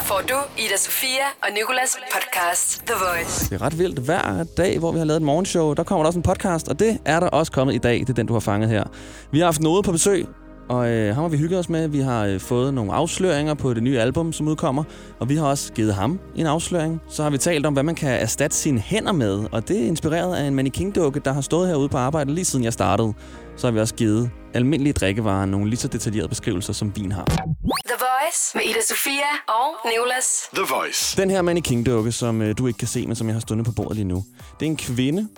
Her 0.00 0.06
får 0.06 0.22
du 0.28 0.34
Ida 0.58 0.76
Sofia 0.76 1.26
og 1.42 1.48
Nikolas 1.54 1.96
podcast 2.14 2.82
The 2.86 2.94
Voice. 2.94 3.50
Det 3.50 3.60
er 3.60 3.62
ret 3.62 3.78
vildt. 3.78 3.98
Hver 3.98 4.44
dag, 4.56 4.78
hvor 4.78 4.92
vi 4.92 4.98
har 4.98 5.04
lavet 5.04 5.16
et 5.16 5.22
morgenshow, 5.22 5.72
der 5.74 5.82
kommer 5.82 6.02
der 6.02 6.06
også 6.06 6.18
en 6.18 6.22
podcast, 6.22 6.68
og 6.68 6.78
det 6.78 6.98
er 7.04 7.20
der 7.20 7.26
også 7.26 7.52
kommet 7.52 7.74
i 7.74 7.78
dag. 7.78 8.00
Det 8.00 8.08
er 8.08 8.12
den, 8.12 8.26
du 8.26 8.32
har 8.32 8.40
fanget 8.40 8.70
her. 8.70 8.84
Vi 9.32 9.38
har 9.38 9.44
haft 9.44 9.60
noget 9.60 9.84
på 9.84 9.92
besøg, 9.92 10.26
og 10.70 10.90
øh, 10.90 11.14
ham 11.14 11.22
har 11.22 11.28
vi 11.28 11.36
hygget 11.36 11.58
os 11.58 11.68
med. 11.68 11.88
Vi 11.88 12.00
har 12.00 12.24
øh, 12.26 12.40
fået 12.40 12.74
nogle 12.74 12.92
afsløringer 12.92 13.54
på 13.54 13.74
det 13.74 13.82
nye 13.82 13.98
album, 13.98 14.32
som 14.32 14.48
udkommer, 14.48 14.84
og 15.20 15.28
vi 15.28 15.36
har 15.36 15.46
også 15.46 15.72
givet 15.72 15.94
ham 15.94 16.20
en 16.34 16.46
afsløring. 16.46 17.00
Så 17.08 17.22
har 17.22 17.30
vi 17.30 17.38
talt 17.38 17.66
om, 17.66 17.72
hvad 17.72 17.82
man 17.82 17.94
kan 17.94 18.20
erstatte 18.20 18.56
sine 18.56 18.80
hænder 18.80 19.12
med, 19.12 19.44
og 19.52 19.68
det 19.68 19.82
er 19.82 19.86
inspireret 19.86 20.36
af 20.36 20.46
en 20.46 20.54
mannequin-dukke, 20.54 21.20
der 21.24 21.32
har 21.32 21.40
stået 21.40 21.68
herude 21.68 21.88
på 21.88 21.96
arbejde 21.98 22.34
lige 22.34 22.44
siden 22.44 22.64
jeg 22.64 22.72
startede. 22.72 23.12
Så 23.56 23.66
har 23.66 23.72
vi 23.72 23.80
også 23.80 23.94
givet 23.94 24.30
almindelige 24.54 24.92
drikkevarer 24.92 25.46
nogle 25.46 25.70
lige 25.70 25.78
så 25.78 25.88
detaljerede 25.88 26.28
beskrivelser, 26.28 26.72
som 26.72 26.96
vin 26.96 27.12
har. 27.12 27.24
The 27.24 27.96
Voice 27.98 28.50
med 28.54 28.62
Ida 28.64 28.80
Sofia 28.88 29.30
og 29.48 29.90
Nicolas. 29.90 30.26
The 30.54 30.64
Voice. 30.74 31.22
Den 31.22 31.30
her 31.30 31.42
mannequin-dukke, 31.42 32.12
som 32.12 32.42
øh, 32.42 32.58
du 32.58 32.66
ikke 32.66 32.78
kan 32.78 32.88
se, 32.88 33.06
men 33.06 33.16
som 33.16 33.26
jeg 33.26 33.34
har 33.34 33.40
stående 33.40 33.64
på 33.64 33.72
bordet 33.72 33.96
lige 33.96 34.08
nu, 34.08 34.24
det 34.60 34.66
er 34.66 34.70
en 34.70 34.76
kvinde, 34.76 35.28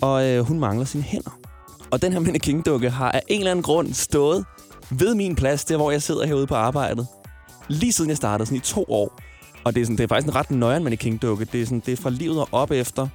og 0.00 0.28
øh, 0.28 0.40
hun 0.40 0.58
mangler 0.60 0.84
sine 0.84 1.02
hænder. 1.02 1.38
Og 1.90 2.02
den 2.02 2.12
her 2.12 2.20
mannequin-dukke 2.20 2.90
har 2.90 3.12
af 3.12 3.22
en 3.28 3.38
eller 3.38 3.50
anden 3.50 3.62
grund 3.62 3.94
stået 3.94 4.44
ved 4.90 5.14
min 5.14 5.34
plads, 5.34 5.64
der 5.64 5.76
hvor 5.76 5.90
jeg 5.90 6.02
sidder 6.02 6.26
herude 6.26 6.46
på 6.46 6.54
arbejdet, 6.54 7.06
lige 7.68 7.92
siden 7.92 8.10
jeg 8.10 8.16
startede, 8.16 8.46
sådan 8.46 8.56
i 8.56 8.60
to 8.60 8.84
år. 8.88 9.20
Og 9.64 9.74
det 9.74 9.80
er, 9.80 9.84
sådan, 9.84 9.96
det 9.96 10.04
er 10.04 10.08
faktisk 10.08 10.28
en 10.28 10.34
ret 10.34 10.50
nøjeren 10.50 10.84
mannequin-dukke. 10.84 11.44
Det 11.44 11.62
er, 11.62 11.64
sådan, 11.64 11.82
det 11.86 11.92
er 11.92 12.02
fra 12.02 12.10
livet 12.10 12.40
og 12.40 12.48
op 12.52 12.70
efter, 12.70 13.08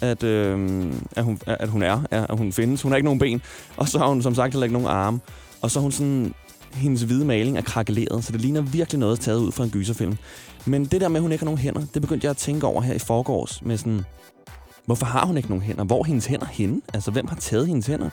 at, 0.00 0.22
øh, 0.22 0.84
at, 1.16 1.24
hun, 1.24 1.40
at 1.46 1.68
hun 1.68 1.82
er, 1.82 2.00
at 2.10 2.38
hun 2.38 2.52
findes. 2.52 2.82
Hun 2.82 2.92
har 2.92 2.96
ikke 2.96 3.04
nogen 3.04 3.18
ben, 3.18 3.42
og 3.76 3.88
så 3.88 3.98
har 3.98 4.06
hun 4.06 4.22
som 4.22 4.34
sagt 4.34 4.54
heller 4.54 4.64
ikke 4.64 4.72
nogen 4.72 4.88
arme. 4.88 5.20
Og 5.62 5.70
så 5.70 5.78
er 5.78 5.82
hun 5.82 5.92
sådan, 5.92 6.34
hendes 6.74 7.02
hvide 7.02 7.24
maling 7.24 7.56
er 7.58 7.62
krakeleret, 7.62 8.24
så 8.24 8.32
det 8.32 8.40
ligner 8.40 8.60
virkelig 8.60 8.98
noget 8.98 9.20
taget 9.20 9.38
ud 9.38 9.52
fra 9.52 9.64
en 9.64 9.70
gyserfilm. 9.70 10.16
Men 10.64 10.84
det 10.84 11.00
der 11.00 11.08
med, 11.08 11.16
at 11.16 11.22
hun 11.22 11.32
ikke 11.32 11.42
har 11.42 11.46
nogen 11.46 11.58
hænder, 11.58 11.82
det 11.94 12.02
begyndte 12.02 12.24
jeg 12.24 12.30
at 12.30 12.36
tænke 12.36 12.66
over 12.66 12.82
her 12.82 12.94
i 12.94 12.98
forgårs 12.98 13.62
med 13.62 13.76
sådan, 13.76 14.04
hvorfor 14.86 15.06
har 15.06 15.26
hun 15.26 15.36
ikke 15.36 15.48
nogen 15.48 15.62
hænder? 15.62 15.84
Hvor 15.84 16.00
er 16.00 16.04
hendes 16.04 16.26
hænder 16.26 16.46
henne? 16.46 16.80
Altså, 16.94 17.10
hvem 17.10 17.26
har 17.26 17.36
taget 17.36 17.66
hendes 17.66 17.86
hænder? 17.86 18.10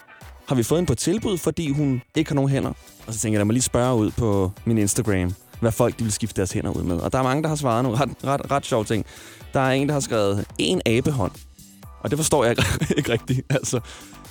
Har 0.47 0.55
vi 0.55 0.63
fået 0.63 0.79
hende 0.79 0.87
på 0.87 0.95
tilbud, 0.95 1.37
fordi 1.37 1.71
hun 1.71 2.01
ikke 2.15 2.29
har 2.29 2.35
nogen 2.35 2.49
hænder? 2.49 2.73
Og 3.07 3.13
så 3.13 3.19
tænker 3.19 3.33
jeg, 3.35 3.39
lad 3.39 3.45
mig 3.45 3.53
lige 3.53 3.63
spørge 3.63 3.95
ud 3.95 4.11
på 4.11 4.51
min 4.65 4.77
Instagram, 4.77 5.33
hvad 5.59 5.71
folk 5.71 5.99
de 5.99 6.03
vil 6.03 6.13
skifte 6.13 6.37
deres 6.37 6.51
hænder 6.51 6.71
ud 6.71 6.83
med. 6.83 6.97
Og 6.97 7.11
der 7.11 7.19
er 7.19 7.23
mange, 7.23 7.43
der 7.43 7.49
har 7.49 7.55
svaret 7.55 7.83
nogle 7.83 7.99
ret, 7.99 8.09
ret, 8.23 8.51
ret 8.51 8.65
sjove 8.65 8.83
ting. 8.83 9.05
Der 9.53 9.59
er 9.59 9.71
en, 9.71 9.87
der 9.87 9.93
har 9.93 9.99
skrevet 9.99 10.45
en 10.57 10.81
abehånd. 10.85 11.31
Og 11.99 12.09
det 12.09 12.19
forstår 12.19 12.43
jeg 12.43 12.51
ikke, 12.51 12.63
ikke 12.97 13.11
rigtigt. 13.11 13.41
Altså, 13.49 13.79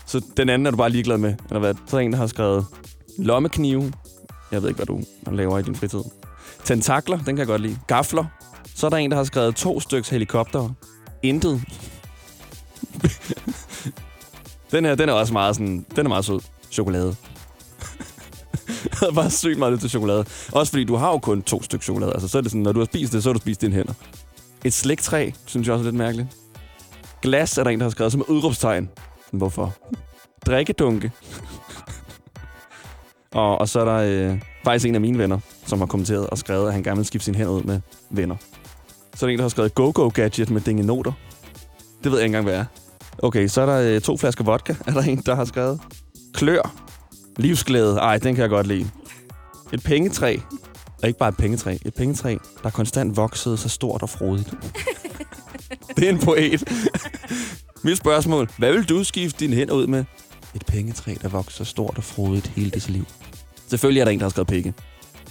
så 0.06 0.20
den 0.36 0.48
anden 0.48 0.66
er 0.66 0.70
du 0.70 0.76
bare 0.76 0.90
ligeglad 0.90 1.18
med. 1.18 1.34
Eller 1.48 1.60
hvad? 1.60 1.74
Så 1.86 1.96
er 1.96 2.00
der 2.00 2.04
en, 2.04 2.12
der 2.12 2.18
har 2.18 2.26
skrevet 2.26 2.66
lommeknive. 3.18 3.92
Jeg 4.52 4.62
ved 4.62 4.68
ikke, 4.68 4.84
hvad 4.84 4.86
du 4.86 5.02
laver 5.32 5.58
i 5.58 5.62
din 5.62 5.74
fritid. 5.74 6.02
Tentakler, 6.64 7.16
den 7.16 7.24
kan 7.26 7.38
jeg 7.38 7.46
godt 7.46 7.62
lide. 7.62 7.78
Gafler. 7.86 8.24
Så 8.74 8.86
er 8.86 8.90
der 8.90 8.96
en, 8.96 9.10
der 9.10 9.16
har 9.16 9.24
skrevet 9.24 9.56
to 9.56 9.80
styks 9.80 10.08
helikopter. 10.08 10.68
Intet 11.22 11.62
den 14.72 14.84
her, 14.84 14.94
den 14.94 15.08
er 15.08 15.12
også 15.12 15.32
meget 15.32 15.56
sådan, 15.56 15.86
den 15.96 16.06
er 16.06 16.08
meget 16.08 16.24
sød. 16.24 16.40
Chokolade. 16.70 17.16
jeg 18.68 18.98
havde 19.00 19.12
bare 19.12 19.30
sygt 19.30 19.58
meget 19.58 19.72
lidt 19.72 19.80
til 19.80 19.90
chokolade. 19.90 20.24
Også 20.52 20.72
fordi 20.72 20.84
du 20.84 20.96
har 20.96 21.10
jo 21.10 21.18
kun 21.18 21.42
to 21.42 21.62
stykker 21.62 21.84
chokolade. 21.84 22.12
Altså, 22.12 22.28
så 22.28 22.38
er 22.38 22.42
det 22.42 22.50
sådan, 22.50 22.62
når 22.62 22.72
du 22.72 22.80
har 22.80 22.84
spist 22.84 23.12
det, 23.12 23.22
så 23.22 23.28
har 23.28 23.32
du 23.32 23.40
spist 23.40 23.60
dine 23.60 23.74
hænder. 23.74 23.92
Et 24.64 24.72
sliktræ, 24.72 25.30
synes 25.46 25.66
jeg 25.66 25.74
også 25.74 25.82
er 25.82 25.90
lidt 25.90 25.98
mærkeligt. 25.98 26.28
Glas 27.22 27.58
er 27.58 27.64
der 27.64 27.70
en, 27.70 27.78
der 27.78 27.84
har 27.84 27.90
skrevet 27.90 28.12
som 28.12 28.24
udråbstegn. 28.28 28.88
Hvorfor? 29.32 29.74
Drikkedunke. 30.46 31.12
og, 33.32 33.58
og 33.58 33.68
så 33.68 33.80
er 33.80 33.84
der 33.84 34.30
øh, 34.32 34.40
faktisk 34.64 34.86
en 34.86 34.94
af 34.94 35.00
mine 35.00 35.18
venner, 35.18 35.38
som 35.66 35.78
har 35.78 35.86
kommenteret 35.86 36.26
og 36.26 36.38
skrevet, 36.38 36.66
at 36.66 36.72
han 36.72 36.82
gerne 36.82 36.96
vil 36.96 37.06
skifte 37.06 37.24
sine 37.24 37.36
hænder 37.36 37.52
ud 37.52 37.62
med 37.62 37.80
venner. 38.10 38.36
Så 39.14 39.26
er 39.26 39.28
der 39.28 39.32
en, 39.32 39.38
der 39.38 39.44
har 39.44 39.48
skrevet 39.48 39.74
go-go-gadget 39.74 40.50
med 40.50 40.60
dingenoter. 40.60 41.12
Det 42.04 42.12
ved 42.12 42.18
jeg 42.18 42.24
ikke 42.24 42.38
engang, 42.38 42.44
hvad 42.44 42.54
er. 42.54 42.81
Okay, 43.18 43.48
så 43.48 43.60
er 43.60 43.66
der 43.66 43.94
øh, 43.94 44.00
to 44.00 44.16
flasker 44.16 44.44
vodka, 44.44 44.74
er 44.86 44.92
der 44.92 45.02
en, 45.02 45.22
der 45.26 45.34
har 45.34 45.44
skrevet. 45.44 45.80
Klør. 46.34 46.74
Livsglæde. 47.36 47.96
Ej, 47.96 48.18
den 48.18 48.34
kan 48.34 48.42
jeg 48.42 48.50
godt 48.50 48.66
lide. 48.66 48.90
Et 49.72 49.82
pengetræ. 49.82 50.36
Og 51.02 51.08
ikke 51.08 51.18
bare 51.18 51.28
et 51.28 51.36
pengetræ. 51.36 51.76
Et 51.86 51.94
pengetræ, 51.94 52.36
der 52.62 52.70
konstant 52.70 53.16
voksede 53.16 53.56
så 53.56 53.68
stort 53.68 54.02
og 54.02 54.10
frodigt. 54.10 54.54
det 55.96 56.04
er 56.04 56.10
en 56.10 56.18
poet. 56.18 56.64
Mit 57.84 57.96
spørgsmål. 57.96 58.48
Hvad 58.58 58.72
vil 58.72 58.88
du 58.88 59.04
skifte 59.04 59.40
dine 59.40 59.56
hænder 59.56 59.74
ud 59.74 59.86
med? 59.86 60.04
Et 60.54 60.66
pengetræ, 60.66 61.14
der 61.22 61.28
vokser 61.28 61.64
stort 61.64 61.94
og 61.96 62.04
frodigt 62.04 62.46
hele 62.46 62.70
dit 62.70 62.88
liv. 62.88 63.04
Selvfølgelig 63.68 64.00
er 64.00 64.04
der 64.04 64.12
en, 64.12 64.18
der 64.18 64.24
har 64.24 64.30
skrevet 64.30 64.48
penge. 64.48 64.74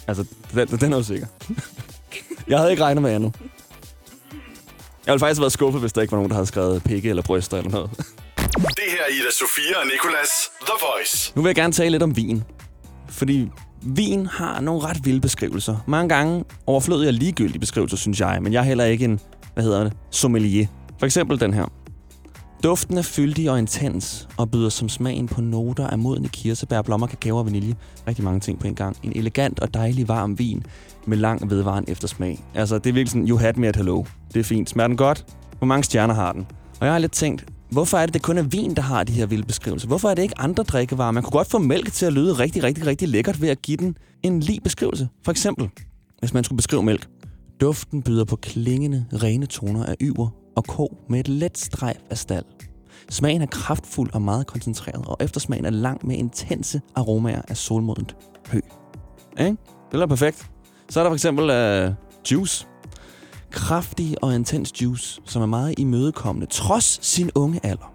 Altså, 0.08 0.25
den, 0.53 0.68
den 0.68 0.94
er 0.94 0.97
jo 0.97 1.03
sikker. 1.03 1.28
jeg 2.47 2.58
havde 2.58 2.72
ikke 2.72 2.84
regnet 2.84 3.02
med 3.02 3.12
andet. 3.12 3.36
Jeg 5.06 5.12
ville 5.13 5.19
faktisk 5.19 5.38
have 5.39 5.41
været 5.44 5.51
skuffet, 5.53 5.81
hvis 5.81 5.94
der 5.94 6.01
ikke 6.01 6.12
var 6.12 6.17
nogen, 6.17 6.29
der 6.29 6.35
havde 6.35 6.47
skrevet 6.47 6.84
pikke 6.84 7.09
eller 7.09 7.23
bryster 7.23 7.57
eller 7.57 7.72
noget. 7.72 7.89
Det 8.79 8.88
her 8.88 9.01
er 9.07 9.12
Ida 9.12 9.31
Sofia 9.39 9.79
og 9.79 9.85
Nicolas. 9.85 10.29
The 10.62 10.73
Voice. 10.81 11.31
Nu 11.35 11.41
vil 11.41 11.50
jeg 11.50 11.56
gerne 11.56 11.73
tale 11.73 11.89
lidt 11.89 12.03
om 12.03 12.16
vin. 12.16 12.44
Fordi 13.09 13.50
vin 13.81 14.25
har 14.25 14.59
nogle 14.61 14.81
ret 14.81 15.06
vilde 15.06 15.22
beskrivelser. 15.22 15.78
Mange 15.88 16.09
gange 16.09 16.45
overflødige 16.67 17.09
og 17.09 17.13
ligegyldige 17.13 17.59
beskrivelser, 17.59 17.97
synes 17.97 18.19
jeg. 18.19 18.40
Men 18.41 18.53
jeg 18.53 18.59
er 18.59 18.63
heller 18.63 18.85
ikke 18.85 19.06
en, 19.06 19.19
hvad 19.53 19.63
hedder 19.63 19.84
det, 19.84 19.94
sommelier. 20.11 20.67
For 21.00 21.06
eksempel 21.06 21.40
den 21.40 21.53
her. 21.53 21.66
Duften 22.63 22.97
er 22.97 23.01
fyldig 23.01 23.51
og 23.51 23.59
intens, 23.59 24.27
og 24.38 24.51
byder 24.51 24.69
som 24.69 24.89
smagen 24.89 25.27
på 25.27 25.41
noter 25.41 25.88
af 25.88 25.99
modne 25.99 26.27
kirsebær, 26.27 26.81
blommer, 26.81 27.07
kakao 27.07 27.38
og 27.38 27.45
vanilje. 27.45 27.75
Rigtig 28.07 28.23
mange 28.23 28.39
ting 28.39 28.59
på 28.59 28.67
en 28.67 28.75
gang. 28.75 28.97
En 29.03 29.11
elegant 29.16 29.59
og 29.59 29.73
dejlig 29.73 30.07
varm 30.07 30.39
vin 30.39 30.63
med 31.05 31.17
lang 31.17 31.49
vedvarende 31.49 31.91
eftersmag. 31.91 32.39
Altså, 32.53 32.77
det 32.77 32.89
er 32.89 32.94
virkelig 32.94 33.09
sådan, 33.09 33.27
you 33.27 33.38
had 33.38 33.53
me 33.53 33.67
at 33.67 33.75
hello. 33.75 34.03
Det 34.33 34.39
er 34.39 34.44
fint. 34.44 34.69
Smager 34.69 34.88
den 34.88 34.97
godt? 34.97 35.25
Hvor 35.57 35.67
mange 35.67 35.83
stjerner 35.83 36.13
har 36.13 36.33
den? 36.33 36.45
Og 36.79 36.85
jeg 36.85 36.94
har 36.94 36.99
lidt 36.99 37.11
tænkt, 37.11 37.45
hvorfor 37.72 37.97
er 37.97 38.05
det, 38.05 38.13
det 38.13 38.22
kun 38.22 38.38
er 38.38 38.44
vin, 38.44 38.75
der 38.75 38.81
har 38.81 39.03
de 39.03 39.13
her 39.13 39.25
vilde 39.25 39.47
beskrivelser? 39.47 39.88
Hvorfor 39.88 40.09
er 40.09 40.16
det 40.16 40.22
ikke 40.23 40.39
andre 40.39 40.63
drikkevarer? 40.63 41.11
Man 41.11 41.23
kunne 41.23 41.31
godt 41.31 41.49
få 41.49 41.59
mælk 41.59 41.93
til 41.93 42.05
at 42.05 42.13
lyde 42.13 42.33
rigtig, 42.33 42.63
rigtig, 42.63 42.85
rigtig 42.85 43.07
lækkert 43.07 43.41
ved 43.41 43.49
at 43.49 43.61
give 43.61 43.78
den 43.78 43.97
en 44.23 44.39
lige 44.39 44.61
beskrivelse. 44.61 45.09
For 45.25 45.31
eksempel, 45.31 45.69
hvis 46.19 46.33
man 46.33 46.43
skulle 46.43 46.57
beskrive 46.57 46.83
mælk. 46.83 47.07
Duften 47.61 48.01
byder 48.01 48.25
på 48.25 48.35
klingende, 48.35 49.05
rene 49.13 49.45
toner 49.45 49.85
af 49.85 49.95
yver 50.01 50.41
og 50.56 50.63
ko 50.63 50.97
med 51.09 51.19
et 51.19 51.28
let 51.28 51.57
strejf 51.57 51.97
af 52.09 52.17
stald. 52.17 52.45
Smagen 53.09 53.41
er 53.41 53.45
kraftfuld 53.45 54.13
og 54.13 54.22
meget 54.22 54.47
koncentreret, 54.47 55.06
og 55.06 55.17
eftersmagen 55.19 55.66
er 55.66 55.69
lang 55.69 56.07
med 56.07 56.16
intense 56.16 56.81
aromaer 56.95 57.41
af 57.47 57.57
solmodent 57.57 58.16
hø. 58.47 58.59
Ikke? 59.40 59.57
Det 59.91 60.01
er 60.01 60.06
perfekt. 60.06 60.50
Så 60.90 61.00
er 61.00 61.03
der 61.03 61.09
for 61.09 61.16
eksempel 61.16 61.44
uh, 61.88 61.94
juice. 62.31 62.67
Kraftig 63.51 64.23
og 64.23 64.35
intens 64.35 64.81
juice, 64.81 65.22
som 65.25 65.41
er 65.41 65.45
meget 65.45 65.79
imødekommende, 65.79 66.47
trods 66.47 67.06
sin 67.06 67.31
unge 67.35 67.59
alder. 67.63 67.94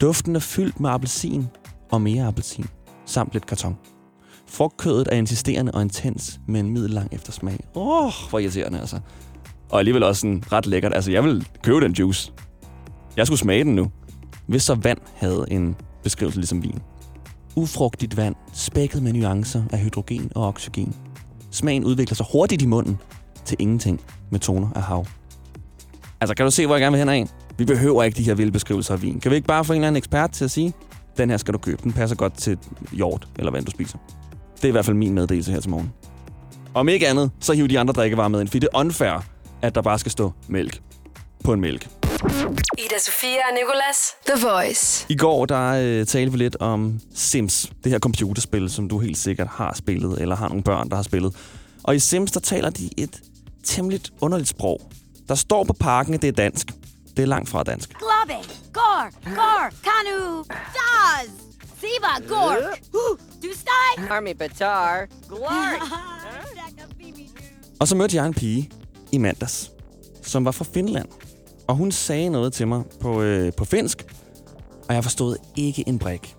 Duften 0.00 0.36
er 0.36 0.40
fyldt 0.40 0.80
med 0.80 0.90
appelsin 0.90 1.48
og 1.90 2.02
mere 2.02 2.26
appelsin, 2.26 2.66
samt 3.06 3.32
lidt 3.32 3.46
karton. 3.46 3.76
Frugtkødet 4.46 5.08
er 5.12 5.16
insisterende 5.16 5.72
og 5.72 5.82
intens 5.82 6.40
med 6.48 6.60
en 6.60 6.70
middellang 6.70 7.08
eftersmag. 7.12 7.60
Åh, 7.74 8.06
oh, 8.06 8.12
hvor 8.30 8.38
irriterende 8.38 8.80
altså. 8.80 9.00
Og 9.70 9.78
alligevel 9.78 10.02
også 10.02 10.20
sådan 10.20 10.42
ret 10.52 10.66
lækkert. 10.66 10.94
Altså, 10.94 11.10
jeg 11.10 11.24
vil 11.24 11.46
købe 11.62 11.80
den 11.80 11.92
juice. 11.92 12.32
Jeg 13.16 13.26
skulle 13.26 13.38
smage 13.38 13.64
den 13.64 13.74
nu. 13.74 13.90
Hvis 14.46 14.62
så 14.62 14.74
vand 14.74 14.98
havde 15.16 15.46
en 15.50 15.76
beskrivelse 16.02 16.38
ligesom 16.38 16.62
vin. 16.62 16.78
Ufrugtigt 17.56 18.16
vand, 18.16 18.34
spækket 18.52 19.02
med 19.02 19.12
nuancer 19.12 19.62
af 19.72 19.78
hydrogen 19.78 20.32
og 20.34 20.48
oxygen. 20.48 20.96
Smagen 21.50 21.84
udvikler 21.84 22.14
sig 22.14 22.26
hurtigt 22.32 22.62
i 22.62 22.66
munden 22.66 22.98
til 23.44 23.56
ingenting 23.60 24.00
med 24.30 24.40
toner 24.40 24.68
af 24.74 24.82
hav. 24.82 25.06
Altså, 26.20 26.34
kan 26.34 26.44
du 26.44 26.50
se, 26.50 26.66
hvor 26.66 26.74
jeg 26.74 26.80
gerne 26.80 26.92
vil 26.92 26.98
hen 26.98 27.08
af? 27.08 27.26
Vi 27.58 27.64
behøver 27.64 28.02
ikke 28.02 28.16
de 28.16 28.22
her 28.22 28.34
vilde 28.34 28.52
beskrivelser 28.52 28.94
af 28.94 29.02
vin. 29.02 29.20
Kan 29.20 29.30
vi 29.30 29.36
ikke 29.36 29.48
bare 29.48 29.64
få 29.64 29.72
en 29.72 29.76
eller 29.76 29.88
anden 29.88 29.96
ekspert 29.96 30.30
til 30.30 30.44
at 30.44 30.50
sige, 30.50 30.72
den 31.16 31.30
her 31.30 31.36
skal 31.36 31.54
du 31.54 31.58
købe, 31.58 31.82
den 31.82 31.92
passer 31.92 32.16
godt 32.16 32.34
til 32.34 32.58
hjort 32.92 33.28
eller 33.38 33.50
hvad 33.50 33.62
du 33.62 33.70
spiser. 33.70 33.98
Det 34.56 34.64
er 34.64 34.68
i 34.68 34.72
hvert 34.72 34.84
fald 34.84 34.96
min 34.96 35.14
meddelelse 35.14 35.52
her 35.52 35.60
til 35.60 35.70
morgen. 35.70 35.92
Om 36.74 36.88
ikke 36.88 37.08
andet, 37.08 37.30
så 37.40 37.52
hiv 37.52 37.68
de 37.68 37.78
andre 37.78 37.92
drikkevarer 37.92 38.28
med 38.28 38.40
ind, 38.40 38.48
fordi 38.48 38.58
det 38.58 38.68
er 38.74 38.78
unfair, 38.78 39.24
at 39.62 39.74
der 39.74 39.82
bare 39.82 39.98
skal 39.98 40.12
stå 40.12 40.32
mælk 40.48 40.80
på 41.44 41.52
en 41.52 41.60
mælk. 41.60 41.88
Ida 42.78 42.98
Sofia 42.98 43.38
og 43.48 43.54
Nicolas. 43.54 44.14
The 44.26 44.46
Voice. 44.48 45.06
I 45.08 45.16
går 45.16 45.46
der 45.46 45.72
øh, 46.00 46.06
talte 46.06 46.32
vi 46.32 46.38
lidt 46.38 46.56
om 46.60 47.00
Sims, 47.14 47.72
det 47.84 47.92
her 47.92 47.98
computerspil, 47.98 48.70
som 48.70 48.88
du 48.88 48.98
helt 48.98 49.18
sikkert 49.18 49.46
har 49.46 49.74
spillet, 49.74 50.20
eller 50.22 50.36
har 50.36 50.48
nogle 50.48 50.62
børn, 50.62 50.88
der 50.88 50.96
har 50.96 51.02
spillet. 51.02 51.36
Og 51.84 51.96
i 51.96 51.98
Sims, 51.98 52.32
der 52.32 52.40
taler 52.40 52.70
de 52.70 52.90
et 52.96 53.20
temmelig 53.64 54.00
underligt 54.20 54.48
sprog. 54.48 54.80
Der 55.28 55.34
står 55.34 55.64
på 55.64 55.72
parken, 55.72 56.14
at 56.14 56.22
det 56.22 56.28
er 56.28 56.32
dansk. 56.32 56.66
Det 57.16 57.22
er 57.22 57.26
langt 57.26 57.48
fra 57.48 57.62
dansk. 57.62 57.88
Globe, 57.88 58.42
Gor, 58.72 59.10
Gor, 59.34 59.70
Kanu, 59.84 60.44
Daz, 60.48 61.28
Siba, 61.80 62.34
Gork, 62.34 62.80
du 63.42 63.48
steg. 63.54 64.10
Army 64.10 64.32
Batar. 64.38 65.06
Glory. 65.28 65.80
Og 67.80 67.88
så 67.88 67.96
mødte 67.96 68.16
jeg 68.16 68.26
en 68.26 68.34
pige 68.34 68.70
i 69.12 69.18
mandags, 69.18 69.72
som 70.22 70.44
var 70.44 70.50
fra 70.50 70.64
Finland. 70.74 71.08
Og 71.68 71.76
hun 71.76 71.92
sagde 71.92 72.30
noget 72.30 72.52
til 72.52 72.68
mig 72.68 72.82
på, 73.00 73.22
øh, 73.22 73.52
på 73.56 73.64
finsk, 73.64 74.04
og 74.88 74.94
jeg 74.94 75.02
forstod 75.02 75.36
ikke 75.56 75.84
en 75.86 75.98
brik. 75.98 76.34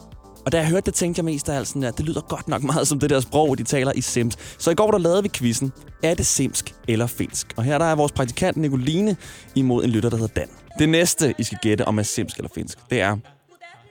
Og 0.46 0.52
da 0.52 0.58
jeg 0.58 0.68
hørte 0.68 0.86
det, 0.86 0.94
tænkte 0.94 1.20
jeg 1.20 1.26
mest 1.26 1.50
af 1.50 1.56
alt 1.56 1.68
sådan 1.68 1.82
der, 1.82 1.92
det 1.92 2.06
lyder 2.06 2.22
godt 2.22 2.48
nok 2.48 2.64
meget 2.64 2.88
som 2.88 3.00
det 3.00 3.10
der 3.10 3.20
sprog, 3.20 3.58
de 3.58 3.64
taler 3.64 3.92
i 3.96 4.02
Sims. 4.02 4.38
Så 4.58 4.72
i 4.72 4.76
går 4.76 4.92
der 4.92 4.98
lavede 4.98 5.24
vi 5.24 5.30
quizzen, 5.30 5.72
er 6.04 6.14
det 6.14 6.26
simsk 6.26 6.76
eller 6.88 7.08
finsk? 7.08 7.54
Og 7.58 7.64
her 7.64 7.78
der 7.78 7.86
er 7.86 7.96
vores 7.96 8.12
praktikant 8.12 8.58
Nicoline 8.58 9.16
imod 9.56 9.84
en 9.84 9.90
lytter, 9.90 10.10
der 10.10 10.18
hedder 10.18 10.34
Dan. 10.34 10.50
Det 10.80 10.90
næste, 10.90 11.34
I 11.38 11.44
skal 11.44 11.58
gætte 11.62 11.86
om 11.86 12.00
er 12.00 12.04
simsk 12.04 12.38
eller 12.38 12.50
finsk, 12.56 12.78
det 12.90 13.02
er 13.02 13.18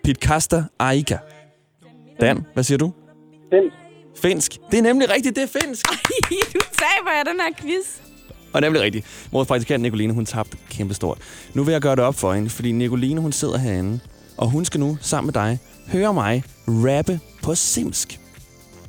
Pitkasta 0.04 0.64
Aika. 0.78 1.16
Dan, 2.20 2.46
hvad 2.54 2.64
siger 2.64 2.78
du? 2.78 2.92
Finsk. 3.52 3.76
Finsk. 4.22 4.58
Det 4.70 4.78
er 4.78 4.82
nemlig 4.82 5.10
rigtigt, 5.10 5.36
det 5.36 5.42
er 5.42 5.60
finsk. 5.60 5.86
du 6.54 6.60
taber 6.72 7.10
jeg 7.16 7.26
den 7.26 7.40
her 7.40 7.52
quiz. 7.56 8.09
Og 8.52 8.60
nemlig 8.60 8.82
rigtigt. 8.82 9.06
Vores 9.32 9.48
praktikant 9.48 9.82
Nicoline, 9.82 10.12
hun 10.12 10.26
tabte 10.26 10.56
kæmpestort. 10.70 11.18
Nu 11.54 11.64
vil 11.64 11.72
jeg 11.72 11.80
gøre 11.80 11.96
det 11.96 12.04
op 12.04 12.14
for 12.14 12.32
hende, 12.34 12.50
fordi 12.50 12.72
Nicoline, 12.72 13.20
hun 13.20 13.32
sidder 13.32 13.58
herinde, 13.58 14.00
og 14.36 14.50
hun 14.50 14.64
skal 14.64 14.80
nu 14.80 14.98
sammen 15.00 15.26
med 15.26 15.32
dig 15.34 15.58
høre 15.92 16.14
mig 16.14 16.44
rappe 16.68 17.20
på 17.42 17.54
simsk. 17.54 18.20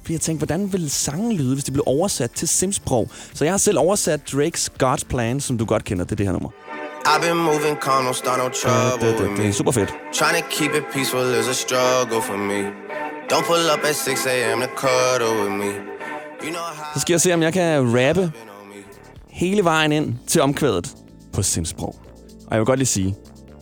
Fordi 0.02 0.14
jeg 0.14 0.22
tænkte, 0.22 0.46
hvordan 0.46 0.72
ville 0.74 0.90
sangen 0.90 1.32
lyde, 1.34 1.54
hvis 1.54 1.64
det 1.64 1.74
blev 1.74 1.84
oversat 1.88 2.32
til 2.32 2.48
simsprog? 2.48 3.10
Så 3.34 3.44
jeg 3.44 3.54
har 3.54 3.58
selv 3.58 3.80
oversat 3.80 4.22
Drakes 4.32 4.70
God's 4.84 5.06
Plan, 5.10 5.40
som 5.42 5.58
du 5.58 5.66
godt 5.66 5.84
kender. 5.84 6.04
Det 6.06 6.12
er 6.12 6.16
det 6.16 6.26
her 6.26 6.34
nummer. 6.34 6.50
I've 7.06 7.22
been 7.22 7.38
moving 7.38 7.78
calm, 7.82 8.06
don't 8.08 8.14
start 8.14 8.38
no 8.38 8.50
trouble 8.50 9.08
Det, 9.08 9.18
det, 9.20 9.28
with 9.28 9.42
det 9.42 9.50
er 9.50 9.54
super 9.54 9.72
fedt. 9.72 9.90
Trying 10.14 10.38
to 10.44 10.50
keep 10.50 10.72
it 10.76 10.84
peaceful 10.94 11.26
is 11.40 11.48
a 11.48 11.54
struggle 11.54 12.22
for 12.22 12.38
me. 12.38 12.60
Don't 13.32 13.46
pull 13.46 13.66
up 13.74 13.82
at 13.90 13.96
6 13.96 14.26
a.m. 14.26 14.60
to 14.62 14.68
cuddle 14.84 15.34
with 15.42 15.54
me. 15.62 15.72
You 16.46 16.52
know 16.56 16.68
how 16.78 16.94
Så 16.94 17.00
skal 17.00 17.14
jeg 17.14 17.22
se, 17.22 17.34
om 17.34 17.42
jeg 17.42 17.54
kan 17.54 17.98
rappe. 17.98 18.32
Hele 19.32 19.64
vejen 19.64 19.92
ind 19.92 20.16
til 20.28 20.42
omkvædet 20.42 20.96
på 21.34 21.42
simsprog. 21.42 21.96
Og 22.48 22.52
jeg 22.52 22.60
vil 22.60 22.66
godt 22.66 22.80
lige 22.80 22.88
sige, 22.88 23.16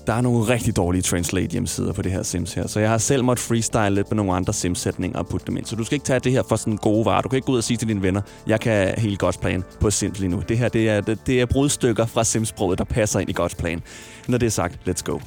der 0.07 0.15
er 0.15 0.21
nogle 0.21 0.47
rigtig 0.47 0.75
dårlige 0.75 1.01
translate 1.01 1.51
hjemmesider 1.51 1.93
på 1.93 2.01
det 2.01 2.11
her 2.11 2.23
Sims 2.23 2.53
her, 2.53 2.67
så 2.67 2.79
jeg 2.79 2.89
har 2.89 2.97
selv 2.97 3.23
måttet 3.23 3.45
freestyle 3.45 3.89
lidt 3.89 4.11
med 4.11 4.15
nogle 4.15 4.33
andre 4.33 4.53
Sims-sætninger 4.53 5.19
og 5.19 5.27
putte 5.27 5.47
dem 5.47 5.57
ind. 5.57 5.65
Så 5.65 5.75
du 5.75 5.83
skal 5.83 5.95
ikke 5.95 6.05
tage 6.05 6.19
det 6.19 6.31
her 6.31 6.43
for 6.49 6.55
sådan 6.55 6.77
gode 6.77 7.05
varer. 7.05 7.21
Du 7.21 7.29
kan 7.29 7.37
ikke 7.37 7.45
gå 7.45 7.51
ud 7.51 7.57
og 7.57 7.63
sige 7.63 7.77
til 7.77 7.87
dine 7.87 8.01
venner, 8.01 8.21
jeg 8.47 8.59
kan 8.59 8.93
helt 8.97 9.19
godt 9.19 9.41
plan 9.41 9.63
på 9.79 9.91
Sims 9.91 10.19
lige 10.19 10.29
nu. 10.29 10.43
Det 10.49 10.57
her, 10.57 10.69
det 10.69 10.89
er, 10.89 11.01
det, 11.01 11.27
det 11.27 11.41
er 11.41 11.45
brudstykker 11.45 12.05
fra 12.05 12.23
Sims-sproget, 12.23 12.77
der 12.77 12.83
passer 12.83 13.19
ind 13.19 13.29
i 13.29 13.33
godt 13.33 13.57
plan. 13.57 13.81
Når 14.27 14.37
det 14.37 14.45
er 14.45 14.51
sagt, 14.51 14.89
let's 14.89 15.03
go. 15.03 15.19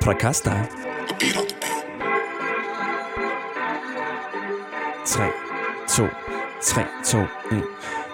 Prakasta. 0.00 0.66
3, 5.06 5.45
2, 5.88 6.08
3, 6.60 6.84
2, 7.04 7.18
1. 7.50 7.62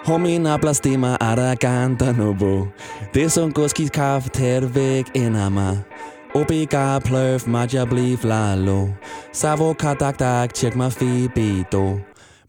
Homien 0.05 0.47
hablas 0.47 0.81
de 0.81 0.97
ma 0.97 1.17
araganta 1.21 2.13
nobo. 2.13 2.69
Det 3.15 3.33
som 3.33 3.53
goski 3.53 3.89
kaffe 3.89 4.29
tæt 4.29 4.75
væk 4.75 5.07
enama. 5.15 5.77
Obiga 6.35 6.99
pløf 6.99 7.47
maja 7.47 7.85
bliv 7.85 8.25
lalo. 8.25 8.89
Savo 9.33 9.75
kadak 9.75 10.19
dak 10.19 10.53
tjek 10.53 10.77
ma 10.77 10.89
fibido. 10.89 12.01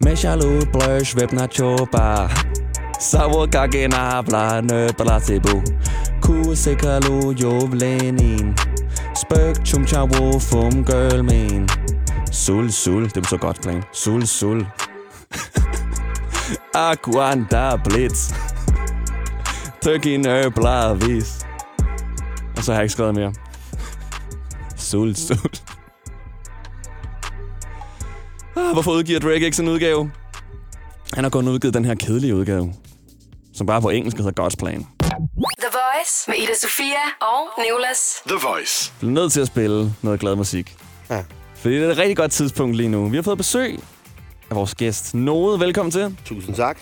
Meshalu 0.05 0.65
bløsh 0.73 1.15
vepna 1.15 1.47
chopa. 1.47 2.29
Savo 2.99 3.47
kagena 3.47 3.97
habla 3.97 4.61
nøbla 4.61 5.19
tibu. 5.19 5.61
Ku 6.21 6.55
sikalu 6.55 7.33
jovlenin. 7.41 8.55
Spøk 9.15 9.65
chum 9.65 9.85
chawo 9.85 10.39
fum 10.39 10.83
girl 10.85 11.23
min. 11.23 11.67
Sul, 12.31 12.71
sul. 12.71 13.03
Det 13.03 13.15
var 13.15 13.29
så 13.29 13.37
godt 13.37 13.61
Glenn. 13.61 13.83
Sul, 13.91 14.27
sul. 14.27 14.65
Aquanda 16.73 17.75
Blitz. 17.75 18.33
Tøkken 19.81 20.27
øblavis. 20.27 21.45
Og 22.57 22.63
så 22.63 22.71
har 22.71 22.79
jeg 22.79 22.83
ikke 22.83 22.91
skrevet 22.93 23.15
mere. 23.15 23.33
Sul, 24.77 25.15
sul. 25.15 25.37
Ah, 28.55 28.73
hvorfor 28.73 28.91
udgiver 28.91 29.19
Drake 29.19 29.45
ikke 29.45 29.57
sådan 29.57 29.69
en 29.69 29.73
udgave? 29.73 30.11
Han 31.13 31.23
har 31.23 31.29
kun 31.29 31.47
udgivet 31.47 31.73
den 31.73 31.85
her 31.85 31.95
kedelige 31.95 32.35
udgave, 32.35 32.73
som 33.53 33.67
bare 33.67 33.81
på 33.81 33.89
engelsk 33.89 34.17
hedder 34.17 34.43
God's 34.43 34.55
Plan. 34.59 34.87
The 35.59 35.69
Voice 35.71 36.23
med 36.27 36.35
Ida 36.37 36.53
Sofia 36.61 37.03
og 37.21 37.63
Nicolas. 37.63 37.99
The 38.27 38.37
Voice. 38.47 38.91
Jeg 38.91 38.99
bliver 38.99 39.11
nødt 39.11 39.31
til 39.31 39.41
at 39.41 39.47
spille 39.47 39.93
noget 40.01 40.19
glad 40.19 40.35
musik. 40.35 40.77
Ja. 41.09 41.23
Fordi 41.55 41.75
det 41.75 41.87
er 41.87 41.91
et 41.91 41.97
rigtig 41.97 42.17
godt 42.17 42.31
tidspunkt 42.31 42.75
lige 42.77 42.89
nu. 42.89 43.09
Vi 43.09 43.17
har 43.17 43.23
fået 43.23 43.37
besøg 43.37 43.79
af 44.53 44.57
vores 44.57 44.75
gæst, 44.75 45.15
Node. 45.15 45.59
Velkommen 45.59 45.91
til. 45.91 46.17
Tusind 46.25 46.55
tak. 46.55 46.77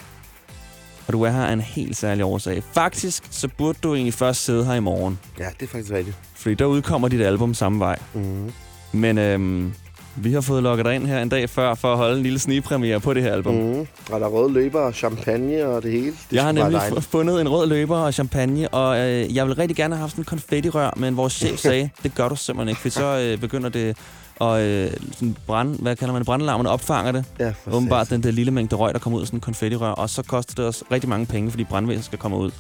Og 1.07 1.13
du 1.13 1.23
er 1.23 1.29
her 1.29 1.44
af 1.45 1.53
en 1.53 1.62
helt 1.62 1.97
særlig 1.97 2.25
årsag. 2.25 2.63
Faktisk, 2.73 3.23
så 3.29 3.47
burde 3.57 3.77
du 3.83 3.95
egentlig 3.95 4.13
først 4.13 4.45
sidde 4.45 4.65
her 4.65 4.73
i 4.73 4.79
morgen. 4.79 5.19
Ja, 5.39 5.47
det 5.59 5.65
er 5.65 5.68
faktisk 5.68 5.91
rigtigt. 5.91 6.18
Fordi 6.35 6.56
der 6.56 6.65
udkommer 6.65 7.07
dit 7.07 7.21
album 7.21 7.53
samme 7.53 7.79
vej. 7.79 8.00
Mm. 8.13 8.51
Men 8.91 9.18
øhm, 9.18 9.73
vi 10.15 10.33
har 10.33 10.41
fået 10.41 10.63
lukket 10.63 10.85
dig 10.85 10.95
ind 10.95 11.06
her 11.07 11.21
en 11.21 11.29
dag 11.29 11.50
før, 11.50 11.75
for 11.75 11.91
at 11.91 11.97
holde 11.97 12.18
en 12.18 12.23
lille 12.23 12.39
snigpremiere 12.39 13.00
på 13.00 13.13
det 13.13 13.23
her 13.23 13.33
album. 13.33 13.56
Mm. 13.56 13.79
Og 14.12 14.19
der 14.19 14.25
er 14.25 14.27
røde 14.27 14.53
løber 14.53 14.79
og 14.79 14.94
champagne 14.94 15.68
og 15.68 15.83
det 15.83 15.91
hele. 15.91 16.06
Det 16.06 16.15
Jeg 16.31 16.44
har 16.44 16.51
nemlig 16.51 16.81
fundet 17.03 17.41
en 17.41 17.50
rød 17.50 17.68
løber 17.68 17.97
og 17.97 18.13
champagne, 18.13 18.69
og 18.69 19.00
øh, 19.00 19.35
jeg 19.35 19.47
vil 19.47 19.56
rigtig 19.56 19.77
gerne 19.77 19.95
have 19.95 20.01
haft 20.01 20.15
en 20.15 20.23
konfettirør, 20.23 20.94
men 20.97 21.18
vores 21.18 21.33
chef 21.33 21.59
sagde, 21.69 21.89
det 22.03 22.15
gør 22.15 22.29
du 22.29 22.35
simpelthen 22.35 22.69
ikke, 22.69 22.81
for 22.81 22.89
så 22.89 23.19
øh, 23.19 23.38
begynder 23.38 23.69
det 23.69 23.97
at 24.42 24.62
øh, 24.62 24.92
sådan 25.12 25.38
brand, 25.48 25.80
hvad 25.80 25.96
kalder 25.96 26.12
man 26.14 26.20
det, 26.20 26.26
brandlarmene 26.26 26.70
opfanger 26.70 27.12
det. 27.12 27.26
Ja, 27.40 27.54
Åbenbart 27.72 28.10
den 28.10 28.24
der 28.24 28.32
lille 28.32 28.52
mængde 28.52 28.76
røg, 28.76 28.94
der 28.94 29.00
kommer 29.00 29.18
ud 29.18 29.22
af 29.22 29.28
sådan 29.28 29.38
en 29.38 29.42
konfettirør, 29.42 29.90
og 29.92 30.10
så 30.10 30.24
koster 30.24 30.56
det 30.56 30.66
os 30.66 30.84
rigtig 30.92 31.10
mange 31.10 31.26
penge, 31.26 31.50
fordi 31.52 31.64
brandvæsenet 31.64 32.06
skal 32.06 32.20
komme 32.20 32.38
ud. 32.38 32.52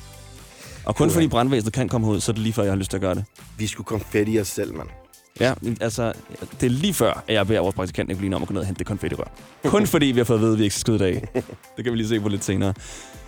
Og 0.85 0.95
kun 0.95 1.07
Puha. 1.07 1.15
fordi 1.15 1.27
brandvæsenet 1.27 1.73
kan 1.73 1.89
komme 1.89 2.07
ud, 2.07 2.19
så 2.19 2.31
er 2.31 2.33
det 2.33 2.43
lige 2.43 2.53
før, 2.53 2.63
jeg 2.63 2.71
har 2.71 2.77
lyst 2.77 2.89
til 2.89 2.97
at 2.97 3.01
gøre 3.01 3.15
det. 3.15 3.23
Vi 3.57 3.67
skulle 3.67 3.85
konfetti 3.85 4.39
os 4.39 4.47
selv, 4.47 4.75
mand. 4.75 4.87
Ja, 5.39 5.53
altså, 5.81 6.13
det 6.61 6.65
er 6.65 6.69
lige 6.69 6.93
før, 6.93 7.23
at 7.27 7.33
jeg 7.33 7.47
beder 7.47 7.59
vores 7.61 7.75
praktikant 7.75 8.09
Nicoline 8.09 8.35
om 8.35 8.41
at 8.41 8.47
gå 8.47 8.53
ned 8.53 8.61
og 8.61 8.65
hente 8.67 8.79
det 8.79 8.87
konfettirør. 8.87 9.31
Kun 9.65 9.87
fordi 9.87 10.05
vi 10.05 10.17
har 10.19 10.23
fået 10.23 10.37
at 10.37 10.41
vide, 10.41 10.53
at 10.53 10.59
vi 10.59 10.63
ikke 10.63 10.75
skal 10.75 10.79
skyde 10.81 10.95
i 10.95 11.13
dag. 11.13 11.27
Det 11.77 11.83
kan 11.83 11.91
vi 11.93 11.97
lige 11.97 12.07
se 12.07 12.19
på 12.19 12.29
lidt 12.29 12.43
senere. 12.43 12.73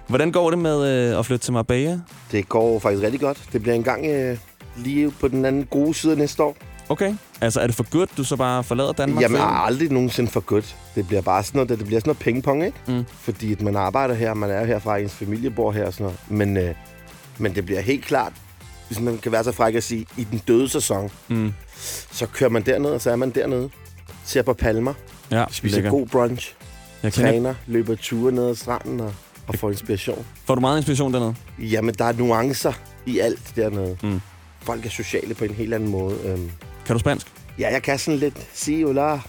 Hvordan 0.08 0.32
går 0.32 0.50
det 0.50 0.60
med 0.60 1.10
øh, 1.12 1.20
at 1.20 1.26
flytte 1.26 1.46
til 1.46 1.54
Marbella? 1.54 2.00
Det 2.32 2.50
går 2.50 2.80
faktisk 2.80 3.04
rigtig 3.04 3.20
godt. 3.20 3.44
Det 3.54 3.62
bliver 3.62 3.76
engang 3.76 4.06
øh, 4.06 4.38
lige 4.78 5.12
på 5.12 5.28
den 5.28 5.46
anden 5.46 5.66
gode 5.66 5.94
side 5.94 6.16
næste 6.16 6.44
år. 6.44 6.58
Okay. 6.90 7.16
Altså, 7.42 7.60
er 7.60 7.68
det 7.68 7.76
for 7.76 7.90
godt, 7.92 8.10
du 8.18 8.24
så 8.24 8.36
bare 8.36 8.64
forlader 8.64 8.92
Danmark? 8.92 9.22
Jamen, 9.24 9.38
for- 9.38 9.46
aldrig 9.46 9.92
nogensinde 9.92 10.32
for 10.32 10.40
godt. 10.40 10.76
Det 10.96 11.08
bliver 11.08 11.22
bare 11.22 11.44
sådan 11.44 11.58
noget, 11.60 11.70
det 11.80 11.86
bliver 11.88 12.00
sådan 12.00 12.10
noget 12.10 12.20
pingpong, 12.20 12.66
ikke? 12.66 12.78
Mm. 12.88 13.06
Fordi 13.20 13.52
at 13.52 13.62
man 13.62 13.76
arbejder 13.76 14.14
her, 14.16 14.34
man 14.34 14.50
er 14.50 14.66
herfra, 14.66 14.98
ens 14.98 15.12
familie 15.14 15.50
bor 15.52 15.72
her 15.72 15.86
og 15.86 15.94
sådan 15.94 16.04
noget. 16.04 16.20
Men, 16.30 16.58
øh, 16.58 16.76
men 17.38 17.56
det 17.56 17.66
bliver 17.66 17.82
helt 17.82 18.06
klart, 18.06 18.34
hvis 18.88 19.00
man 19.00 19.18
kan 19.18 19.32
være 19.32 19.44
så 19.44 19.52
fræk 19.52 19.76
at 19.76 19.84
sige, 19.84 20.06
i 20.18 20.24
den 20.24 20.42
døde 20.48 20.70
sæson, 20.70 21.12
Mm. 21.28 21.54
så 22.12 22.26
kører 22.26 22.50
man 22.50 22.62
derned, 22.66 22.90
og 22.90 23.02
så 23.02 23.12
er 23.12 23.16
man 23.16 23.30
dernede. 23.30 23.70
Ser 24.26 24.42
på 24.42 24.54
palmer, 24.54 24.94
Ja, 25.32 25.46
spiser 25.52 25.76
lækker. 25.76 25.90
god 25.92 26.08
brunch, 26.08 26.56
Jeg 27.04 27.14
træner, 27.14 27.54
løber 27.68 27.96
ture 27.96 28.32
ned 28.32 28.50
ad 28.50 28.56
stranden 28.56 29.00
og, 29.00 29.14
og 29.48 29.56
får 29.56 29.70
inspiration. 29.70 30.26
Får 30.46 30.56
du 30.56 30.62
meget 30.62 30.78
inspiration 30.78 31.14
dernede? 31.14 31.36
Jamen, 31.60 31.96
der 31.98 32.06
er 32.06 32.14
nuancer 32.14 32.74
i 33.06 33.20
alt 33.20 33.54
dernede. 33.56 33.98
Mm. 34.04 34.22
Folk 34.62 34.86
er 34.86 34.90
sociale 34.90 35.34
på 35.34 35.44
en 35.46 35.54
helt 35.54 35.74
anden 35.74 35.90
måde. 35.90 36.16
Øhm, 36.26 36.52
Kan 36.86 36.94
du 36.96 37.00
spansk? 37.00 37.28
ja, 37.60 37.72
jeg 37.72 37.82
kan 37.84 38.00
sådan 38.00 38.20
lidt 38.20 38.38
sige 38.54 38.86
hola. 38.86 39.20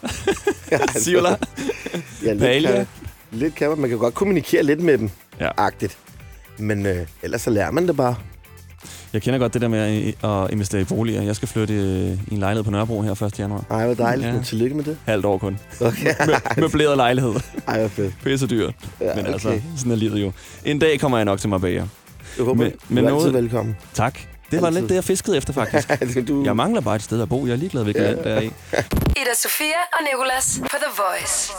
Sig 0.97 1.15
hola. 1.15 1.37
Ja, 2.25 2.31
lidt 2.31 2.41
Paella. 2.41 2.73
kan, 2.73 2.87
lidt 3.33 3.55
kan 3.55 3.69
man. 3.69 3.79
Man 3.81 3.89
kan 3.91 3.99
godt 3.99 4.15
kommunikere 4.15 4.63
lidt 4.63 4.81
med 4.81 4.99
dem, 4.99 5.11
Ja. 5.41 5.49
agtigt. 5.57 5.99
Men 6.59 6.87
øh, 6.87 7.07
ellers 7.23 7.41
så 7.43 7.51
lærer 7.51 7.71
man 7.71 7.87
det 7.89 7.97
bare. 7.97 8.15
Jeg 9.13 9.23
kender 9.23 9.39
godt 9.39 9.55
det 9.55 9.63
der 9.63 9.69
med 9.69 10.13
at, 10.25 10.51
investere 10.53 10.81
i 10.81 10.85
boliger. 10.85 11.23
Jeg 11.23 11.37
skal 11.37 11.49
flytte 11.49 11.75
øh, 11.75 12.11
i 12.29 12.35
en 12.35 12.39
lejlighed 12.39 12.65
på 12.65 12.71
Nørrebro 12.71 13.03
her 13.03 13.23
1. 13.23 13.39
januar. 13.39 13.65
Ej, 13.71 13.85
hvor 13.87 13.95
dejligt. 13.95 14.29
Ja. 14.29 14.43
Tillykke 14.45 14.77
med 14.77 14.85
det. 14.85 14.99
Halvt 15.07 15.25
år 15.25 15.39
kun. 15.39 15.59
Okay. 15.81 16.15
Med, 16.27 16.35
møbleret 16.63 16.97
lejlighed. 16.97 17.35
Ej, 17.69 17.79
hvor 17.81 17.89
fedt. 17.89 18.15
Pisse 18.25 18.47
dyrt. 18.47 18.75
Ja, 19.01 19.15
Men 19.15 19.19
okay. 19.25 19.33
altså, 19.33 19.61
sådan 19.77 19.93
er 19.93 19.97
livet 19.97 20.21
jo. 20.23 20.33
En 20.65 20.79
dag 20.79 21.01
kommer 21.01 21.19
jeg 21.19 21.25
nok 21.25 21.41
til 21.41 21.49
Marbella. 21.49 21.87
Jeg 22.39 22.45
håber, 22.45 22.65
men- 22.65 22.73
du 22.91 22.97
er 22.97 23.01
noget- 23.11 23.25
altid 23.27 23.41
velkommen. 23.41 23.77
Tak. 23.95 24.19
Det 24.55 24.63
var 24.63 24.67
Altid. 24.67 24.81
lidt 24.81 24.89
det, 24.89 24.95
jeg 24.95 25.05
fiskede 25.05 25.37
efter, 25.37 25.53
faktisk. 25.53 25.89
du, 26.29 26.45
Jeg 26.45 26.57
mangler 26.57 26.81
bare 26.81 26.97
et 26.97 27.03
sted 27.03 27.23
at 27.23 27.29
bo. 27.29 27.47
Jeg 27.47 27.53
er 27.53 27.57
ligeglad, 27.57 27.83
hvilket 27.83 28.03
land 28.03 28.19
der 28.19 28.35
er 28.35 28.41
i. 28.41 28.45
Ida 29.21 29.35
Sofia 29.43 29.67
og 29.93 29.99
Nicolas 30.13 30.59
på 30.63 30.69
The 30.77 31.03
Voice. 31.03 31.53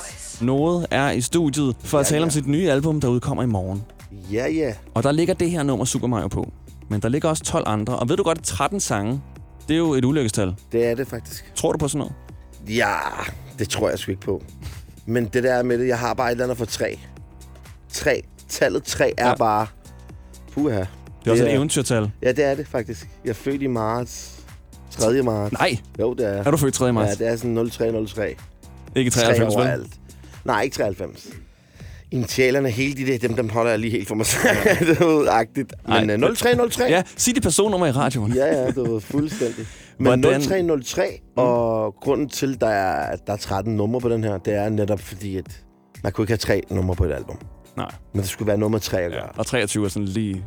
Noget 0.46 0.88
er 0.92 1.12
i 1.12 1.22
studiet 1.22 1.76
for 1.84 2.00
at 2.00 2.06
Ja, 2.06 2.10
tale 2.16 2.24
om 2.24 2.28
ja. 2.30 2.34
sit 2.34 2.48
nye 2.48 2.72
album, 2.72 3.02
der 3.02 3.08
udkommer 3.08 3.44
i 3.44 3.46
morgen. 3.46 3.84
Ja, 4.32 4.48
ja. 4.48 4.74
Og 4.94 5.04
der 5.04 5.12
ligger 5.12 5.34
det 5.34 5.52
her 5.52 5.64
nummer 5.64 5.86
Super 5.86 6.08
Mario 6.08 6.28
på. 6.28 6.52
Men 6.90 7.02
der 7.02 7.10
ligger 7.10 7.30
også 7.30 7.44
12 7.44 7.64
andre. 7.68 8.00
Og 8.00 8.10
ved 8.10 8.18
du 8.18 8.24
godt, 8.24 8.44
13 8.44 8.80
sange, 8.80 9.22
det 9.68 9.74
er 9.74 9.78
jo 9.78 9.94
et 9.94 10.06
ulykkestal. 10.06 10.56
Det 10.72 10.86
er 10.86 10.96
det 10.96 11.08
faktisk. 11.08 11.52
Tror 11.56 11.72
du 11.72 11.78
på 11.78 11.88
sådan 11.88 12.00
noget? 12.00 12.14
Ja, 12.78 12.94
det 13.60 13.70
tror 13.70 13.90
jeg 13.90 14.00
sgu 14.00 14.12
ikke 14.12 14.22
på. 14.22 14.42
Men 15.06 15.26
det 15.26 15.44
der 15.44 15.64
med 15.64 15.78
det, 15.80 15.88
jeg 15.88 16.00
har 16.00 16.14
bare 16.14 16.28
et 16.28 16.32
eller 16.32 16.44
andet 16.44 16.58
for 16.58 16.66
tre. 16.66 17.00
Tre. 17.94 18.22
Tallet 18.50 18.84
tre 18.84 19.14
er 19.18 19.24
Ja. 19.26 19.30
ja. 19.30 19.36
bare... 19.36 19.68
Puha. 20.54 20.84
Det 21.26 21.30
er 21.30 21.32
også 21.32 21.46
et 21.46 21.54
eventyrtal. 21.54 22.12
Ja, 22.22 22.32
det 22.32 22.46
er 22.46 22.56
det 22.56 22.68
faktisk. 22.68 23.08
Jeg 23.24 23.30
er 23.30 23.34
født 23.34 23.62
i 23.62 23.68
marts. 23.68 24.32
3. 24.92 25.22
marts. 25.22 25.54
Nej, 25.54 25.78
Jo, 26.00 26.14
det 26.14 26.26
er. 26.26 26.44
er 26.44 26.52
du 26.52 26.58
født 26.58 26.74
3. 26.74 26.94
marts? 26.94 27.20
Ja, 27.20 27.26
det 27.26 27.32
er 27.34 27.36
sådan 27.38 27.70
0303. 27.70 28.36
Ikke 28.96 29.12
Tre 29.12 29.22
93, 29.22 29.56
vel? 29.56 29.62
overalt. 29.64 29.94
Nej, 30.46 30.62
ikke 30.62 30.76
93. 30.76 31.28
Initialerne, 32.12 32.70
hele 32.70 32.94
de 33.06 33.12
der, 33.12 33.18
dem, 33.18 33.34
dem 33.36 33.50
holder 33.50 33.72
jeg 33.72 33.80
lige 33.80 33.92
helt 33.92 34.08
for 34.08 34.16
mig 34.16 34.26
selv. 34.26 34.58
det 34.88 34.98
er 35.02 35.32
agtigt. 35.32 35.74
Ej, 35.88 36.06
Men 36.06 36.24
uh, 36.24 36.30
0303. 36.36 36.84
Ja, 36.90 37.04
sig 37.18 37.36
dit 37.36 37.44
personnummer 37.44 37.88
i 37.88 37.92
radioen. 37.92 38.34
ja, 38.34 38.46
ja, 38.46 38.66
det 38.68 38.92
var 38.92 39.00
fuldstændig. 39.00 39.66
Men 40.00 40.06
Hvordan- 40.20 40.42
0303, 40.42 41.20
og 41.36 41.96
grunden 42.02 42.30
til, 42.30 42.62
der 42.62 42.68
er, 42.68 43.16
der 43.28 43.34
er 43.34 43.38
13 43.38 43.76
numre 43.76 44.02
på 44.02 44.10
den 44.10 44.24
her, 44.24 44.38
det 44.38 44.54
er 44.54 44.70
netop 44.70 45.00
fordi, 45.00 45.38
at 45.38 45.62
man 46.04 46.12
kunne 46.12 46.24
ikke 46.24 46.32
have 46.32 46.38
tre 46.38 46.62
numre 46.70 46.96
på 46.96 47.04
et 47.06 47.12
album. 47.12 47.38
Nej. 47.78 47.92
Men 48.14 48.22
det 48.22 48.30
skulle 48.30 48.48
være 48.48 48.58
nummer 48.58 48.80
tre 48.80 49.02
at 49.02 49.12
gøre. 49.12 49.24
Ja. 49.24 49.40
Og 49.40 49.46
23 49.46 49.86
er 49.86 49.90
sådan 49.90 50.08
lige... 50.08 50.46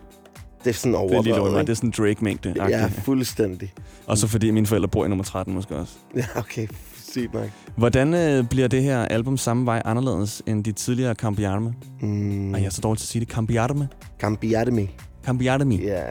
Det 0.65 0.71
er 0.71 0.75
sådan 0.75 0.93
Det 0.93 1.01
er 1.31 1.41
under. 1.41 1.59
ikke? 1.61 1.67
Det 1.67 1.69
er 1.69 1.75
sådan 1.75 1.91
Drake-mængde. 1.91 2.55
Ja, 2.69 2.87
fuldstændig. 2.87 3.73
Og 4.07 4.19
så 4.19 4.27
fordi 4.27 4.51
mine 4.51 4.67
forældre 4.67 4.89
bor 4.89 5.05
i 5.05 5.09
nummer 5.09 5.25
13 5.25 5.55
måske 5.55 5.77
også. 5.77 5.93
Ja, 6.17 6.25
okay. 6.37 6.67
Sygt 7.11 7.35
nok. 7.35 7.45
Hvordan 7.77 8.15
øh, 8.15 8.45
bliver 8.49 8.69
det 8.69 8.83
her 8.83 8.99
album 9.05 9.37
samme 9.37 9.67
vej 9.67 9.83
anderledes 9.85 10.43
end 10.47 10.65
de 10.65 10.73
tidligere 10.73 11.15
Cambiarme? 11.15 11.75
Mm, 12.01 12.55
Ej, 12.55 12.61
jeg 12.61 12.67
er 12.67 12.71
så 12.71 12.81
dårlig 12.81 12.99
til 12.99 13.05
at 13.05 13.09
sige 13.09 13.21
det. 13.25 13.29
Cambiarme? 13.29 13.89
Cambiademi. 14.21 14.91
Cambiarme. 15.25 15.75
Ja. 15.75 16.03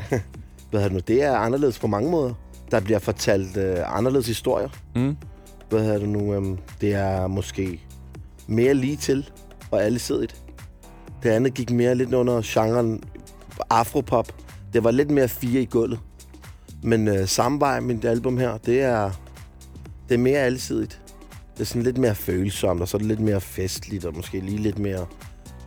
Hvad 0.69 0.79
hedder 0.81 0.83
det 0.83 0.91
nu? 0.91 0.99
Det 1.07 1.23
er 1.23 1.35
anderledes 1.35 1.79
på 1.79 1.87
mange 1.87 2.11
måder. 2.11 2.33
Der 2.71 2.79
bliver 2.79 2.99
fortalt 2.99 3.57
øh, 3.57 3.97
anderledes 3.97 4.27
historier. 4.27 4.69
Mm. 4.95 5.17
Hvad 5.69 5.81
hedder 5.83 5.97
det 5.99 6.09
nu? 6.09 6.33
Øhm, 6.33 6.57
det 6.81 6.93
er 6.93 7.27
måske 7.27 7.81
mere 8.47 8.73
lige 8.73 8.95
til 8.95 9.29
og 9.71 9.83
alsidigt. 9.83 10.35
Det 11.23 11.29
andet 11.29 11.53
gik 11.53 11.71
mere 11.71 11.95
lidt 11.95 12.13
under 12.13 12.41
genren 12.45 13.03
afropop. 13.69 14.27
Det 14.73 14.83
var 14.83 14.91
lidt 14.91 15.11
mere 15.11 15.27
fire 15.27 15.61
i 15.61 15.65
gulvet. 15.65 15.99
Men 16.83 17.07
øh, 17.07 17.27
samme 17.27 17.59
vej, 17.59 17.79
mit 17.79 18.05
album 18.05 18.37
her, 18.37 18.57
det 18.57 18.81
er, 18.81 19.11
det 20.09 20.15
er 20.15 20.19
mere 20.19 20.39
alsidigt. 20.39 21.01
Det 21.53 21.61
er 21.61 21.65
sådan 21.65 21.83
lidt 21.83 21.97
mere 21.97 22.15
følsomt, 22.15 22.81
og 22.81 22.87
så 22.87 22.97
er 22.97 22.99
det 22.99 23.07
lidt 23.07 23.19
mere 23.19 23.41
festligt, 23.41 24.05
og 24.05 24.15
måske 24.15 24.39
lige 24.39 24.57
lidt 24.57 24.79
mere 24.79 25.05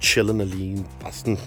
chillen 0.01 0.41
lige. 0.41 0.85
Bare 1.01 1.13
sådan, 1.13 1.39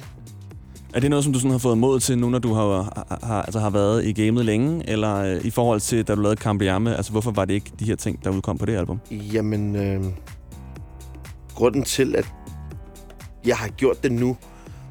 Er 0.93 0.99
det 0.99 1.09
noget, 1.09 1.23
som 1.23 1.33
du 1.33 1.39
sådan 1.39 1.51
har 1.51 1.57
fået 1.57 1.77
mod 1.77 1.99
til 1.99 2.17
nu, 2.17 2.29
når 2.29 2.39
du 2.39 2.53
har, 2.53 3.05
har, 3.23 3.41
altså 3.41 3.59
har 3.59 3.69
været 3.69 4.05
i 4.05 4.11
gamet 4.25 4.45
længe? 4.45 4.89
Eller 4.89 5.15
øh, 5.15 5.45
i 5.45 5.49
forhold 5.49 5.79
til, 5.79 6.07
da 6.07 6.15
du 6.15 6.21
lavede 6.21 6.41
Cambiarme? 6.41 6.95
Altså, 6.95 7.11
hvorfor 7.11 7.31
var 7.31 7.45
det 7.45 7.53
ikke 7.53 7.71
de 7.79 7.85
her 7.85 7.95
ting, 7.95 8.23
der 8.23 8.29
udkom 8.29 8.57
på 8.57 8.65
det 8.65 8.75
album? 8.77 8.99
Jamen, 9.11 9.75
øh, 9.75 10.03
grunden 11.55 11.83
til, 11.83 12.15
at 12.15 12.27
jeg 13.45 13.57
har 13.57 13.67
gjort 13.67 14.03
det 14.03 14.11
nu, 14.11 14.37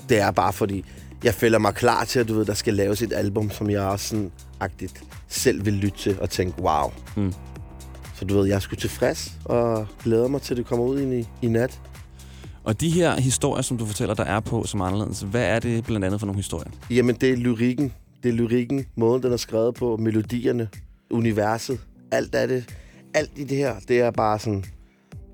det 0.09 0.21
er 0.21 0.31
bare 0.31 0.53
fordi, 0.53 0.85
jeg 1.25 1.35
føler 1.35 1.59
mig 1.59 1.75
klar 1.75 2.05
til, 2.05 2.21
at 2.21 2.29
du 2.29 2.35
ved, 2.35 2.45
der 2.45 2.55
skal 2.55 2.75
laves 2.75 3.03
et 3.03 3.13
album, 3.13 3.51
som 3.51 3.71
jeg 3.71 3.81
også 3.81 4.09
sådan 4.09 4.31
agtigt 4.61 5.03
selv 5.29 5.65
vil 5.65 5.73
lytte 5.75 5.99
til 5.99 6.21
og 6.21 6.31
tænke, 6.31 6.63
wow. 6.63 6.93
Mm. 7.17 7.33
Så 8.15 8.25
du 8.25 8.35
ved, 8.35 8.47
jeg 8.47 8.55
er 8.55 8.61
sgu 8.61 8.77
tilfreds 8.77 9.33
og 9.45 9.87
glæder 10.05 10.29
mig 10.29 10.43
til, 10.43 10.55
at 10.55 10.59
det 10.59 10.67
kommer 10.67 10.85
ud 10.85 11.01
i, 11.01 11.29
i 11.43 11.49
nat. 11.49 11.81
Og 12.65 12.81
de 12.81 12.91
her 12.91 13.21
historier, 13.21 13.63
som 13.63 13.79
du 13.79 13.87
fortæller, 13.87 14.15
der 14.15 14.25
er 14.25 14.41
på 14.41 14.65
som 14.65 14.81
anderledes, 14.81 15.21
hvad 15.21 15.45
er 15.45 15.59
det 15.59 15.85
blandt 15.85 16.05
andet 16.07 16.21
for 16.21 16.27
nogle 16.27 16.39
historier? 16.39 16.71
Jamen, 16.91 17.15
det 17.15 17.31
er 17.31 17.37
lyrikken. 17.37 17.93
Det 18.23 18.29
er 18.29 18.33
lyrikken, 18.33 18.85
måden, 18.97 19.23
den 19.23 19.33
er 19.33 19.37
skrevet 19.37 19.75
på, 19.75 19.97
melodierne, 19.97 20.69
universet. 21.11 21.81
Alt 22.11 22.35
af 22.35 22.49
det. 22.49 22.75
Alt 23.15 23.31
i 23.37 23.45
det 23.45 23.57
her, 23.57 23.75
det 23.89 24.01
er 24.01 24.11
bare 24.11 24.39
sådan... 24.39 24.65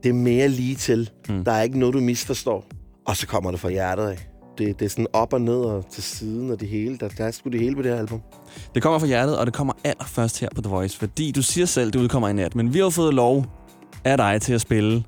Det 0.02 0.09
er 0.09 0.12
mere 0.12 0.49
lige 0.49 0.75
til. 0.75 1.11
Mm. 1.28 1.45
Der 1.45 1.52
er 1.52 1.62
ikke 1.62 1.78
noget, 1.78 1.95
du 1.95 2.00
misforstår. 2.00 2.66
Og 3.07 3.16
så 3.16 3.26
kommer 3.26 3.50
det 3.50 3.61
fra 3.61 3.71
hjertet 3.71 4.07
af. 4.07 4.28
Det, 4.59 4.79
det 4.81 4.85
er 4.85 4.88
sådan 4.91 5.07
op 5.12 5.33
og 5.33 5.41
ned 5.41 5.57
og 5.61 5.85
til 5.91 6.03
siden 6.03 6.50
og 6.50 6.61
det 6.61 6.69
hele. 6.69 6.99
Der, 6.99 7.09
der 7.09 7.25
er 7.25 7.31
sgu 7.31 7.50
det 7.50 7.61
hele 7.61 7.77
på 7.77 7.83
det 7.83 7.91
her 7.93 7.99
album. 7.99 8.21
Det 8.75 8.83
kommer 8.83 8.99
fra 8.99 9.07
hjertet, 9.07 9.38
og 9.38 9.47
det 9.47 9.55
kommer 9.55 9.73
allerførst 9.85 10.41
her 10.41 10.49
på 10.55 10.62
The 10.62 10.71
Voice, 10.71 10.99
fordi 10.99 11.33
du 11.33 11.43
siger 11.43 11.67
selv, 11.67 11.91
det 11.93 11.99
udkommer 11.99 12.29
i 12.29 12.33
nat, 12.33 12.55
men 12.55 12.75
vi 12.75 12.79
har 12.79 12.85
jo 12.87 12.91
fået 12.91 13.15
lov 13.15 13.45
af 14.05 14.17
dig 14.17 14.43
til 14.43 14.53
at 14.53 14.61
spille 14.61 15.05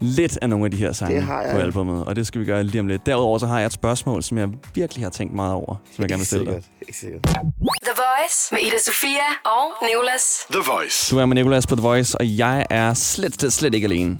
lidt 0.00 0.38
af 0.42 0.48
nogle 0.48 0.64
af 0.64 0.70
de 0.70 0.76
her 0.76 0.92
sange 0.92 1.14
Det 1.14 1.22
har 1.22 1.42
jeg. 1.42 1.52
på 1.54 1.58
albumet, 1.58 2.04
og 2.04 2.16
det 2.16 2.26
skal 2.26 2.40
vi 2.40 2.46
gøre 2.46 2.64
lige 2.64 2.80
om 2.80 2.86
lidt. 2.86 3.06
Derudover 3.06 3.38
så 3.38 3.46
har 3.46 3.58
jeg 3.58 3.66
et 3.66 3.72
spørgsmål, 3.72 4.22
som 4.22 4.38
jeg 4.38 4.48
virkelig 4.74 5.04
har 5.04 5.10
tænkt 5.10 5.34
meget 5.34 5.52
over, 5.54 5.74
som 5.96 6.02
jeg 6.02 6.08
gerne 6.08 6.18
vil 6.20 6.26
stille 6.26 6.44
dig. 6.44 6.52
sikkert. 6.54 6.70
Ikke 6.88 6.98
sikkert. 6.98 7.22
The 7.24 7.94
Voice 7.96 8.48
med 8.52 8.58
Ida 8.60 8.78
Sofia 8.86 9.26
og 9.44 9.86
Nicolas. 9.88 10.22
The 10.50 10.60
Voice. 10.72 11.14
Du 11.14 11.20
er 11.20 11.26
med 11.26 11.34
Nicolas 11.34 11.66
på 11.66 11.76
The 11.76 11.82
Voice, 11.82 12.18
og 12.18 12.38
jeg 12.38 12.66
er 12.70 12.94
slet, 12.94 13.34
slet, 13.40 13.52
slet 13.52 13.74
ikke 13.74 13.84
alene. 13.84 14.18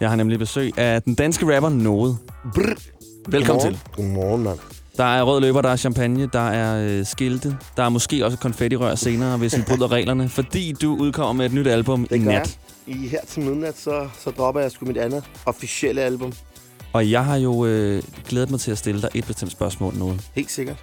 Jeg 0.00 0.08
har 0.08 0.16
nemlig 0.16 0.38
besøg 0.38 0.78
af 0.78 1.02
den 1.02 1.14
danske 1.14 1.56
rapper 1.56 1.68
Node. 1.68 2.16
Brr. 2.54 2.74
Velkommen 3.30 3.62
Godmorgen. 3.62 3.74
til. 3.74 4.04
Godmorgen, 4.04 4.42
mand. 4.42 4.58
Der 4.96 5.04
er 5.04 5.22
rød 5.22 5.40
løber, 5.40 5.62
der 5.62 5.68
er 5.68 5.76
champagne, 5.76 6.28
der 6.32 6.48
er 6.50 6.98
øh, 6.98 7.06
skilte, 7.06 7.56
der 7.76 7.82
er 7.82 7.88
måske 7.88 8.24
også 8.24 8.38
konfettirør 8.38 8.94
senere, 8.94 9.36
hvis 9.36 9.56
vi 9.56 9.62
bryder 9.62 9.92
reglerne, 9.96 10.28
fordi 10.28 10.72
du 10.72 10.96
udkommer 10.96 11.32
med 11.32 11.46
et 11.46 11.52
nyt 11.52 11.66
album 11.66 12.02
i 12.04 12.06
Det 12.10 12.20
gør 12.24 12.30
nat. 12.32 12.58
jeg. 12.86 12.96
I 12.96 13.08
her 13.08 13.20
til 13.28 13.42
midnat, 13.42 13.78
så, 13.78 14.08
så 14.24 14.30
dropper 14.30 14.60
jeg 14.60 14.70
sgu 14.70 14.86
mit 14.86 14.96
andet 14.96 15.24
officielle 15.46 16.00
album. 16.02 16.32
Og 16.92 17.10
jeg 17.10 17.24
har 17.24 17.36
jo 17.36 17.66
øh, 17.66 18.02
glædet 18.28 18.50
mig 18.50 18.60
til 18.60 18.70
at 18.70 18.78
stille 18.78 19.02
dig 19.02 19.10
et 19.14 19.24
bestemt 19.26 19.52
spørgsmål 19.52 19.94
nu. 19.94 20.16
Helt 20.34 20.50
sikkert. 20.50 20.76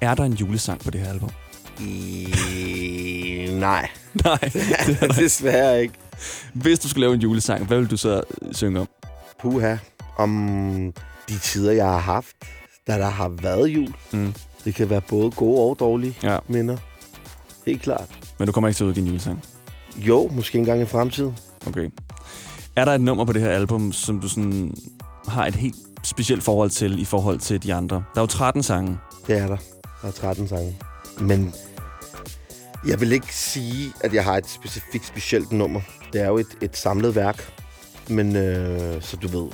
Er 0.00 0.14
der 0.14 0.24
en 0.24 0.32
julesang 0.32 0.80
på 0.80 0.90
det 0.90 1.00
her 1.00 1.08
album? 1.10 1.30
I... 1.80 3.48
Nej, 3.52 3.88
Nej. 4.24 4.38
desværre 5.18 5.82
ikke. 5.82 5.94
Hvis 6.52 6.78
du 6.78 6.88
skulle 6.88 7.00
lave 7.00 7.14
en 7.14 7.20
julesang, 7.20 7.64
hvad 7.66 7.78
vil 7.78 7.90
du 7.90 7.96
så 7.96 8.22
øh, 8.42 8.54
synge 8.54 8.80
om? 8.80 8.88
Puha. 9.42 9.76
Om 10.18 10.92
de 11.28 11.38
tider, 11.38 11.72
jeg 11.72 11.84
har 11.86 11.98
haft, 11.98 12.36
da 12.86 12.92
der 12.98 13.08
har 13.08 13.28
været 13.28 13.66
jul. 13.68 13.94
Mm. 14.12 14.34
Det 14.64 14.74
kan 14.74 14.90
være 14.90 15.00
både 15.00 15.30
gode 15.30 15.60
og 15.60 15.76
dårlige 15.80 16.18
Ja, 16.22 16.38
minder. 16.48 16.76
Helt 17.66 17.82
klart. 17.82 18.08
men 18.38 18.46
du 18.46 18.52
kommer 18.52 18.68
ikke 18.68 18.76
til 18.78 18.84
at 18.84 18.88
udgive 18.88 19.02
en 19.02 19.06
julesang. 19.08 19.42
Jo, 19.96 20.28
måske 20.32 20.58
engang 20.58 20.82
i 20.82 20.84
fremtiden. 20.86 21.36
Okay. 21.66 21.90
Er 22.76 22.84
der 22.84 22.92
et 22.92 23.00
nummer 23.00 23.24
på 23.24 23.32
det 23.32 23.42
her 23.42 23.50
album, 23.50 23.92
som 23.92 24.20
du 24.20 24.28
sådan 24.28 24.74
har 25.28 25.46
et 25.46 25.54
helt 25.54 25.76
specielt 26.02 26.42
forhold 26.42 26.70
til 26.70 27.00
i 27.00 27.04
forhold 27.04 27.38
til 27.38 27.62
de 27.62 27.74
andre? 27.74 27.96
Der 28.14 28.20
er 28.20 28.22
jo 28.22 28.26
13 28.26 28.62
sange. 28.62 28.98
Det 29.26 29.38
er 29.38 29.46
der. 29.46 29.56
Der 30.02 30.08
er 30.08 30.12
13 30.12 30.48
sange. 30.48 30.78
Men 31.20 31.54
jeg 32.86 33.00
vil 33.00 33.12
ikke 33.12 33.34
sige, 33.36 33.92
at 34.00 34.14
jeg 34.14 34.24
har 34.24 34.36
et 34.36 34.48
specifikt 34.48 35.06
specielt 35.06 35.52
nummer. 35.52 35.80
Det 36.12 36.20
er 36.20 36.26
jo 36.26 36.38
et, 36.38 36.46
et 36.62 36.76
samlet 36.76 37.14
værk. 37.14 37.52
Men 38.08 38.36
øh, 38.36 39.02
så 39.02 39.16
du 39.16 39.28
ved, 39.28 39.48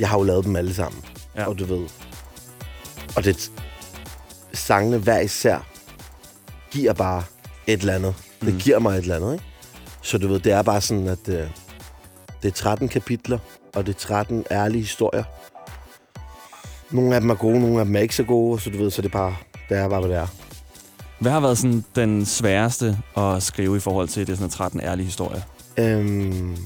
jeg 0.00 0.08
har 0.08 0.18
jo 0.18 0.22
lavet 0.24 0.44
dem 0.44 0.56
alle 0.56 0.74
sammen. 0.74 1.04
Ja. 1.36 1.44
Og 1.46 1.58
du 1.58 1.64
ved, 1.64 1.88
og 3.16 3.24
det 3.24 3.50
sangene 4.52 4.98
hver 4.98 5.20
især 5.20 5.66
giver 6.70 6.92
bare 6.92 7.22
et 7.66 7.80
eller 7.80 7.94
andet. 7.94 8.14
Det 8.40 8.52
Mm. 8.54 8.58
giver 8.60 8.78
mig 8.78 8.90
et 8.96 9.02
eller 9.02 9.16
andet, 9.16 9.32
ikke? 9.32 9.44
Så 10.02 10.18
du 10.18 10.28
ved, 10.28 10.40
det 10.40 10.52
er 10.52 10.62
bare 10.62 10.80
sådan, 10.80 11.08
at 11.08 11.28
øh, 11.28 11.46
det 12.42 12.48
er 12.48 12.52
13 12.52 12.88
kapitler, 12.88 13.38
og 13.74 13.86
det 13.86 13.94
er 13.94 13.98
13 13.98 14.44
ærlige 14.50 14.82
historier. 14.82 15.24
Nogle 16.90 17.14
af 17.14 17.20
dem 17.20 17.30
er 17.30 17.34
gode, 17.34 17.60
nogle 17.60 17.78
af 17.80 17.84
dem 17.86 17.96
er 17.96 18.00
ikke 18.00 18.16
så 18.16 18.22
gode, 18.24 18.60
så 18.60 18.70
du 18.70 18.78
ved, 18.78 18.90
så 18.90 19.02
det 19.02 19.08
er 19.08 19.12
bare, 19.12 19.36
det 19.68 19.76
er 19.78 19.88
bare, 19.88 20.00
hvad 20.00 20.08
det 20.10 20.18
er. 20.18 20.26
Hvad 21.18 21.32
har 21.32 21.40
været 21.40 21.58
sådan 21.58 21.84
den 21.96 22.26
sværeste 22.26 22.98
at 23.16 23.42
skrive 23.42 23.76
i 23.76 23.80
forhold 23.80 24.08
til 24.08 24.26
det 24.26 24.32
er 24.32 24.36
sådan 24.36 24.50
13 24.50 24.80
ærlige 24.80 25.04
historier? 25.04 25.40
Øhm, 25.78 26.56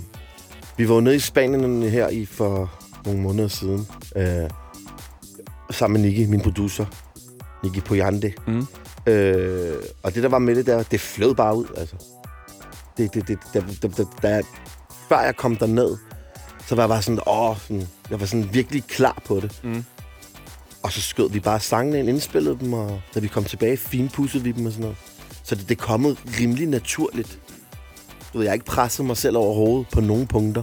vi 0.77 0.89
var 0.89 0.95
jo 0.95 1.01
nede 1.01 1.17
i 1.17 1.19
Spanien 1.19 1.83
her 1.83 2.09
i 2.09 2.25
for 2.27 2.71
nogle 3.05 3.21
måneder 3.21 3.49
siden. 3.49 3.87
Øh, 4.17 4.51
sammen 5.71 6.03
med 6.03 6.11
Nicky, 6.11 6.29
min 6.29 6.41
producer. 6.41 6.87
Nicky 7.65 7.81
Poyande. 7.85 8.33
Mm. 8.47 8.67
Øh, 9.07 9.77
og 10.03 10.15
det, 10.15 10.23
der 10.23 10.29
var 10.29 10.39
med 10.39 10.55
det 10.57 10.67
der, 10.67 10.83
det 10.83 11.01
flød 11.01 11.35
bare 11.35 11.57
ud, 11.57 11.67
altså. 11.77 11.97
Det, 12.97 13.15
det, 13.15 13.29
det, 13.29 13.39
der, 13.55 13.61
der, 13.83 13.89
der, 13.89 14.05
der, 14.23 14.43
før 15.09 15.21
jeg 15.21 15.37
kom 15.37 15.57
derned, 15.57 15.97
så 16.67 16.75
var 16.75 16.83
jeg 16.83 16.89
bare 16.89 17.03
sådan, 17.03 17.21
åh, 17.27 17.57
sådan, 17.61 17.89
jeg 18.11 18.21
var 18.21 18.27
sådan 18.27 18.55
virkelig 18.55 18.85
klar 18.85 19.23
på 19.27 19.41
det. 19.41 19.61
Mm. 19.65 19.85
Og 20.83 20.93
så 20.93 21.01
skød 21.01 21.31
vi 21.31 21.41
bare 21.41 21.61
sangene 21.61 21.99
ind, 21.99 22.09
indspillede 22.09 22.59
dem, 22.61 22.73
og 22.73 23.01
da 23.15 23.21
vi 23.21 23.29
kom 23.29 23.45
tilbage, 23.45 23.77
finpudsede 23.77 24.45
vi 24.45 24.53
dem 24.53 24.67
og 24.67 24.73
sådan 24.73 24.83
noget. 24.83 24.97
Så 25.45 25.55
det, 25.55 25.69
det 25.69 25.81
er 25.81 25.83
kommet 25.83 26.19
rimelig 26.41 26.67
naturligt. 26.67 27.39
Du 28.33 28.39
ved, 28.39 28.45
jeg 28.45 28.51
har 28.51 28.55
ikke 28.55 28.67
presset 28.67 29.07
mig 29.07 29.17
selv 29.17 29.37
overhovedet 29.37 29.87
på 29.93 30.01
nogen 30.01 30.27
punkter. 30.27 30.63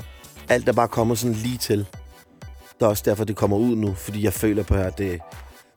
Alt 0.50 0.70
er 0.70 0.74
bare 0.74 0.88
kommet 0.88 1.20
sådan 1.20 1.36
lige 1.36 1.58
til. 1.58 1.86
Det 2.80 2.86
er 2.86 2.90
også 2.90 3.04
derfor, 3.06 3.24
det 3.24 3.36
kommer 3.36 3.58
ud 3.58 3.76
nu, 3.76 3.94
fordi 3.94 4.24
jeg 4.24 4.34
føler 4.34 4.64
på, 4.64 4.74
at 4.74 4.98
det, 4.98 5.20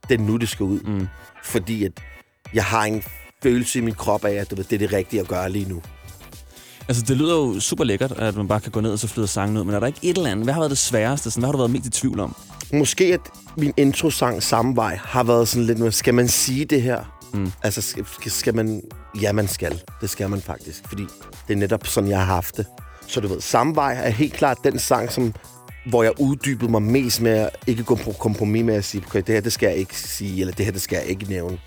det 0.09 0.21
er 0.21 0.25
nu, 0.25 0.37
det 0.37 0.49
skal 0.49 0.65
ud. 0.65 0.81
Mm. 0.81 1.09
Fordi 1.45 1.85
at 1.85 1.93
jeg 2.55 2.65
har 2.65 2.85
en 2.85 3.03
følelse 3.43 3.79
i 3.79 3.83
min 3.83 3.95
krop 3.95 4.25
af, 4.25 4.33
at 4.33 4.51
det 4.51 4.73
er 4.73 4.79
det 4.79 4.93
rigtige 4.93 5.21
at 5.21 5.29
gøre 5.29 5.51
lige 5.51 5.69
nu. 5.69 5.83
Altså, 6.89 7.03
det 7.09 7.17
lyder 7.17 7.35
jo 7.35 7.61
super 7.61 7.85
lækkert, 7.85 8.13
at 8.13 8.37
man 8.37 8.49
bare 8.49 8.61
kan 8.61 8.73
gå 8.73 8.81
ned 8.81 8.93
og 8.93 8.99
så 8.99 9.09
flyder 9.09 9.27
sangen 9.27 9.57
ud, 9.57 9.65
men 9.65 9.75
er 9.75 9.81
der 9.81 9.87
ikke 9.87 9.99
et 10.03 10.17
eller 10.17 10.31
andet? 10.31 10.47
Hvad 10.47 10.55
har 10.55 10.61
været 10.61 10.71
det 10.71 10.79
sværeste? 10.79 11.31
Sådan, 11.31 11.41
hvad 11.41 11.49
har 11.49 11.53
du 11.53 11.59
været 11.59 11.71
mest 11.71 11.87
i 11.87 11.91
tvivl 11.91 12.21
om? 12.21 12.37
Måske 12.73 13.05
at 13.05 13.21
min 13.57 13.73
introsang 13.77 14.43
samme 14.43 14.77
vej 14.77 14.99
har 15.03 15.23
været 15.23 15.49
sådan 15.49 15.67
lidt, 15.67 15.95
skal 15.95 16.15
man 16.15 16.29
sige 16.29 16.65
det 16.65 16.83
her? 16.83 17.19
Mm. 17.35 17.53
Altså, 17.63 17.83
skal, 17.83 18.31
skal 18.31 18.55
man... 18.55 18.83
Ja, 19.21 19.33
man 19.33 19.49
skal. 19.49 19.83
Det 20.01 20.11
skal 20.11 20.31
man 20.31 20.41
faktisk, 20.41 20.89
fordi 20.89 21.03
det 21.49 21.55
er 21.55 21.59
netop 21.59 21.87
sådan, 21.87 22.11
jeg 22.11 22.19
har 22.19 22.35
haft 22.35 22.57
det. 22.57 22.67
Så 23.07 23.21
du 23.21 23.29
ved, 23.29 23.41
samme 23.41 23.75
vej 23.75 23.95
er 23.95 24.11
helt 24.11 24.33
klart 24.33 24.59
den 24.65 24.79
sang, 24.79 25.13
som, 25.13 25.35
hvor 25.87 26.03
jeg 26.03 26.13
uddybede 26.21 26.71
mig 26.71 26.83
mest 26.83 27.21
med 27.21 27.33
at 27.33 27.51
ikke 27.67 27.83
gå 27.83 27.95
på 27.95 28.13
kompromis 28.13 28.65
med 28.65 28.75
at 28.75 28.85
sige, 28.85 29.05
okay, 29.07 29.23
det 29.27 29.35
her, 29.35 29.41
det 29.41 29.53
skal 29.53 29.67
jeg 29.67 29.77
ikke 29.77 29.97
sige, 29.99 30.41
eller 30.41 30.55
det 30.55 30.65
her, 30.65 30.73
det 30.73 30.83
skal 30.83 30.97
jeg 30.97 31.07
ikke 31.07 31.25
nævne. 31.29 31.59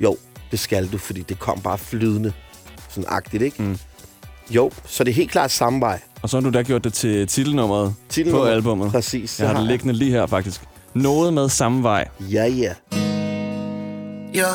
Jo, 0.00 0.16
det 0.50 0.58
skal 0.60 0.92
du, 0.92 0.98
fordi 0.98 1.22
det 1.22 1.38
kom 1.38 1.60
bare 1.60 1.78
flydende. 1.78 2.32
Sådan 2.88 3.04
agtigt, 3.08 3.42
ikke? 3.42 3.62
Mm. 3.62 3.78
Jo, 4.50 4.70
så 4.86 5.04
det 5.04 5.10
er 5.10 5.14
helt 5.14 5.30
klart 5.30 5.50
samme 5.50 5.80
vej. 5.80 6.00
Og 6.22 6.28
så 6.28 6.36
har 6.36 6.42
du 6.42 6.50
da 6.50 6.62
gjort 6.62 6.84
det 6.84 6.92
til 6.92 7.26
titelnummeret 7.26 7.88
på 7.90 7.94
Titelnummer. 8.08 8.46
albummet. 8.50 8.90
Præcis. 8.90 9.40
Jeg 9.40 9.48
har 9.48 9.56
det 9.58 9.66
liggende 9.66 9.94
lige 9.94 10.10
her, 10.10 10.26
faktisk. 10.26 10.60
Noget 10.94 11.34
med 11.34 11.48
samme 11.48 11.82
vej. 11.82 12.08
Ja, 12.20 12.44
ja. 12.46 12.72
Ja. 14.34 14.48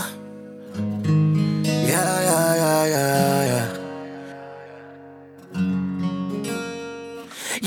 Ja, 1.88 2.02
ja, 2.22 2.54
ja, 2.54 2.84
ja, 2.86 3.47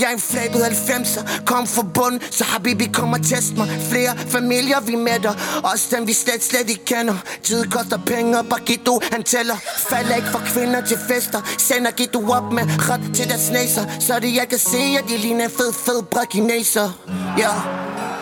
Jeg 0.01 0.09
er 0.09 0.13
en 0.13 0.21
flabet 0.21 0.61
90'er, 0.61 1.45
kom 1.45 1.67
fra 1.67 1.83
bund 1.95 2.21
Så 2.31 2.45
Habibi 2.45 2.87
kommer 2.93 3.19
og 3.19 3.25
test 3.25 3.57
mig. 3.57 3.69
Flere 3.91 4.17
familier 4.29 4.81
vi 4.81 4.95
mætter. 4.95 5.35
Også 5.73 5.97
dem 5.97 6.07
vi 6.07 6.13
slet 6.13 6.45
slet 6.45 6.71
ikke 6.71 6.85
kender. 6.85 7.15
Tid 7.43 7.65
koster 7.65 7.99
penge, 8.07 8.39
og 8.39 8.47
Bagito 8.47 9.01
han 9.13 9.23
tæller. 9.23 9.57
Falder 9.91 10.15
ikke 10.15 10.29
for 10.29 10.43
kvinder 10.47 10.81
til 10.87 10.99
fester. 11.09 11.41
Sender 11.59 11.91
Gito 11.91 12.29
op 12.31 12.53
med 12.53 12.65
ret 12.91 13.15
til 13.15 13.29
deres 13.29 13.51
næser. 13.51 13.85
Så 14.01 14.21
det 14.21 14.35
jeg 14.35 14.49
kan 14.49 14.59
se, 14.59 14.83
at 14.99 15.05
de 15.09 15.17
ligner 15.17 15.45
en 15.45 15.51
fed, 15.51 15.73
fed 15.73 16.03
brækineser 16.03 16.91
Ja. 17.39 17.43
yeah. 17.43 18.20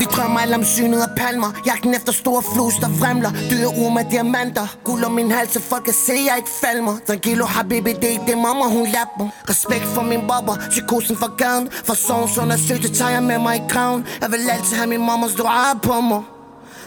Vi 0.00 0.04
drømmer 0.04 0.40
alle 0.40 0.54
om 0.54 0.64
synet 0.64 1.00
af 1.02 1.12
palmer. 1.16 1.50
Jagten 1.66 1.94
efter 1.94 2.12
store 2.12 2.42
flus, 2.52 2.74
der 2.74 2.90
fremler. 3.00 3.30
Dyre 3.50 3.70
uger 3.78 3.90
med 3.90 4.04
diamanter. 4.10 4.66
Guld 4.84 5.04
om 5.04 5.12
min 5.12 5.30
hals, 5.30 5.52
så 5.52 5.60
folk 5.60 5.84
kan 5.84 5.94
se, 5.94 6.12
jeg 6.28 6.36
ikke 6.36 6.50
falmer. 6.64 6.94
Tranquilo, 7.06 7.46
baby, 7.70 7.88
det 7.88 8.04
er 8.04 8.14
ikke 8.16 8.28
det 8.32 8.38
mamma, 8.38 8.64
hun 8.76 8.86
lapper. 8.96 9.26
Respekt 9.50 9.84
for 9.94 10.02
min 10.02 10.20
bobber, 10.28 10.56
psykosen 10.70 11.16
for 11.16 11.36
gaden. 11.36 11.68
For 11.86 11.94
sovens 11.94 12.38
undersøgte, 12.38 12.88
tager 12.98 13.10
jeg 13.10 13.22
med 13.22 13.38
mig 13.38 13.56
i 13.56 13.62
kraven 13.68 14.06
Jeg 14.20 14.30
vil 14.32 14.50
altid 14.50 14.76
have 14.76 14.88
min 14.88 15.06
mammas 15.06 15.32
dua 15.34 15.74
på 15.82 16.00
mig. 16.00 16.39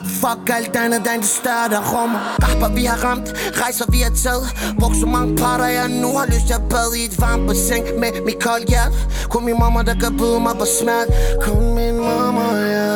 Fuck 0.05 0.49
alt 0.49 0.75
andet, 0.75 1.01
der 1.05 1.11
er 1.11 1.17
det 1.17 1.25
større, 1.25 1.69
der 1.69 1.81
rummer 1.93 2.19
Rapper 2.43 2.75
vi 2.75 2.85
har 2.85 2.97
ramt, 3.05 3.33
rejser 3.61 3.85
vi 3.89 3.97
har 3.97 4.13
taget. 4.23 4.75
Brugt 4.79 4.97
så 4.97 5.05
mange 5.05 5.35
parter, 5.35 5.65
jeg 5.65 5.89
nu 5.89 6.07
har 6.17 6.25
lyst 6.25 6.45
til 6.47 6.53
at 6.53 6.61
bade 6.69 6.99
i 6.99 7.05
et 7.05 7.21
varmt 7.21 7.47
bassin 7.47 7.83
Med 7.99 8.25
mit 8.25 8.39
koldt 8.43 8.69
hjerte. 8.69 8.95
Kun 9.29 9.45
min 9.45 9.59
mamma, 9.59 9.81
der 9.81 9.93
kan 9.93 10.17
byde 10.17 10.39
mig 10.39 10.55
på 10.59 10.65
smert 10.79 11.07
Kun 11.41 11.75
min 11.75 11.95
mamma, 11.95 12.47
ja. 12.75 12.93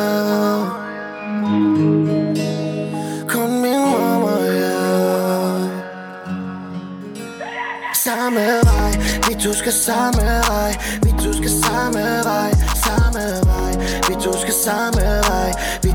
Kun 3.28 3.50
min 3.62 3.80
mamma, 3.92 4.34
ja. 4.62 4.78
Samme 8.04 8.46
vej, 8.68 8.92
vi 9.28 9.34
to 9.42 9.52
skal 9.52 9.72
samme 9.72 10.22
vej. 10.50 10.72
Vi 11.02 11.10
to 11.22 11.32
skal 11.32 11.50
samme 11.50 12.04
vej, 12.30 12.50
samme 12.86 13.24
vej. 13.48 13.72
Vi 14.08 14.14
to 14.14 14.32
skal 14.42 14.54
samme 14.64 15.06
vej, 15.28 15.50
vi 15.82 15.87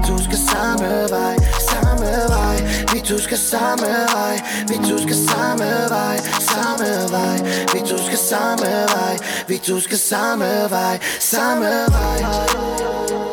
samme 0.63 1.07
vej 1.09 1.35
Samme 1.59 2.11
vej, 2.29 2.57
vi 2.93 2.99
to 3.01 3.19
skal 3.19 3.37
samme 3.37 3.91
vej 4.15 4.35
Vi 4.67 4.77
to 4.89 4.97
skal 4.97 5.15
samme 5.15 5.69
vej, 5.89 6.17
samme 6.39 6.91
vej. 7.11 7.37
Vi 7.73 7.79
to 7.79 7.97
skal 8.05 8.17
samme 8.17 8.71
vej, 8.95 9.15
vi 9.47 9.57
to 9.57 9.79
skal 9.79 9.97
samme 9.97 10.69
vej 10.69 10.99
Samme 11.19 11.71
vej. 11.95 13.32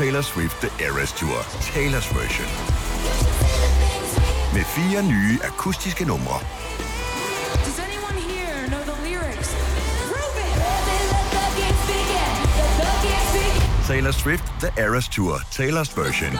Taylor 0.00 0.22
Swift 0.22 0.62
The 0.62 0.70
Eras 0.86 1.12
Tour, 1.12 1.42
Taylor's 1.74 2.08
version. 2.20 2.48
Med 4.54 4.64
fire 4.64 5.02
nye 5.02 5.38
akustiske 5.44 6.04
numre. 6.04 6.40
Taylor 13.86 14.10
Swift 14.10 14.44
The 14.60 14.82
Eras 14.82 15.08
Tour, 15.08 15.34
Taylor's 15.36 15.92
version. 15.96 16.32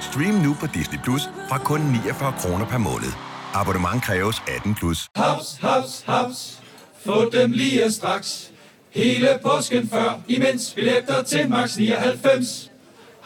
Stream 0.00 0.34
nu 0.34 0.56
på 0.60 0.66
Disney 0.74 0.98
Plus 1.04 1.22
fra 1.48 1.58
kun 1.58 1.80
49 1.80 2.34
kroner 2.38 2.66
per 2.66 2.78
måned. 2.78 3.12
Abonnement 3.54 4.02
kræves 4.02 4.42
18 4.56 4.74
plus. 4.74 5.08
Haps, 5.16 5.58
haps, 5.60 6.04
haps. 6.06 6.60
Få 7.04 7.30
dem 7.30 7.52
lige 7.52 7.92
straks. 7.92 8.50
Hele 8.90 9.38
påsken 9.42 9.88
før, 9.88 10.20
imens 10.28 10.72
billetter 10.74 11.22
til 11.22 11.48
max 11.50 11.76
99. 11.76 12.67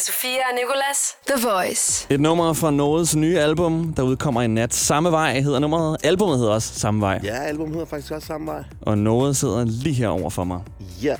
Ida 0.00 0.06
Sofia 0.06 0.30
og 0.50 0.54
Nicolas. 0.54 1.16
The 1.26 1.48
Voice. 1.48 2.06
Et 2.10 2.20
nummer 2.20 2.52
fra 2.52 2.70
Nodes 2.70 3.16
nye 3.16 3.38
album, 3.38 3.94
der 3.94 4.02
udkommer 4.02 4.42
i 4.42 4.46
nat. 4.46 4.74
Samme 4.74 5.10
vej 5.10 5.40
hedder 5.40 5.58
nummeret. 5.58 5.96
Albumet 6.04 6.38
hedder 6.38 6.52
også 6.52 6.74
Samme 6.74 7.00
vej. 7.00 7.20
Ja, 7.24 7.34
albumet 7.34 7.72
hedder 7.72 7.86
faktisk 7.86 8.12
også 8.12 8.26
samme 8.26 8.46
vej. 8.46 8.64
Og 8.80 8.98
Node 8.98 9.34
sidder 9.34 9.64
lige 9.64 9.94
her 9.94 10.08
over 10.08 10.30
for 10.30 10.44
mig. 10.44 10.60
Ja. 11.02 11.16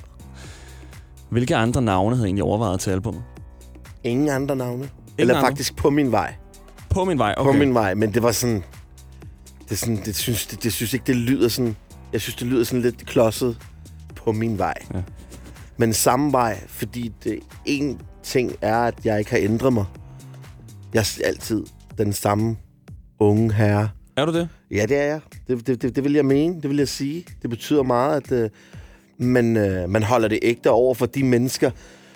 Hvilke 1.30 1.56
andre 1.56 1.82
navne 1.82 2.16
havde 2.16 2.26
egentlig 2.26 2.44
overvejet 2.44 2.80
til 2.80 2.90
albumet? 2.90 3.22
Ingen 4.04 4.28
andre 4.28 4.56
navne. 4.56 4.90
Eller 5.18 5.34
andre? 5.34 5.46
faktisk 5.48 5.76
på 5.76 5.90
min 5.90 6.12
vej. 6.12 6.34
På 6.90 7.04
min 7.04 7.18
vej, 7.18 7.34
okay. 7.36 7.52
På 7.52 7.58
min 7.58 7.74
vej, 7.74 7.94
men 7.94 8.14
det 8.14 8.22
var 8.22 8.32
sådan... 8.32 8.64
Det, 9.68 9.78
sådan, 9.78 9.96
det, 10.04 10.16
synes, 10.16 10.46
det, 10.46 10.62
det 10.62 10.72
synes 10.72 10.94
ikke, 10.94 11.04
det 11.06 11.16
lyder 11.16 11.48
sådan... 11.48 11.76
Jeg 12.12 12.20
synes, 12.20 12.36
det 12.36 12.46
lyder 12.46 12.64
sådan 12.64 12.82
lidt 12.82 13.06
klodset 13.06 13.56
på 14.16 14.32
min 14.32 14.58
vej. 14.58 14.74
Ja. 14.94 15.02
Men 15.76 15.92
samme 15.92 16.32
vej, 16.32 16.60
fordi 16.68 17.12
det 17.24 17.40
en 17.64 18.00
ting 18.22 18.52
er, 18.60 18.78
at 18.78 18.94
jeg 19.04 19.18
ikke 19.18 19.30
har 19.30 19.38
ændret 19.38 19.72
mig. 19.72 19.84
Jeg 20.94 21.00
er 21.00 21.20
altid 21.24 21.64
den 21.98 22.12
samme 22.12 22.56
unge 23.18 23.52
herre. 23.52 23.88
Er 24.16 24.24
du 24.24 24.32
det? 24.32 24.48
Ja, 24.70 24.86
det 24.88 24.96
er 24.96 25.02
jeg. 25.04 25.20
Det, 25.48 25.66
det, 25.66 25.82
det, 25.82 25.96
det 25.96 26.04
vil 26.04 26.12
jeg 26.12 26.24
mene. 26.24 26.54
Det 26.62 26.70
vil 26.70 26.76
jeg 26.78 26.88
sige. 26.88 27.24
Det 27.42 27.50
betyder 27.50 27.82
meget, 27.82 28.16
at 28.16 28.32
øh, 28.32 28.50
man, 29.18 29.56
øh, 29.56 29.88
man 29.90 30.02
holder 30.02 30.28
det 30.28 30.38
ægte 30.42 30.70
over 30.70 30.94
for 30.94 31.06
de 31.06 31.24
mennesker, 31.24 31.70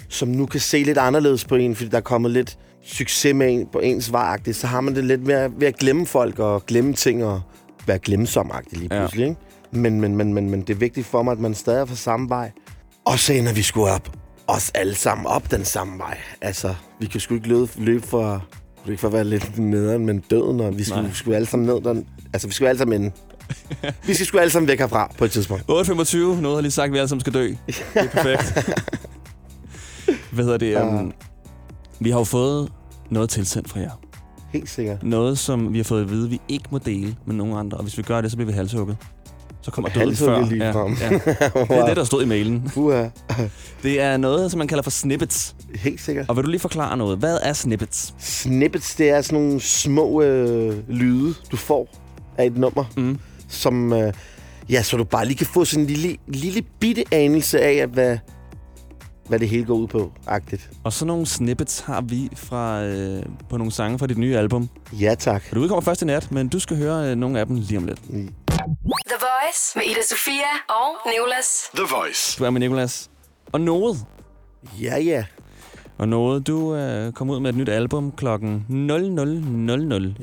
som 0.09 0.29
nu 0.29 0.47
kan 0.47 0.61
se 0.61 0.83
lidt 0.83 0.99
anderledes 0.99 1.45
på 1.45 1.55
en, 1.55 1.75
fordi 1.75 1.91
der 1.91 1.97
er 1.97 2.01
kommet 2.01 2.31
lidt 2.31 2.59
succes 2.83 3.35
med 3.35 3.53
en 3.55 3.67
på 3.73 3.79
ens 3.81 4.13
vej 4.13 4.39
Så 4.53 4.67
har 4.67 4.81
man 4.81 4.95
det 4.95 5.05
lidt 5.05 5.27
mere 5.27 5.53
ved 5.61 5.67
at 5.69 5.77
glemme 5.77 6.07
folk 6.07 6.39
og 6.39 6.67
glemme 6.67 6.93
ting 6.93 7.25
og 7.25 7.41
være 7.87 7.99
glemsomagtig 7.99 8.79
lige 8.79 8.95
Ja. 8.95 9.01
pludselig. 9.01 9.29
Ikke? 9.29 9.41
Men, 9.71 10.01
men, 10.01 10.17
men, 10.17 10.35
men, 10.35 10.51
men 10.51 10.61
det 10.61 10.71
er 10.71 10.75
vigtigt 10.79 11.07
for 11.07 11.23
mig, 11.23 11.33
at 11.33 11.39
man 11.39 11.55
stadig 11.55 11.81
er 11.81 11.85
på 11.85 11.97
samme 11.97 12.29
vej. 12.29 12.51
Og 13.05 13.19
så 13.19 13.33
ender 13.33 13.53
vi 13.53 13.63
sgu 13.63 13.87
op. 13.87 14.17
Os 14.47 14.71
alle 14.75 14.95
sammen 14.95 15.27
op 15.27 15.51
den 15.51 15.65
samme 15.65 15.99
vej. 15.99 16.19
Altså, 16.41 16.75
vi 17.01 17.07
kan 17.07 17.21
sgu 17.21 17.35
ikke 17.35 17.49
løbe, 17.49 17.71
løbe 17.77 18.07
for... 18.07 18.45
Det 18.85 18.91
ikke 18.91 19.01
for 19.01 19.09
at 19.09 19.15
være 19.15 19.25
lidt 19.25 19.59
nederen, 19.59 20.07
men 20.07 20.19
døden, 20.31 20.61
og 20.61 20.79
vi 20.79 20.85
skulle, 20.85 21.15
skulle 21.15 21.37
alle 21.37 21.47
sammen 21.47 21.67
ned. 21.67 21.81
Den, 21.81 22.07
altså, 22.33 22.49
vi 22.49 22.55
skulle 22.55 22.69
alle 22.69 22.79
sammen 22.79 23.03
ende. 23.03 23.15
vi 24.07 24.15
skal 24.15 24.27
sgu 24.27 24.39
alle 24.39 24.51
sammen 24.51 24.69
væk 24.69 24.79
herfra 24.79 25.13
på 25.19 25.25
et 25.25 25.31
tidspunkt. 25.31 25.63
8.25. 25.71 26.17
Noget 26.17 26.57
har 26.57 26.61
lige 26.61 26.71
sagt, 26.71 26.87
at 26.87 26.93
vi 26.93 26.99
alle 26.99 27.09
sammen 27.09 27.21
skal 27.21 27.35
dø. 27.35 27.55
Det 27.67 27.85
er 27.95 28.09
perfekt. 28.09 28.71
Hvad 30.33 30.45
hedder 30.45 30.59
det? 30.59 30.83
Um, 30.83 31.13
vi 32.01 32.11
har 32.11 32.19
jo 32.19 32.25
fået 32.25 32.73
noget 33.11 33.31
tilsendt 33.31 33.69
fra 33.71 33.81
jer. 33.81 33.91
Helt 34.53 34.71
sikkert. 34.71 35.03
Noget, 35.03 35.39
som 35.39 35.73
vi 35.73 35.79
har 35.79 35.85
fået 35.85 36.03
at 36.03 36.11
vide, 36.11 36.31
vi 36.31 36.41
ikke 36.49 36.69
må 36.71 36.79
dele 36.79 37.17
med 37.27 37.35
nogen 37.35 37.57
andre. 37.57 37.79
Og 37.79 37.83
hvis 37.83 37.99
vi 37.99 38.03
gør 38.03 38.21
det, 38.21 38.31
så 38.31 38.37
bliver 38.37 38.51
vi 38.51 38.57
halshugget. 38.57 38.97
Så 39.65 39.71
kommer 39.71 39.89
døden 39.89 40.17
før. 40.17 40.47
lige 40.49 40.65
ja, 40.65 40.71
frem. 40.71 40.97
ja. 41.01 41.09
Det 41.75 41.83
er 41.83 41.87
det, 41.87 41.97
der 41.97 42.05
stod 42.05 42.23
i 42.23 42.27
mailen. 42.27 42.73
Uha. 42.77 43.07
Det 43.83 44.01
er 44.01 44.17
noget, 44.17 44.51
som 44.51 44.59
man 44.59 44.69
kalder 44.69 44.83
for 44.83 44.91
snippets. 44.91 45.57
Helt 45.75 46.01
sikkert. 46.01 46.29
Og 46.29 46.37
vil 46.37 46.45
du 46.45 46.51
lige 46.51 46.61
forklare 46.61 46.97
noget? 46.97 47.19
Hvad 47.19 47.39
er 47.43 47.53
snippets? 47.53 48.15
Snippets, 48.19 48.95
det 48.95 49.11
er 49.11 49.21
sådan 49.23 49.39
nogle 49.41 49.61
små 49.61 50.23
øh, 50.23 50.89
lyde, 50.89 51.35
du 51.53 51.57
får 51.57 51.89
af 52.39 52.47
et 52.47 52.57
nummer, 52.57 52.85
mm. 52.97 53.19
som, 53.49 53.93
øh, 53.93 54.13
ja, 54.69 54.83
så 54.83 54.97
du 54.97 55.05
bare 55.05 55.27
lige 55.27 55.37
kan 55.37 55.47
få 55.47 55.65
sådan 55.65 55.85
en 55.85 55.91
lille, 55.91 56.17
lille 56.27 56.63
bitte 56.81 57.05
anelse 57.13 57.61
af, 57.61 57.73
at 57.73 57.89
hvad, 57.89 58.19
hvad 59.29 59.39
det 59.39 59.49
hele 59.49 59.65
går 59.65 59.75
ud 59.75 59.87
på, 59.87 60.13
agtigt. 60.27 60.71
Og 60.85 60.93
så 60.93 61.05
nogle 61.05 61.27
snippets 61.27 61.81
har 61.81 62.01
vi 62.01 62.29
fra, 62.35 62.83
øh, 62.83 63.23
på 63.49 63.57
nogle 63.57 63.73
sange 63.73 63.99
fra 63.99 64.07
dit 64.07 64.19
nye 64.19 64.37
album. 64.37 64.69
Ja, 64.93 65.15
tak. 65.19 65.43
Og 65.51 65.57
du 65.57 65.61
udkommer 65.61 65.81
først 65.83 66.03
i 66.03 66.05
nat, 66.05 66.33
men 66.33 66.49
du 66.49 66.59
skal 66.59 66.77
høre 66.77 67.11
øh, 67.11 67.17
nogle 67.17 67.41
af 67.41 67.47
dem 67.47 67.57
lige 67.57 67.79
om 67.79 67.85
lidt. 67.85 68.01
The 69.09 69.17
Voice 69.21 69.73
med 69.79 69.85
Ida 69.85 70.03
Sofia 70.09 70.53
og 70.69 71.11
Nicolas. 71.13 71.47
The 71.75 71.85
Voice. 71.97 72.39
Du 72.39 72.45
er 72.45 72.51
med 72.51 72.61
Nicolas. 72.61 73.11
Og 73.53 73.61
noget. 73.61 73.97
Ja, 74.81 74.99
ja. 74.99 75.25
Og 75.99 76.09
noget, 76.09 76.47
du 76.47 76.75
øh, 76.75 77.13
kom 77.13 77.31
ud 77.31 77.41
med 77.41 77.51
et 77.51 77.57
nyt 77.57 77.69
album 77.69 78.13
klokken 78.13 78.67
00.00 78.69 78.75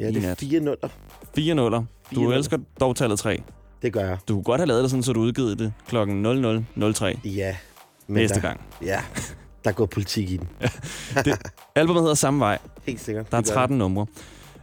Ja, 0.02 0.08
i 0.08 0.14
det 0.14 0.24
er 0.24 0.28
nat. 0.28 0.38
fire 0.40 0.60
nuller. 0.60 0.90
4 1.36 1.56
nuller. 1.56 1.80
Du 1.80 1.86
Fire 2.10 2.20
nuller. 2.20 2.38
elsker 2.38 2.58
dog 2.80 2.96
tallet 2.96 3.20
3. 3.20 3.44
Det 3.82 3.94
gør 3.94 4.06
jeg. 4.06 4.18
Du 4.28 4.34
kunne 4.34 4.44
godt 4.44 4.60
have 4.62 4.68
lavet 4.68 4.84
det 4.84 4.92
sådan, 4.92 5.04
så 5.04 5.14
du 5.14 5.20
udgivet 5.20 5.60
det 5.60 5.74
klokken 5.88 6.26
00.03 6.26 7.18
Ja. 7.30 7.56
næste 8.08 8.36
der, 8.36 8.42
gang. 8.42 8.62
Ja, 8.82 9.02
der 9.66 9.72
går 9.72 9.86
politik 9.86 10.30
i 10.32 10.38
den. 10.38 10.50
Det, 11.26 11.40
albumet 11.76 12.02
hedder 12.04 12.16
Samme 12.16 12.40
Vej. 12.40 12.58
Helt 12.86 13.02
sikkert. 13.02 13.32
Der 13.32 13.38
er 13.38 13.42
Det 13.42 13.50
gør 13.50 13.56
13 13.56 13.78
numre. 13.78 14.06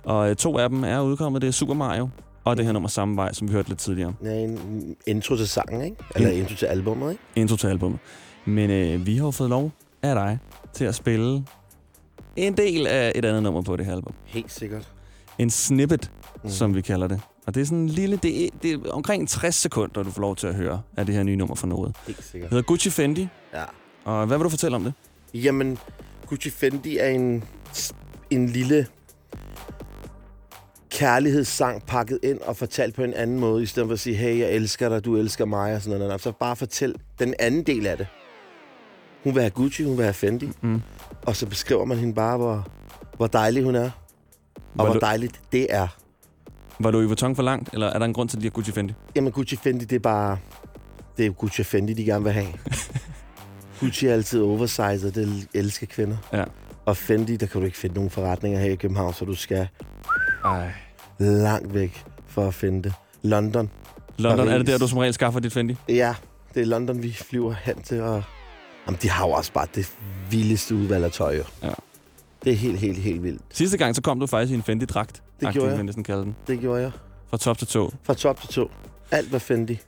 Og 0.05 0.31
øh, 0.31 0.37
to 0.37 0.59
af 0.59 0.69
dem 0.69 0.85
er 0.85 1.01
udkommet. 1.01 1.43
Det 1.43 1.49
er 1.49 1.53
Super 1.53 1.75
Mario 1.75 2.09
og 2.51 2.57
det 2.57 2.65
her 2.65 2.73
nummer 2.73 2.89
Samme 2.89 3.17
Vej, 3.17 3.33
som 3.33 3.49
vi 3.49 3.53
hørte 3.53 3.69
lidt 3.69 3.79
tidligere. 3.79 4.15
det. 4.23 4.27
Ja, 4.31 4.35
en 4.35 4.97
intro 5.07 5.37
til 5.37 5.49
sangen, 5.49 5.83
ikke? 5.83 5.97
Eller 6.15 6.31
intro 6.31 6.55
til 6.55 6.67
albumet, 6.67 7.11
ikke? 7.11 7.23
Intro 7.37 7.57
til 7.57 7.67
albumet. 7.67 7.99
Men 8.45 8.71
øh, 8.71 9.07
vi 9.07 9.17
har 9.17 9.25
jo 9.25 9.31
fået 9.31 9.51
lov 9.51 9.73
af 10.03 10.15
dig 10.15 10.39
til 10.73 10.85
at 10.85 10.95
spille 10.95 11.45
en 12.37 12.57
del 12.57 12.87
af 12.87 13.13
et 13.15 13.25
andet 13.25 13.43
nummer 13.43 13.63
på 13.63 13.77
det 13.77 13.87
her 13.87 13.93
album. 13.93 14.13
Helt 14.25 14.53
sikkert. 14.53 14.89
En 15.39 15.51
snippet, 15.51 16.11
mm. 16.45 16.51
som 16.51 16.75
vi 16.75 16.81
kalder 16.81 17.07
det. 17.09 17.21
Og 17.47 17.55
det 17.55 17.61
er 17.61 17.65
sådan 17.65 17.79
en 17.79 17.89
lille... 17.89 18.17
Det 18.17 18.45
er, 18.45 18.49
det 18.63 18.73
er 18.73 18.91
omkring 18.91 19.29
60 19.29 19.55
sekunder, 19.55 20.03
du 20.03 20.11
får 20.11 20.21
lov 20.21 20.37
til 20.37 20.47
at 20.47 20.55
høre 20.55 20.81
af 20.97 21.07
det 21.07 21.15
her 21.15 21.23
nye 21.23 21.37
nummer 21.37 21.55
for 21.55 21.67
noget. 21.67 21.97
Helt 22.07 22.19
Det 22.19 22.27
sikkert. 22.27 22.51
hedder 22.51 22.63
Gucci 22.63 22.91
Fendi. 22.91 23.29
Ja. 23.55 23.65
Og 24.05 24.27
hvad 24.27 24.39
vil 24.39 24.45
du 24.45 24.49
fortælle 24.51 24.77
om 24.77 24.85
det? 24.85 24.93
Jamen, 25.35 25.79
Gucci 26.27 26.51
Fendi 26.51 26.97
er 26.99 27.09
en, 27.09 27.45
en 28.31 28.47
lille 28.49 28.87
kærlighedssang 30.99 31.83
pakket 31.87 32.19
ind 32.23 32.39
og 32.41 32.57
fortalt 32.57 32.95
på 32.95 33.03
en 33.03 33.15
anden 33.15 33.39
måde, 33.41 33.63
i 33.63 33.67
stedet 33.67 33.87
for 33.89 33.93
at 33.93 34.01
sige, 34.01 34.17
hey, 34.17 34.39
jeg 34.39 34.51
elsker 34.53 34.89
dig, 34.89 35.05
du 35.05 35.17
elsker 35.17 35.45
mig, 35.45 35.75
og 35.75 35.83
sådan 35.83 35.99
noget. 36.01 36.21
Så 36.21 36.33
bare 36.33 36.57
fortæl 36.57 36.95
den 37.19 37.35
anden 37.39 37.63
del 37.63 37.87
af 37.87 37.97
det. 37.97 38.07
Hun 39.25 39.35
vil 39.35 39.43
have 39.43 39.51
Gucci, 39.51 39.85
hun 39.85 39.97
vil 39.97 40.05
have 40.05 40.15
Fendi. 40.15 40.51
Mm. 40.63 40.83
Og 41.27 41.37
så 41.37 41.47
beskriver 41.47 41.85
man 41.85 41.99
hende 41.99 42.15
bare, 42.15 42.37
hvor, 42.37 42.69
hvor 43.17 43.27
dejlig 43.27 43.65
hun 43.65 43.75
er. 43.75 43.91
Og 44.55 44.61
Var 44.75 44.85
hvor 44.85 44.93
du- 44.95 45.01
dejligt 45.01 45.41
det 45.53 45.67
er. 45.71 45.89
Var 46.81 46.91
du 46.91 47.01
i 47.01 47.05
Vuitton 47.05 47.37
for 47.37 47.43
langt, 47.43 47.69
eller 47.73 47.87
er 47.87 47.99
der 47.99 48.07
en 48.07 48.13
grund 48.13 48.29
til, 48.29 48.37
at 48.37 48.41
de 48.43 48.47
har 48.47 48.51
Gucci 48.51 48.73
Fendi? 48.73 48.95
Jamen, 49.17 49.33
Gucci 49.33 49.57
Fendi, 49.57 49.85
det 49.85 49.97
er 49.97 50.01
bare... 50.01 50.39
Det 51.17 51.27
er 51.27 51.31
Gucci 51.31 51.63
Fendi, 51.63 51.93
de 51.93 52.05
gerne 52.05 52.25
vil 52.25 52.33
have. 52.33 52.49
Gucci 53.81 54.07
er 54.07 54.13
altid 54.13 54.43
oversized, 54.43 55.09
og 55.09 55.15
det 55.15 55.49
elsker 55.55 55.87
kvinder. 55.87 56.17
Ja. 56.33 56.45
Og 56.87 56.97
Fendi, 56.97 57.37
der 57.37 57.47
kan 57.47 57.61
du 57.61 57.65
ikke 57.67 57.79
finde 57.79 57.95
nogen 57.95 58.11
forretninger 58.11 58.61
her 58.61 58.71
i 58.71 58.75
København, 58.75 59.15
så 59.15 59.25
du 59.25 59.35
skal 59.35 59.69
Ej 60.45 60.73
langt 61.19 61.75
væk 61.75 62.05
for 62.27 62.47
at 62.49 62.55
finde 62.55 62.83
det. 62.83 62.93
London. 63.23 63.71
London, 64.19 64.47
Paris. 64.47 64.53
er 64.53 64.59
det 64.59 64.67
der, 64.67 64.79
du 64.79 64.89
som 64.89 64.99
regel 64.99 65.15
skaffer 65.15 65.41
dit 65.41 65.53
Fendi? 65.53 65.77
Ja, 65.89 66.15
det 66.55 66.63
er 66.63 66.67
London, 66.67 67.03
vi 67.03 67.13
flyver 67.13 67.55
hen 67.63 67.83
til. 67.83 68.01
Og... 68.03 68.23
Jamen, 68.87 68.99
de 69.03 69.11
har 69.11 69.27
jo 69.27 69.33
også 69.33 69.53
bare 69.53 69.67
det 69.75 69.93
vildeste 70.31 70.75
udvalg 70.75 71.05
af 71.05 71.13
tøj. 71.13 71.43
Ja. 71.63 71.71
Det 72.45 72.53
er 72.53 72.57
helt, 72.57 72.79
helt, 72.79 72.99
helt 72.99 73.23
vildt. 73.23 73.43
Sidste 73.51 73.79
gang, 73.79 73.97
så 73.97 74.03
kom 74.03 74.21
du 74.21 74.27
faktisk 74.27 74.53
i 74.53 74.55
en 74.55 74.63
Fendi-dragt. 74.63 75.23
Det 75.41 75.53
gjorde 75.53 75.75
jeg. 75.75 75.83
Næsten 75.83 76.05
kalde 76.05 76.23
den. 76.23 76.37
Det 76.47 76.61
gjorde 76.61 76.83
jeg. 76.83 76.91
Fra 77.31 77.37
top 77.37 77.59
til 77.59 77.67
to. 77.67 77.91
Fra 78.03 78.15
top 78.15 78.41
til 78.41 78.49
to. 78.49 78.71
Alt 79.11 79.33
var 79.33 79.39
Fendi. 79.39 79.81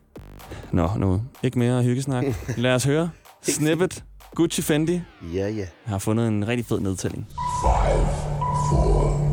Nå, 0.73 0.91
nu. 0.99 1.23
Ikke 1.43 1.59
mere 1.59 1.83
hyggesnak. 1.83 2.25
Lad 2.57 2.75
os 2.75 2.85
høre. 2.85 3.11
Snippet. 3.43 4.05
Gucci 4.35 4.63
Fendi. 4.63 5.01
Ja, 5.35 5.49
ja. 5.49 5.57
Jeg 5.57 5.67
har 5.87 5.99
fundet 5.99 6.29
en 6.29 6.49
rigtig 6.49 6.67
fed 6.67 6.81
nedtælling. 6.81 7.27
5, 7.65 8.07
4, 8.71 9.30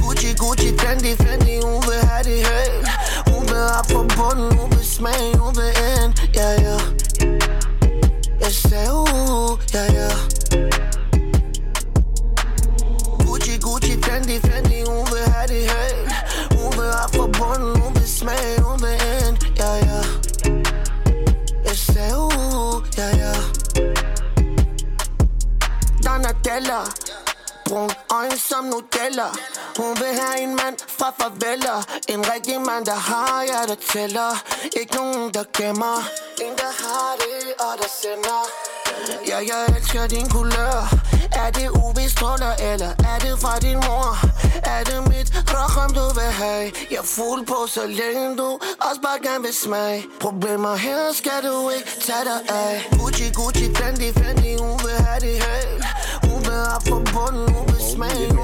Gucci, 0.00 0.34
Gucci, 0.36 0.74
trendy, 0.74 1.16
trendy, 1.16 1.60
hoeveel 1.60 2.00
hij 2.06 2.22
die 2.22 2.46
heeft. 2.46 2.88
Hoeveel 3.30 3.56
haar 3.56 3.84
verbonden, 3.86 4.56
hoeveel 4.56 4.82
smee, 4.82 5.36
hoeveel 5.38 5.62
in. 5.62 6.12
Yeah 6.30 6.58
yeah, 6.60 6.80
Je 8.38 8.50
zei 8.50 8.90
oeh, 8.90 9.58
yeah 9.64 9.88
yeah. 9.92 10.16
Gucci, 13.26 13.56
Gucci, 13.60 13.98
trendy, 13.98 14.40
trendy, 14.40 14.84
hoeveel 14.84 15.30
hij 15.30 15.46
die 15.46 15.70
heeft. 15.70 16.54
Hoeveel 16.56 16.90
haar 16.90 17.08
verbonden, 17.10 17.80
hoeveel 17.80 18.06
smee. 18.06 18.57
Modeller 26.58 26.84
Brun 27.64 27.90
øjne 28.12 28.38
som 28.38 28.64
Nutella. 28.64 29.28
Hun 29.78 29.96
vil 30.00 30.12
have 30.20 30.40
en 30.40 30.56
mand 30.56 30.76
fra 30.98 31.08
faveler 31.18 31.78
En 32.08 32.32
rigtig 32.32 32.60
mand, 32.60 32.86
der 32.86 33.00
har 33.10 33.42
jeg 33.42 33.64
der 33.68 33.74
tæller. 33.92 34.30
Ikke 34.80 34.94
nogen, 34.94 35.34
der 35.34 35.44
gemmer. 35.56 35.96
En, 36.44 36.52
der 36.62 36.72
har 36.82 37.10
det, 37.22 37.40
og 37.64 37.72
der 37.80 37.88
sender. 38.00 38.40
Ja, 39.28 39.38
jeg 39.50 39.76
elsker 39.76 40.06
din 40.06 40.28
kulør. 40.28 40.78
Er 41.42 41.50
det 41.50 41.68
UV-stråler, 41.70 42.52
eller 42.70 42.92
er 43.12 43.18
det 43.24 43.34
fra 43.42 43.58
din 43.58 43.78
mor? 43.86 44.08
Er 44.74 44.84
det 44.84 45.00
mit 45.12 45.28
rockrum, 45.54 45.90
du 45.98 46.06
vil 46.18 46.32
have? 46.42 46.72
Jeg 46.90 47.00
er 47.04 47.08
fuld 47.16 47.46
på, 47.46 47.58
så 47.66 47.86
længe 47.86 48.36
du 48.36 48.48
også 48.86 49.00
bare 49.06 49.18
gerne 49.22 49.42
vil 49.44 49.54
smage. 49.54 50.04
Problemer 50.20 50.74
her 50.76 51.12
skal 51.12 51.38
du 51.48 51.70
ikke 51.76 51.90
tage 52.06 52.24
dig 52.30 52.40
af. 52.62 52.88
Gucci, 52.98 53.26
Gucci, 53.38 53.66
Fendi, 53.76 54.08
Fendi, 54.18 54.52
hun 54.56 54.76
vil 54.84 54.98
have 55.06 55.20
det 55.20 55.34
helt 55.44 55.87
op 56.76 56.82
på 56.88 56.96
bunden, 57.12 57.54
ind 58.22 58.38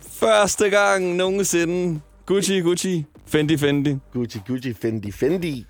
Første 0.20 0.70
gang 0.70 1.16
nogensinde. 1.16 2.00
Gucci, 2.26 2.60
Gucci. 2.60 3.04
Fendi, 3.26 3.56
Fendi. 3.58 3.96
Gucci, 4.12 4.38
Gucci, 4.46 4.72
Fendi, 4.74 5.12
Fendi. 5.12 5.66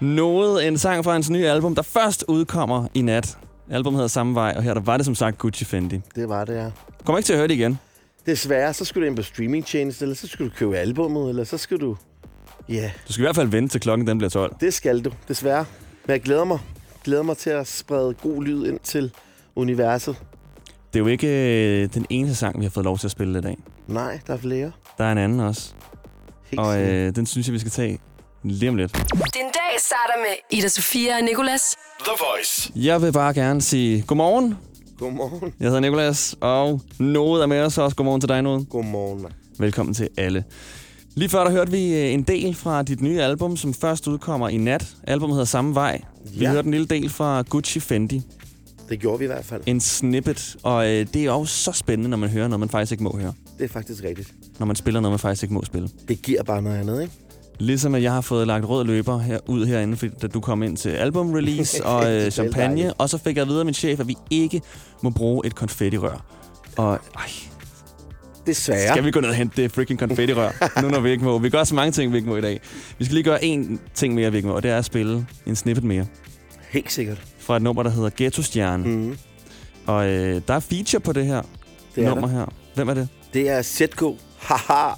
Noget 0.00 0.66
en 0.68 0.78
sang 0.78 1.04
fra 1.04 1.12
hans 1.12 1.30
nye 1.30 1.46
album, 1.46 1.74
der 1.74 1.82
først 1.82 2.24
udkommer 2.28 2.86
i 2.94 3.02
nat. 3.02 3.38
Albumet 3.70 3.96
hedder 3.98 4.08
Samme 4.08 4.34
Vej, 4.34 4.54
og 4.56 4.62
her 4.62 4.74
der 4.74 4.80
var 4.80 4.96
det 4.96 5.06
som 5.06 5.14
sagt 5.14 5.38
Gucci 5.38 5.64
Fendi. 5.64 6.00
Det 6.14 6.28
var 6.28 6.44
det, 6.44 6.54
ja. 6.54 6.70
Kommer 7.04 7.18
ikke 7.18 7.26
til 7.26 7.32
at 7.32 7.38
høre 7.38 7.48
det 7.48 7.54
igen. 7.54 7.78
Desværre, 8.26 8.74
så 8.74 8.84
skulle 8.84 9.04
du 9.06 9.08
ind 9.08 9.16
på 9.16 9.22
streamingtjeneste, 9.22 10.04
eller 10.04 10.16
så 10.16 10.26
skulle 10.28 10.50
du 10.50 10.54
købe 10.56 10.76
albummet, 10.76 11.28
eller 11.28 11.44
så 11.44 11.58
skal 11.58 11.76
du... 11.80 11.96
Ja, 12.68 12.74
yeah, 12.74 12.90
Du 13.08 13.12
skal 13.12 13.22
i 13.22 13.26
hvert 13.26 13.36
fald 13.36 13.48
vente 13.48 13.72
til 13.74 13.80
klokken 13.80 14.06
den 14.06 14.18
bliver 14.18 14.30
12. 14.30 14.54
det 14.60 14.74
skal 14.74 15.00
du, 15.04 15.10
desværre. 15.28 15.64
Men 16.06 16.12
jeg 16.12 16.20
glæder 16.22 16.44
mig. 16.44 16.58
glæder 17.04 17.22
mig 17.22 17.36
til 17.36 17.50
at 17.50 17.66
sprede 17.66 18.14
god 18.14 18.44
lyd 18.44 18.66
ind 18.66 18.78
til 18.78 19.12
universet. 19.56 20.16
Det 20.94 21.00
er 21.00 21.04
jo 21.04 21.06
ikke 21.10 21.26
øh, 21.28 21.88
den 21.94 22.06
eneste 22.10 22.34
sang, 22.36 22.58
vi 22.58 22.64
har 22.64 22.70
fået 22.70 22.84
lov 22.84 22.98
til 22.98 23.06
at 23.06 23.10
spille 23.10 23.38
i 23.38 23.42
dag. 23.42 23.58
Nej, 23.88 24.20
der 24.26 24.32
er 24.32 24.36
flere. 24.38 24.72
Der 24.98 25.04
er 25.04 25.12
en 25.12 25.18
anden 25.18 25.40
også. 25.40 25.72
Helt 26.50 26.60
Og 26.60 26.82
øh, 26.82 27.16
den 27.16 27.26
synes 27.26 27.46
jeg, 27.46 27.52
vi 27.54 27.58
skal 27.58 27.70
tage 27.72 27.98
lige 28.44 28.68
om 28.68 28.76
lidt. 28.76 28.92
Din 29.12 29.42
dag 29.42 29.78
starter 29.78 30.14
med 30.18 30.58
Ida 30.58 30.68
Sofia 30.68 31.16
og 31.16 31.22
Nicolas. 31.24 31.76
The 32.00 32.12
Voice. 32.18 32.72
Jeg 32.76 33.02
vil 33.02 33.12
bare 33.12 33.34
gerne 33.34 33.62
sige 33.62 34.02
godmorgen. 34.02 34.54
Godmorgen. 34.98 35.52
Jeg 35.60 35.66
hedder 35.68 35.80
Nikolas, 35.80 36.36
og 36.40 36.80
Noget 36.98 37.42
er 37.42 37.46
med 37.46 37.60
os 37.60 37.78
også. 37.78 37.96
Godmorgen 37.96 38.20
til 38.20 38.28
dig, 38.28 38.42
Noget. 38.42 38.68
Godmorgen. 38.68 39.26
Velkommen 39.58 39.94
til 39.94 40.08
alle. 40.16 40.44
Lige 41.14 41.28
før 41.28 41.44
der 41.44 41.50
hørte 41.50 41.70
vi 41.70 41.94
øh, 41.94 42.12
en 42.12 42.22
del 42.22 42.54
fra 42.54 42.82
dit 42.82 43.00
nye 43.00 43.20
album, 43.22 43.56
som 43.56 43.74
først 43.74 44.06
udkommer 44.08 44.48
i 44.48 44.56
nat. 44.56 44.86
Albumet 45.06 45.34
hedder 45.34 45.44
Samme 45.46 45.74
Vej. 45.74 46.00
Vi 46.34 46.44
Ja. 46.44 46.50
hørte 46.50 46.66
en 46.66 46.70
lille 46.70 46.86
del 46.86 47.10
fra 47.10 47.42
Gucci 47.42 47.80
Fendi. 47.80 48.22
Det 48.88 49.00
gjorde 49.00 49.18
vi 49.18 49.24
i 49.24 49.28
hvert 49.28 49.44
fald. 49.44 49.62
En 49.66 49.80
snippet. 49.80 50.56
Og 50.62 50.86
øh, 50.90 51.06
det 51.14 51.16
er 51.20 51.24
jo 51.24 51.44
så 51.44 51.72
spændende, 51.72 52.10
når 52.10 52.16
man 52.16 52.28
hører 52.30 52.48
noget, 52.48 52.60
man 52.60 52.68
faktisk 52.68 52.92
ikke 52.92 53.04
må 53.04 53.16
høre. 53.20 53.32
Det 53.58 53.64
er 53.64 53.68
faktisk 53.68 54.04
rigtigt. 54.04 54.32
Når 54.58 54.66
man 54.66 54.76
spiller 54.76 55.00
noget, 55.00 55.12
man 55.12 55.18
faktisk 55.18 55.42
ikke 55.42 55.54
må 55.54 55.64
spille. 55.64 55.88
Det 56.08 56.22
giver 56.22 56.42
bare 56.42 56.62
noget 56.62 56.76
andet, 56.76 57.02
ikke? 57.02 57.14
Ligesom 57.58 57.94
at 57.94 58.02
jeg 58.02 58.12
har 58.12 58.20
fået 58.20 58.46
lagt 58.46 58.64
rød 58.68 58.84
løber 58.84 59.18
her, 59.18 59.38
ud 59.46 59.66
herinde, 59.66 59.96
fordi 59.96 60.12
da 60.22 60.26
du 60.26 60.40
kom 60.40 60.62
ind 60.62 60.76
til 60.76 60.88
album-release 60.88 61.84
og 61.84 62.12
øh, 62.12 62.30
champagne. 62.30 62.74
dejligt. 62.76 62.94
Og 62.98 63.08
så 63.10 63.18
fik 63.18 63.36
jeg 63.36 63.42
at 63.42 63.48
vide 63.48 63.58
af 63.58 63.64
min 63.64 63.74
chef, 63.74 64.00
at 64.00 64.08
vi 64.08 64.16
ikke 64.30 64.60
må 65.02 65.10
bruge 65.10 65.46
et 65.46 65.54
konfettirør. 65.54 66.24
Og 66.76 66.98
ej, 67.16 67.22
Desværre. 68.46 68.88
skal 68.92 69.04
vi 69.04 69.10
gå 69.10 69.20
ned 69.20 69.28
og 69.28 69.34
hente 69.34 69.62
det 69.62 69.72
freaking 69.72 69.98
konfettirør, 69.98 70.50
nu 70.82 70.88
når 70.88 71.00
vi 71.00 71.10
ikke 71.10 71.24
må. 71.24 71.38
Vi 71.38 71.50
gør 71.50 71.64
så 71.64 71.74
mange 71.74 71.92
ting, 71.92 72.12
vi 72.12 72.16
ikke 72.16 72.28
må 72.28 72.36
i 72.36 72.40
dag. 72.40 72.60
Vi 72.98 73.04
skal 73.04 73.14
lige 73.14 73.24
gøre 73.24 73.44
én 73.44 73.78
ting 73.94 74.14
mere, 74.14 74.30
vi 74.30 74.36
ikke 74.36 74.48
må, 74.48 74.54
og 74.54 74.62
det 74.62 74.70
er 74.70 74.78
at 74.78 74.84
spille 74.84 75.26
en 75.46 75.56
snippet 75.56 75.84
mere. 75.84 76.06
Helt 76.70 76.92
sikkert. 76.92 77.22
Fra 77.44 77.56
et 77.56 77.62
nummer, 77.62 77.82
der 77.82 77.90
hedder 77.90 78.10
Ghetto 78.16 78.42
Stjerne. 78.42 78.84
Mm. 78.88 79.16
Og 79.86 80.08
øh, 80.08 80.42
der 80.48 80.54
er 80.54 80.60
feature 80.60 81.00
på 81.00 81.12
det 81.12 81.26
her 81.26 81.42
Det 81.94 82.04
er 82.04 82.08
nummer 82.08 82.28
der. 82.28 82.34
her. 82.36 82.46
Hvem 82.74 82.88
er 82.88 82.94
det? 82.94 83.08
Det 83.34 83.48
er 83.48 83.62
ZK. 83.62 84.02
Haha. 84.38 84.94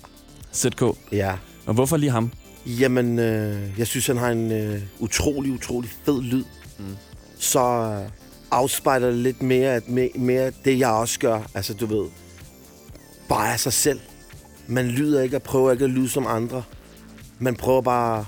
ZK. 0.55 0.83
Ja. 1.13 1.35
Og 1.67 1.75
hvorfor 1.75 1.97
lige 1.97 2.11
ham? 2.11 2.33
Jamen, 2.67 3.19
øh, 3.19 3.59
jeg 3.79 3.87
synes, 3.87 4.07
han 4.07 4.17
har 4.17 4.31
en 4.31 4.53
øh, 4.53 4.81
utrolig, 4.99 5.53
utrolig 5.53 5.91
fed 6.05 6.23
lyd. 6.23 6.45
Mm. 6.79 6.97
Så 7.39 7.61
øh, 8.05 8.11
afspejler 8.51 9.07
det 9.07 9.17
lidt 9.19 9.43
mere, 9.43 9.75
at 9.75 9.89
mere, 9.89 10.11
mere 10.15 10.53
det, 10.65 10.79
jeg 10.79 10.89
også 10.89 11.19
gør. 11.19 11.41
Altså, 11.55 11.75
du 11.75 11.87
ved, 11.87 12.07
bare 13.29 13.53
af 13.53 13.61
sig 13.61 13.73
selv. 13.73 14.01
Man 14.67 14.87
lyder 14.87 15.23
ikke 15.23 15.37
og 15.37 15.43
prøver 15.43 15.73
ikke 15.73 15.85
at 15.85 15.91
lyde 15.91 16.09
som 16.09 16.27
andre. 16.27 16.63
man 17.39 17.57
prøver 17.57 17.81
bare... 17.83 18.25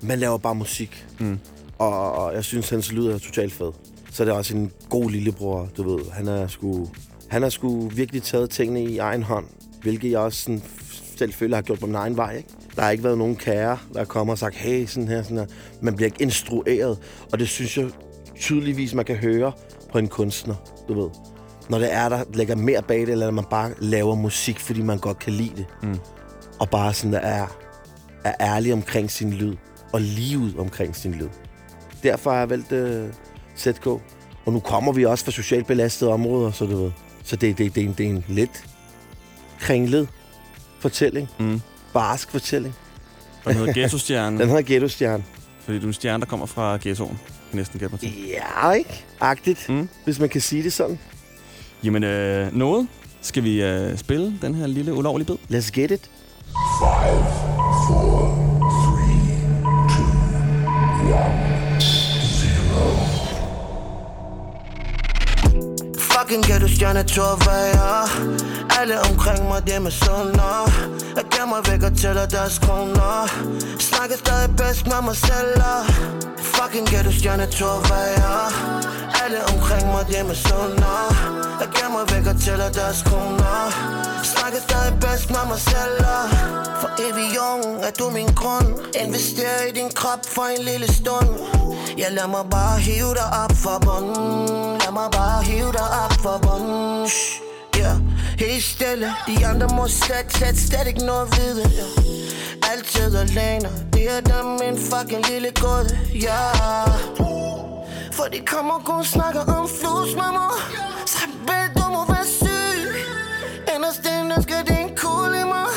Man 0.00 0.18
laver 0.18 0.38
bare 0.38 0.54
musik. 0.54 1.06
Mm. 1.18 1.38
Og, 1.78 2.34
jeg 2.34 2.44
synes, 2.44 2.70
hans 2.70 2.92
lyd 2.92 3.06
er 3.06 3.18
totalt 3.18 3.52
fed. 3.52 3.72
Så 4.12 4.22
er 4.22 4.24
det 4.24 4.34
også 4.34 4.56
en 4.56 4.72
god 4.88 5.10
lillebror, 5.10 5.68
du 5.76 5.96
ved. 5.96 6.10
Han 6.12 6.28
er 6.28 6.46
sgu, 6.46 6.88
han 7.28 7.42
har 7.42 7.48
sgu 7.48 7.88
virkelig 7.88 8.22
taget 8.22 8.50
tingene 8.50 8.84
i 8.84 8.98
egen 8.98 9.22
hånd. 9.22 9.46
Hvilket 9.82 10.10
jeg 10.10 10.18
også 10.20 10.42
sådan, 10.42 10.62
selv 11.16 11.32
føler 11.32 11.56
har 11.56 11.62
gjort 11.62 11.78
på 11.78 11.86
min 11.86 11.94
egen 11.94 12.16
vej. 12.16 12.36
Ikke? 12.36 12.48
Der 12.76 12.82
har 12.82 12.90
ikke 12.90 13.04
været 13.04 13.18
nogen 13.18 13.36
kære, 13.36 13.78
der 13.94 14.04
kommer 14.04 14.32
og 14.32 14.38
sagt, 14.38 14.56
hey, 14.56 14.86
sådan 14.86 15.08
her, 15.08 15.22
sådan 15.22 15.36
her. 15.38 15.46
Man 15.80 15.96
bliver 15.96 16.06
ikke 16.06 16.22
instrueret. 16.22 16.98
Og 17.32 17.38
det 17.38 17.48
synes 17.48 17.78
jeg 17.78 17.90
tydeligvis, 18.36 18.94
man 18.94 19.04
kan 19.04 19.16
høre 19.16 19.52
på 19.92 19.98
en 19.98 20.08
kunstner, 20.08 20.54
du 20.88 21.00
ved. 21.02 21.10
Når 21.68 21.78
det 21.78 21.94
er, 21.94 22.08
der 22.08 22.24
lægger 22.34 22.56
mere 22.56 22.82
bag 22.82 23.00
det, 23.00 23.08
eller 23.08 23.30
man 23.30 23.44
bare 23.50 23.72
laver 23.78 24.14
musik, 24.14 24.60
fordi 24.60 24.82
man 24.82 24.98
godt 24.98 25.18
kan 25.18 25.32
lide 25.32 25.52
det. 25.56 25.66
Mm. 25.82 25.98
Og 26.60 26.70
bare 26.70 26.94
sådan, 26.94 27.12
der 27.12 27.18
er, 27.18 27.46
er 28.24 28.34
ærlig 28.40 28.72
omkring 28.72 29.10
sin 29.10 29.32
lyd. 29.32 29.56
Og 29.92 30.00
livet 30.00 30.54
omkring 30.58 30.96
sin 30.96 31.12
lyd. 31.12 31.28
Derfor 32.08 32.30
har 32.30 32.38
jeg 32.38 32.50
valgt 32.50 32.72
uh, 32.72 33.10
ZK. 33.56 33.86
Og 33.86 34.52
nu 34.52 34.60
kommer 34.60 34.92
vi 34.92 35.04
også 35.04 35.24
fra 35.24 35.32
socialt 35.32 35.66
belastede 35.66 36.12
områder, 36.12 36.50
så 36.50 36.66
du 36.66 36.82
ved. 36.82 36.90
Så 37.24 37.36
det, 37.36 37.58
det, 37.58 37.74
det, 37.74 37.82
er 37.82 37.86
en, 37.86 37.94
det 37.98 38.06
er 38.06 38.10
en 38.10 38.24
lidt 38.28 38.64
kringlet 39.60 40.08
fortælling. 40.80 41.28
Mm. 41.38 41.60
Barsk 41.92 42.30
fortælling. 42.30 42.74
Og 43.44 43.54
den 43.54 43.58
hedder 43.58 43.72
Ghetto-stjerne. 43.72 44.38
Den 44.40 44.48
hedder 44.48 44.62
Ghetto-stjerne. 44.62 45.24
Fordi 45.64 45.78
du 45.78 45.84
er 45.84 45.88
en 45.88 45.92
stjerne, 45.92 46.20
der 46.20 46.26
kommer 46.26 46.46
fra 46.46 46.78
ghettoen. 46.82 47.18
Næsten 47.52 47.80
gætte 47.80 47.92
mig 47.92 48.00
til. 48.00 48.12
Ja, 48.28 48.70
ikke? 48.70 49.04
Agtigt, 49.20 49.68
mm. 49.68 49.88
hvis 50.04 50.18
man 50.18 50.28
kan 50.28 50.40
sige 50.40 50.62
det 50.62 50.72
sådan. 50.72 50.98
Jamen, 51.84 52.04
øh, 52.04 52.56
noget. 52.56 52.88
Skal 53.20 53.44
vi 53.44 53.62
øh, 53.62 53.98
spille 53.98 54.38
den 54.42 54.54
her 54.54 54.66
lille 54.66 54.94
ulovlige 54.94 55.26
bid? 55.26 55.36
Let's 55.58 55.70
get 55.70 55.90
it. 55.90 56.10
Five, 56.80 57.24
four, 57.88 58.27
Fucking 66.28 66.44
kan 66.44 66.60
du 66.60 66.68
stjerne 66.68 67.02
torvejer 67.02 68.08
Alle 68.80 69.00
omkring 69.10 69.48
mig, 69.48 69.66
det 69.66 69.74
er 69.74 69.80
med 69.80 69.90
sunder 69.90 70.70
Jeg 71.16 71.24
gemmer 71.30 71.70
væk 71.70 71.82
og 71.82 71.96
tæller 71.98 72.26
deres 72.26 72.58
kroner 72.58 73.26
Snakker 73.78 74.16
stadig 74.16 74.56
bedst 74.56 74.86
med 74.86 75.02
mig 75.04 75.16
selv 75.16 75.62
og 75.72 75.84
Fucking 76.38 76.86
kan 76.86 77.04
du 77.04 77.12
stjerne 77.12 77.46
torvejer 77.46 78.36
Alle 79.24 79.40
omkring 79.52 79.86
mig, 79.92 80.06
det 80.08 80.18
er 80.18 80.24
med 80.24 80.34
sunder 80.34 81.07
tæller 82.44 82.70
deres 82.70 83.02
kroner 83.02 83.58
Snakker 84.22 84.60
stadig 84.68 84.94
bedst 85.00 85.30
med 85.30 85.44
mig 85.50 85.60
selv 85.60 86.04
For 86.80 86.90
evig 87.06 87.38
ung 87.52 87.84
er 87.84 87.90
du 87.98 88.10
min 88.10 88.26
grund. 88.40 88.68
Investerer 89.04 89.62
i 89.68 89.72
din 89.72 89.90
krop 89.94 90.18
for 90.26 90.42
en 90.42 90.64
lille 90.64 90.92
stund. 90.92 91.28
Ja, 91.98 92.08
lad 92.08 92.28
mig 92.28 92.44
bare 92.50 92.78
hive 92.78 93.14
dig 93.20 93.28
op 93.44 93.52
for 93.52 93.78
bunden. 93.86 94.46
Lad 94.82 94.92
mig 94.92 95.10
bare 95.10 95.42
hive 95.42 95.72
dig 95.72 95.88
op 96.04 96.12
for 96.22 96.38
bunden. 96.42 97.08
Yeah. 97.78 97.96
Helt 98.38 98.64
stille. 98.64 99.08
De 99.26 99.46
andre 99.46 99.68
må 99.76 99.88
slet, 99.88 100.32
slet, 100.32 100.58
slet 100.58 100.86
ikke 100.86 101.04
noget 101.06 101.36
vide. 101.36 101.62
Yeah. 101.62 102.72
Altid 102.72 103.16
alene. 103.16 103.68
Det 103.92 104.04
er 104.16 104.20
dem 104.20 104.46
min 104.46 104.78
fucking 104.90 105.28
lille 105.30 105.50
gåde 105.60 105.98
yeah. 106.14 107.37
For 108.18 108.28
de 108.32 108.40
kommer 108.46 108.78
kun 108.84 109.04
snakker 109.04 109.40
om 109.40 109.68
flus 109.68 110.10
mig 110.20 110.32
Så 111.06 111.24
bedre 111.46 111.68
du 111.78 111.84
må 111.94 112.02
være 112.12 112.26
syg 112.40 112.80
Inderst 113.74 114.04
inde 114.14 114.42
skal 114.42 114.60
det 114.68 114.78
en 114.84 114.90
kugle 114.96 115.40
i 115.44 115.46
mig 115.54 115.68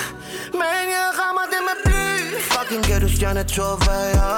Men 0.62 0.84
jeg 0.97 1.10
rammer 1.21 1.45
det 1.54 1.62
med 1.67 1.77
bly 1.86 2.10
Fucking 2.51 2.84
kan 2.84 3.01
du 3.01 3.10
stjerne 3.15 3.43
torvejer 3.43 4.32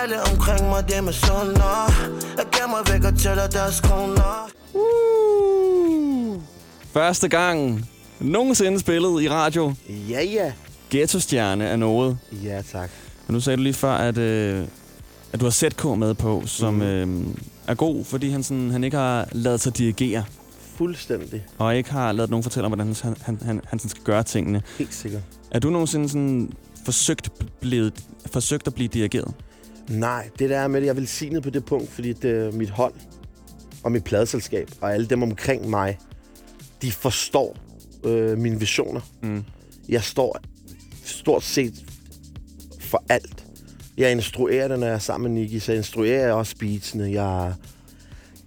Alle 0.00 0.16
omkring 0.32 0.68
mig, 0.68 0.88
det 0.88 1.04
med 1.04 1.12
sunder 1.12 1.92
Jeg 2.38 2.46
gemmer 2.54 2.92
væk 2.92 3.04
og 3.04 3.18
tæller 3.18 3.46
deres 3.46 3.80
kroner 3.80 4.50
Første 6.92 7.28
gang 7.28 7.88
nogensinde 8.20 8.80
spillet 8.80 9.22
i 9.22 9.28
radio. 9.28 9.74
Ja, 9.88 10.22
ja. 10.22 10.52
Ghetto-stjerne 10.90 11.64
er 11.64 11.76
noget. 11.76 12.18
Ja, 12.32 12.62
tak. 12.72 12.90
Og 13.26 13.32
nu 13.32 13.40
sagde 13.40 13.56
du 13.56 13.62
lige 13.62 13.74
før, 13.74 13.92
at, 13.92 14.18
øh, 14.18 14.64
at 15.32 15.40
du 15.40 15.44
har 15.44 15.50
ZK 15.50 15.84
med 15.98 16.14
på, 16.14 16.42
som 16.46 16.74
Mhm. 16.74 16.82
øh, 16.82 17.34
er 17.66 17.74
god, 17.74 18.04
fordi 18.04 18.28
han, 18.30 18.42
sådan, 18.42 18.70
han 18.70 18.84
ikke 18.84 18.96
har 18.96 19.28
lavet 19.32 19.60
sig 19.60 19.78
dirigere. 19.78 20.24
Fuldstændig. 20.60 21.44
Og 21.58 21.76
ikke 21.76 21.90
har 21.90 22.12
lavet 22.12 22.30
nogen 22.30 22.42
fortælle 22.42 22.64
om, 22.66 22.70
hvordan 22.72 22.94
han, 23.02 23.16
han, 23.20 23.38
han, 23.44 23.60
han 23.66 23.78
sådan 23.78 23.88
skal 23.90 24.02
gøre 24.04 24.22
tingene. 24.22 24.62
Helt 24.78 24.94
sikkert. 24.94 25.22
Er 25.50 25.58
du 25.58 25.70
nogensinde 25.70 26.08
sådan 26.08 26.52
forsøgt, 26.84 27.30
blevet, 27.60 28.04
forsøgt 28.26 28.66
at 28.66 28.74
blive 28.74 28.88
dirigeret? 28.88 29.34
Nej, 29.88 30.28
det 30.38 30.50
der 30.50 30.58
er 30.58 30.68
med 30.68 30.80
det, 30.80 30.86
jeg 30.86 30.90
er 30.92 30.94
velsignet 30.94 31.42
på 31.42 31.50
det 31.50 31.64
punkt, 31.64 31.90
fordi 31.90 32.12
det, 32.12 32.54
mit 32.54 32.70
hold 32.70 32.94
og 33.82 33.92
mit 33.92 34.04
pladeselskab 34.04 34.70
og 34.80 34.94
alle 34.94 35.06
dem 35.06 35.22
omkring 35.22 35.70
mig, 35.70 35.98
de 36.82 36.92
forstår 36.92 37.56
øh, 38.04 38.38
mine 38.38 38.58
visioner. 38.60 39.00
Mm. 39.22 39.44
Jeg 39.88 40.02
står 40.02 40.38
stort 41.04 41.44
set 41.44 41.84
for 42.80 43.04
alt. 43.08 43.41
Jeg 43.98 44.12
instruerer 44.12 44.68
det, 44.68 44.78
når 44.78 44.86
jeg 44.86 44.94
er 44.94 44.98
sammen 44.98 45.34
med 45.34 45.42
Nicky, 45.42 45.58
så 45.58 45.72
instruerer 45.72 46.24
jeg 46.24 46.32
også 46.32 46.56
beatsene. 46.58 47.12
Jeg 47.12 47.54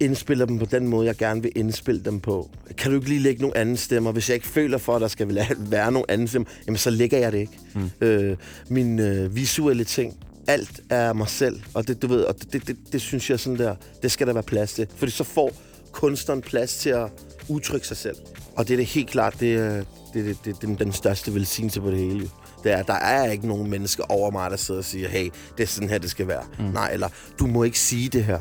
indspiller 0.00 0.46
dem 0.46 0.58
på 0.58 0.64
den 0.64 0.88
måde, 0.88 1.06
jeg 1.06 1.16
gerne 1.16 1.42
vil 1.42 1.52
indspille 1.56 2.00
dem 2.00 2.20
på. 2.20 2.50
Kan 2.78 2.90
du 2.90 2.96
ikke 2.96 3.08
lige 3.08 3.20
lægge 3.20 3.42
nogle 3.42 3.56
andre 3.56 3.76
stemmer? 3.76 4.12
Hvis 4.12 4.28
jeg 4.28 4.34
ikke 4.34 4.46
føler 4.46 4.78
for, 4.78 4.94
at 4.94 5.00
der 5.00 5.08
skal 5.08 5.48
være 5.58 5.92
nogle 5.92 6.10
andre 6.10 6.28
stemmer, 6.28 6.48
jamen 6.66 6.78
så 6.78 6.90
lægger 6.90 7.18
jeg 7.18 7.32
det 7.32 7.38
ikke. 7.38 7.58
Mm. 7.74 7.90
Øh, 8.00 8.36
mine 8.68 9.08
øh, 9.08 9.36
visuelle 9.36 9.84
ting, 9.84 10.16
alt 10.46 10.80
er 10.90 11.12
mig 11.12 11.28
selv. 11.28 11.60
Og 11.74 11.88
det, 11.88 12.02
du 12.02 12.06
ved, 12.06 12.22
og 12.24 12.34
det, 12.40 12.52
det, 12.52 12.66
det, 12.66 12.76
det 12.92 13.00
synes 13.00 13.30
jeg 13.30 13.40
sådan 13.40 13.58
der, 13.58 13.74
det 14.02 14.12
skal 14.12 14.26
der 14.26 14.32
være 14.32 14.42
plads 14.42 14.72
til. 14.72 14.86
Fordi 14.96 15.12
så 15.12 15.24
får 15.24 15.52
kunstneren 15.92 16.42
plads 16.42 16.76
til 16.76 16.90
at 16.90 17.08
udtrykke 17.48 17.86
sig 17.86 17.96
selv. 17.96 18.16
Og 18.56 18.68
det 18.68 18.74
er 18.74 18.78
det 18.78 18.86
helt 18.86 19.10
klart, 19.10 19.36
det 19.40 19.54
er, 19.54 19.84
det, 20.14 20.24
det, 20.24 20.36
det, 20.44 20.62
det, 20.62 20.78
den 20.78 20.92
største 20.92 21.34
velsignelse 21.34 21.80
på 21.80 21.90
det 21.90 21.98
hele. 21.98 22.30
Det 22.66 22.74
er, 22.74 22.82
der 22.82 22.94
er 22.94 23.30
ikke 23.30 23.48
nogen 23.48 23.70
mennesker 23.70 24.04
over 24.08 24.30
mig, 24.30 24.50
der 24.50 24.56
sidder 24.56 24.80
og 24.80 24.84
siger, 24.84 25.08
hey, 25.08 25.30
det 25.56 25.62
er 25.62 25.66
sådan 25.66 25.88
her, 25.88 25.98
det 25.98 26.10
skal 26.10 26.28
være. 26.28 26.42
Mm. 26.58 26.64
Nej, 26.64 26.90
eller 26.92 27.08
du 27.38 27.46
må 27.46 27.62
ikke 27.62 27.78
sige 27.78 28.08
det 28.08 28.24
her. 28.24 28.38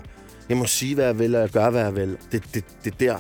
Jeg 0.50 0.58
må 0.58 0.66
sige, 0.66 0.96
hvad 0.96 1.06
jeg 1.06 1.20
vil, 1.20 1.36
og 1.36 1.42
jeg 1.42 1.50
gør, 1.50 1.70
hvad 1.70 1.82
jeg 1.82 1.96
vil. 1.96 2.18
Det, 2.32 2.44
det, 2.54 2.64
det, 2.84 2.94
er 2.94 2.98
der, 3.00 3.20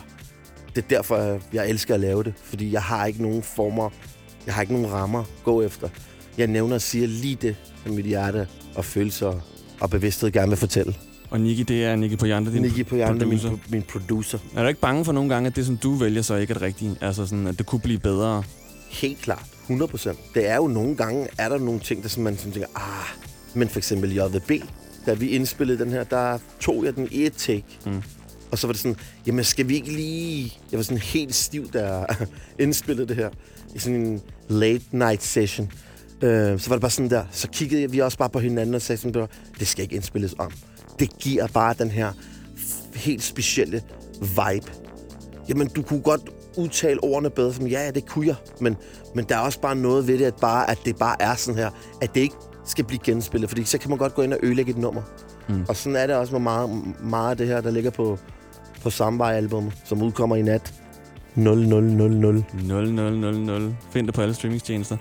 det 0.75 0.83
er 0.83 0.87
derfor, 0.87 1.39
jeg 1.53 1.69
elsker 1.69 1.93
at 1.93 1.99
lave 1.99 2.23
det. 2.23 2.33
Fordi 2.43 2.71
jeg 2.71 2.81
har 2.81 3.05
ikke 3.05 3.21
nogen 3.21 3.43
former, 3.43 3.89
jeg 4.45 4.53
har 4.53 4.61
ikke 4.61 4.73
nogen 4.73 4.91
rammer 4.91 5.19
at 5.19 5.25
gå 5.43 5.61
efter. 5.61 5.89
Jeg 6.37 6.47
nævner 6.47 6.75
og 6.75 6.81
siger 6.81 7.07
lige 7.07 7.35
det, 7.35 7.55
som 7.83 7.95
mit 7.95 8.05
hjerte 8.05 8.47
og 8.75 8.85
følelser 8.85 9.39
og 9.81 9.89
bevidsthed 9.89 10.31
gerne 10.31 10.49
vil 10.49 10.57
fortælle. 10.57 10.95
Og 11.29 11.41
Nicky, 11.41 11.61
det 11.67 11.85
er 11.85 11.95
Nicky 11.95 12.17
Poyante, 12.17 12.53
din 12.53 12.61
Nicky 12.61 12.85
Poyante, 12.85 13.25
min, 13.25 13.39
producer. 13.39 13.57
min 13.69 13.81
producer. 13.81 14.39
Er 14.55 14.61
du 14.61 14.67
ikke 14.67 14.81
bange 14.81 15.05
for 15.05 15.11
nogle 15.11 15.33
gange, 15.33 15.47
at 15.47 15.55
det, 15.55 15.65
som 15.65 15.77
du 15.77 15.93
vælger, 15.95 16.21
så 16.21 16.35
ikke 16.35 16.51
er 16.51 16.55
det 16.55 16.61
rigtige? 16.61 16.95
Altså 17.01 17.25
sådan, 17.25 17.47
at 17.47 17.57
det 17.57 17.65
kunne 17.65 17.81
blive 17.81 17.99
bedre? 17.99 18.43
Helt 18.89 19.17
klart. 19.21 19.54
100 19.65 19.89
procent. 19.89 20.19
Det 20.33 20.47
er 20.47 20.55
jo 20.55 20.67
nogle 20.67 20.95
gange, 20.95 21.27
er 21.37 21.49
der 21.49 21.57
nogle 21.57 21.79
ting, 21.79 22.03
der 22.03 22.09
som 22.09 22.23
man 22.23 22.37
sådan 22.37 22.51
tænker, 22.51 22.67
ah, 22.75 23.17
men 23.53 23.69
for 23.69 23.79
eksempel 23.79 24.15
JVB, 24.15 24.51
da 25.05 25.13
vi 25.13 25.27
indspillede 25.27 25.83
den 25.83 25.91
her, 25.91 26.03
der 26.03 26.37
tog 26.59 26.85
jeg 26.85 26.95
den 26.95 27.07
i 27.11 27.25
et 27.25 27.33
take. 27.33 27.65
Mm. 27.85 28.01
Og 28.51 28.59
så 28.59 28.67
var 28.67 28.71
det 28.71 28.81
sådan, 28.81 28.97
jamen 29.27 29.43
skal 29.43 29.69
vi 29.69 29.75
ikke 29.75 29.91
lige... 29.91 30.53
Jeg 30.71 30.77
var 30.77 30.83
sådan 30.83 30.97
helt 30.97 31.35
stiv, 31.35 31.71
der 31.71 32.05
indspillede 32.59 33.07
det 33.07 33.15
her. 33.15 33.29
I 33.75 33.79
sådan 33.79 34.01
en 34.01 34.21
late 34.47 34.83
night 34.91 35.23
session. 35.23 35.71
Øh, 36.21 36.59
så 36.59 36.69
var 36.69 36.75
det 36.75 36.81
bare 36.81 36.91
sådan 36.91 37.09
der, 37.09 37.25
så 37.31 37.49
kiggede 37.49 37.91
vi 37.91 37.99
også 37.99 38.17
bare 38.17 38.29
på 38.29 38.39
hinanden 38.39 38.75
og 38.75 38.81
sagde 38.81 39.01
sådan 39.01 39.13
der, 39.13 39.27
det 39.59 39.67
skal 39.67 39.83
ikke 39.83 39.95
indspilles 39.95 40.35
om. 40.37 40.51
Det 40.99 41.19
giver 41.19 41.47
bare 41.47 41.75
den 41.79 41.91
her 41.91 42.11
helt 42.95 43.23
specielle 43.23 43.81
vibe. 44.21 44.71
Jamen, 45.49 45.67
du 45.67 45.81
kunne 45.81 46.01
godt 46.01 46.21
udtale 46.57 47.03
ordene 47.03 47.29
bedre, 47.29 47.53
som 47.53 47.67
ja, 47.67 47.85
ja, 47.85 47.91
det 47.91 48.05
kunne 48.05 48.27
jeg. 48.27 48.35
Men, 48.59 48.77
men 49.15 49.25
der 49.29 49.35
er 49.35 49.39
også 49.39 49.59
bare 49.59 49.75
noget 49.75 50.07
ved 50.07 50.17
det, 50.17 50.25
at, 50.25 50.35
bare, 50.35 50.69
at 50.69 50.79
det 50.85 50.97
bare 50.97 51.15
er 51.21 51.35
sådan 51.35 51.59
her, 51.59 51.69
at 52.01 52.15
det 52.15 52.21
ikke 52.21 52.35
skal 52.65 52.85
blive 52.85 52.99
genspillet, 53.03 53.49
fordi 53.49 53.63
så 53.63 53.77
kan 53.77 53.89
man 53.89 53.97
godt 53.97 54.15
gå 54.15 54.21
ind 54.21 54.33
og 54.33 54.39
ødelægge 54.43 54.71
et 54.71 54.77
nummer. 54.77 55.01
Mm. 55.49 55.65
Og 55.69 55.75
sådan 55.75 55.95
er 55.95 56.07
det 56.07 56.15
også 56.15 56.33
med 56.33 56.41
meget, 56.41 56.69
meget 57.03 57.31
af 57.31 57.37
det 57.37 57.47
her, 57.47 57.61
der 57.61 57.71
ligger 57.71 57.89
på, 57.89 58.19
på 58.83 58.89
Samvej-albummet, 58.89 59.73
som 59.85 60.01
udkommer 60.01 60.35
i 60.35 60.41
nat 60.41 60.73
0000. 61.35 62.43
0000. 62.53 63.75
Find 63.91 64.05
det 64.05 64.15
på 64.15 64.21
alle 64.21 64.33
streamingstjenester. 64.33 64.97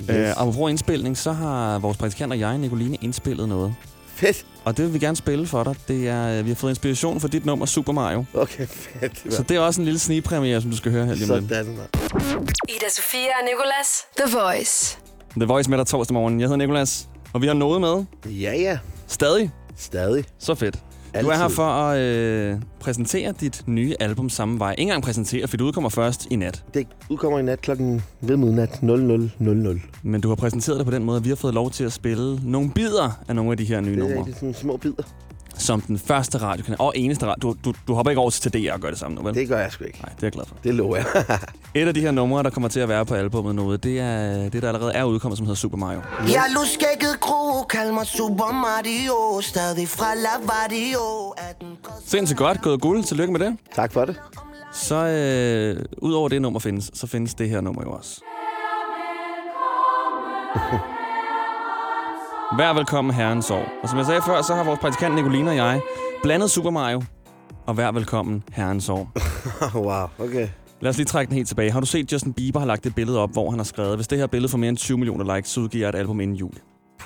Yes. 0.00 0.10
Øh, 0.10 0.30
apropos 0.30 0.70
indspilning, 0.70 1.16
så 1.16 1.32
har 1.32 1.78
vores 1.78 1.96
praktikant 1.96 2.32
og 2.32 2.38
jeg, 2.38 2.58
Nicoline, 2.58 2.96
indspillet 3.00 3.48
noget. 3.48 3.74
Fedt. 4.06 4.46
Og 4.66 4.76
det 4.76 4.84
vil 4.84 4.94
vi 4.94 4.98
gerne 4.98 5.16
spille 5.16 5.46
for 5.46 5.64
dig. 5.64 5.74
Det 5.88 6.08
er, 6.08 6.38
øh, 6.38 6.44
vi 6.44 6.50
har 6.50 6.54
fået 6.54 6.70
inspiration 6.70 7.20
fra 7.20 7.28
dit 7.28 7.46
nummer, 7.46 7.66
Super 7.66 7.92
Mario. 7.92 8.24
Okay, 8.34 8.66
fedt. 8.66 9.34
Så 9.34 9.42
det 9.42 9.56
er 9.56 9.60
også 9.60 9.80
en 9.80 9.84
lille 9.84 10.00
snigpremiere, 10.00 10.60
som 10.62 10.70
du 10.70 10.76
skal 10.76 10.92
høre 10.92 11.06
her 11.06 11.14
lige 11.14 11.32
om 11.32 11.40
lidt. 11.40 11.50
Sådan, 11.50 11.66
mand. 11.66 12.48
Ida 12.68 12.88
Sofia 12.90 13.20
og 13.40 13.44
Nicolas. 13.44 14.04
The 14.18 14.38
Voice. 14.38 14.98
The 15.36 15.44
Voice 15.44 15.70
med 15.70 15.78
dig 15.78 15.86
torsdag 15.86 16.14
morgen. 16.14 16.40
Jeg 16.40 16.46
hedder 16.46 16.56
Nikolas, 16.56 17.08
og 17.32 17.42
vi 17.42 17.46
har 17.46 17.54
noget 17.54 17.80
med. 17.80 18.04
Ja, 18.32 18.52
ja. 18.54 18.78
Stadig. 19.06 19.50
Stadig. 19.76 20.24
Så 20.38 20.54
fedt. 20.54 20.76
Du 21.22 21.28
er 21.28 21.34
her 21.36 21.42
Altid. 21.42 21.54
for 21.56 21.62
at 21.66 21.98
øh, 22.00 22.56
præsentere 22.80 23.32
dit 23.40 23.62
nye 23.66 23.94
album 24.00 24.28
samme 24.28 24.58
vej. 24.58 24.70
Ikke 24.70 24.82
engang 24.82 25.02
præsentere, 25.02 25.48
for 25.48 25.56
det 25.56 25.64
udkommer 25.64 25.90
først 25.90 26.26
i 26.30 26.36
nat. 26.36 26.64
Det 26.74 26.86
udkommer 27.10 27.38
i 27.38 27.42
nat 27.42 27.60
klokken 27.60 28.02
ved 28.20 28.36
midnat 28.36 28.68
00.00. 28.70 29.80
Men 30.02 30.20
du 30.20 30.28
har 30.28 30.34
præsenteret 30.34 30.78
det 30.78 30.86
på 30.86 30.92
den 30.92 31.04
måde, 31.04 31.16
at 31.16 31.24
vi 31.24 31.28
har 31.28 31.36
fået 31.36 31.54
lov 31.54 31.70
til 31.70 31.84
at 31.84 31.92
spille 31.92 32.40
nogle 32.50 32.70
bidder 32.70 33.22
af 33.28 33.36
nogle 33.36 33.50
af 33.50 33.56
de 33.56 33.64
her 33.64 33.80
nye 33.80 33.90
Det 33.90 33.98
er 33.98 34.02
numre. 34.02 34.18
rigtig 34.18 34.34
sådan 34.34 34.54
små 34.54 34.76
bidder. 34.76 35.02
Som 35.58 35.80
den 35.80 35.98
første 35.98 36.38
radiokanal. 36.38 36.76
Og 36.80 36.92
eneste 36.96 37.26
radio. 37.26 37.48
Du, 37.48 37.56
du, 37.64 37.74
du 37.88 37.94
hopper 37.94 38.10
ikke 38.10 38.20
over 38.20 38.30
til 38.30 38.52
DR 38.52 38.72
og 38.72 38.80
gør 38.80 38.90
det 38.90 38.98
samme 38.98 39.14
nu, 39.16 39.22
vel? 39.22 39.34
Det 39.34 39.48
gør 39.48 39.58
jeg 39.58 39.72
sgu 39.72 39.84
ikke. 39.84 39.98
Nej, 40.02 40.12
det 40.14 40.22
er 40.22 40.26
jeg 40.26 40.32
glad 40.32 40.44
for. 40.46 40.56
Det 40.64 40.74
lover 40.74 40.96
jeg. 40.96 41.06
Et 41.82 41.88
af 41.88 41.94
de 41.94 42.00
her 42.00 42.10
numre, 42.10 42.42
der 42.42 42.50
kommer 42.50 42.68
til 42.68 42.80
at 42.80 42.88
være 42.88 43.06
på 43.06 43.14
albumet 43.14 43.54
nu, 43.54 43.76
det 43.76 44.00
er 44.00 44.48
det, 44.48 44.62
der 44.62 44.68
allerede 44.68 44.92
er 44.92 45.04
udkommet, 45.04 45.38
som 45.38 45.46
hedder 45.46 45.56
Super 45.56 45.76
Mario. 45.76 46.00
Jeg 46.28 46.44
luskækket 46.54 47.20
kro, 47.20 47.62
kald 47.62 47.92
mig 47.92 48.06
Super 48.06 48.52
Mario 48.52 49.40
Stadig 49.40 49.88
fra 49.88 50.14
Lavadio 50.14 51.34
er 51.36 51.52
den 51.60 51.76
Sindssygt 52.06 52.38
godt. 52.38 52.62
Gået 52.62 52.80
guld. 52.80 53.04
Tillykke 53.04 53.32
med 53.32 53.40
det. 53.40 53.56
Tak 53.74 53.92
for 53.92 54.04
det. 54.04 54.20
Så 54.72 54.94
øh, 54.94 55.84
udover 55.98 56.28
det 56.28 56.42
nummer 56.42 56.60
findes, 56.60 56.90
så 56.94 57.06
findes 57.06 57.34
det 57.34 57.48
her 57.48 57.60
nummer 57.60 57.82
jo 57.82 57.92
også. 57.92 58.20
Vær 62.52 62.72
velkommen 62.72 63.14
herrens 63.14 63.50
år. 63.50 63.64
Og 63.82 63.88
som 63.88 63.98
jeg 63.98 64.06
sagde 64.06 64.22
før, 64.26 64.42
så 64.42 64.54
har 64.54 64.64
vores 64.64 64.80
praktikant 64.80 65.14
Nicolina 65.14 65.50
og 65.50 65.56
jeg 65.56 65.80
blandet 66.22 66.50
Super 66.50 66.70
Mario 66.70 67.02
og 67.66 67.76
vær 67.76 67.92
velkommen 67.92 68.42
herrens 68.52 68.88
år. 68.88 69.12
wow, 69.74 70.26
okay. 70.26 70.48
Lad 70.80 70.90
os 70.90 70.96
lige 70.96 71.06
trække 71.06 71.30
den 71.30 71.36
helt 71.36 71.48
tilbage. 71.48 71.70
Har 71.70 71.80
du 71.80 71.86
set, 71.86 72.12
Justin 72.12 72.32
Bieber 72.32 72.60
har 72.60 72.66
lagt 72.66 72.86
et 72.86 72.94
billede 72.94 73.18
op, 73.18 73.32
hvor 73.32 73.50
han 73.50 73.58
har 73.58 73.64
skrevet, 73.64 73.96
hvis 73.96 74.08
det 74.08 74.18
her 74.18 74.26
billede 74.26 74.50
får 74.50 74.58
mere 74.58 74.68
end 74.68 74.76
20 74.76 74.98
millioner 74.98 75.36
likes, 75.36 75.50
så 75.50 75.60
udgiver 75.60 75.86
jeg 75.86 75.88
et 75.88 75.94
album 75.98 76.20
inden 76.20 76.36
jul. 76.36 76.52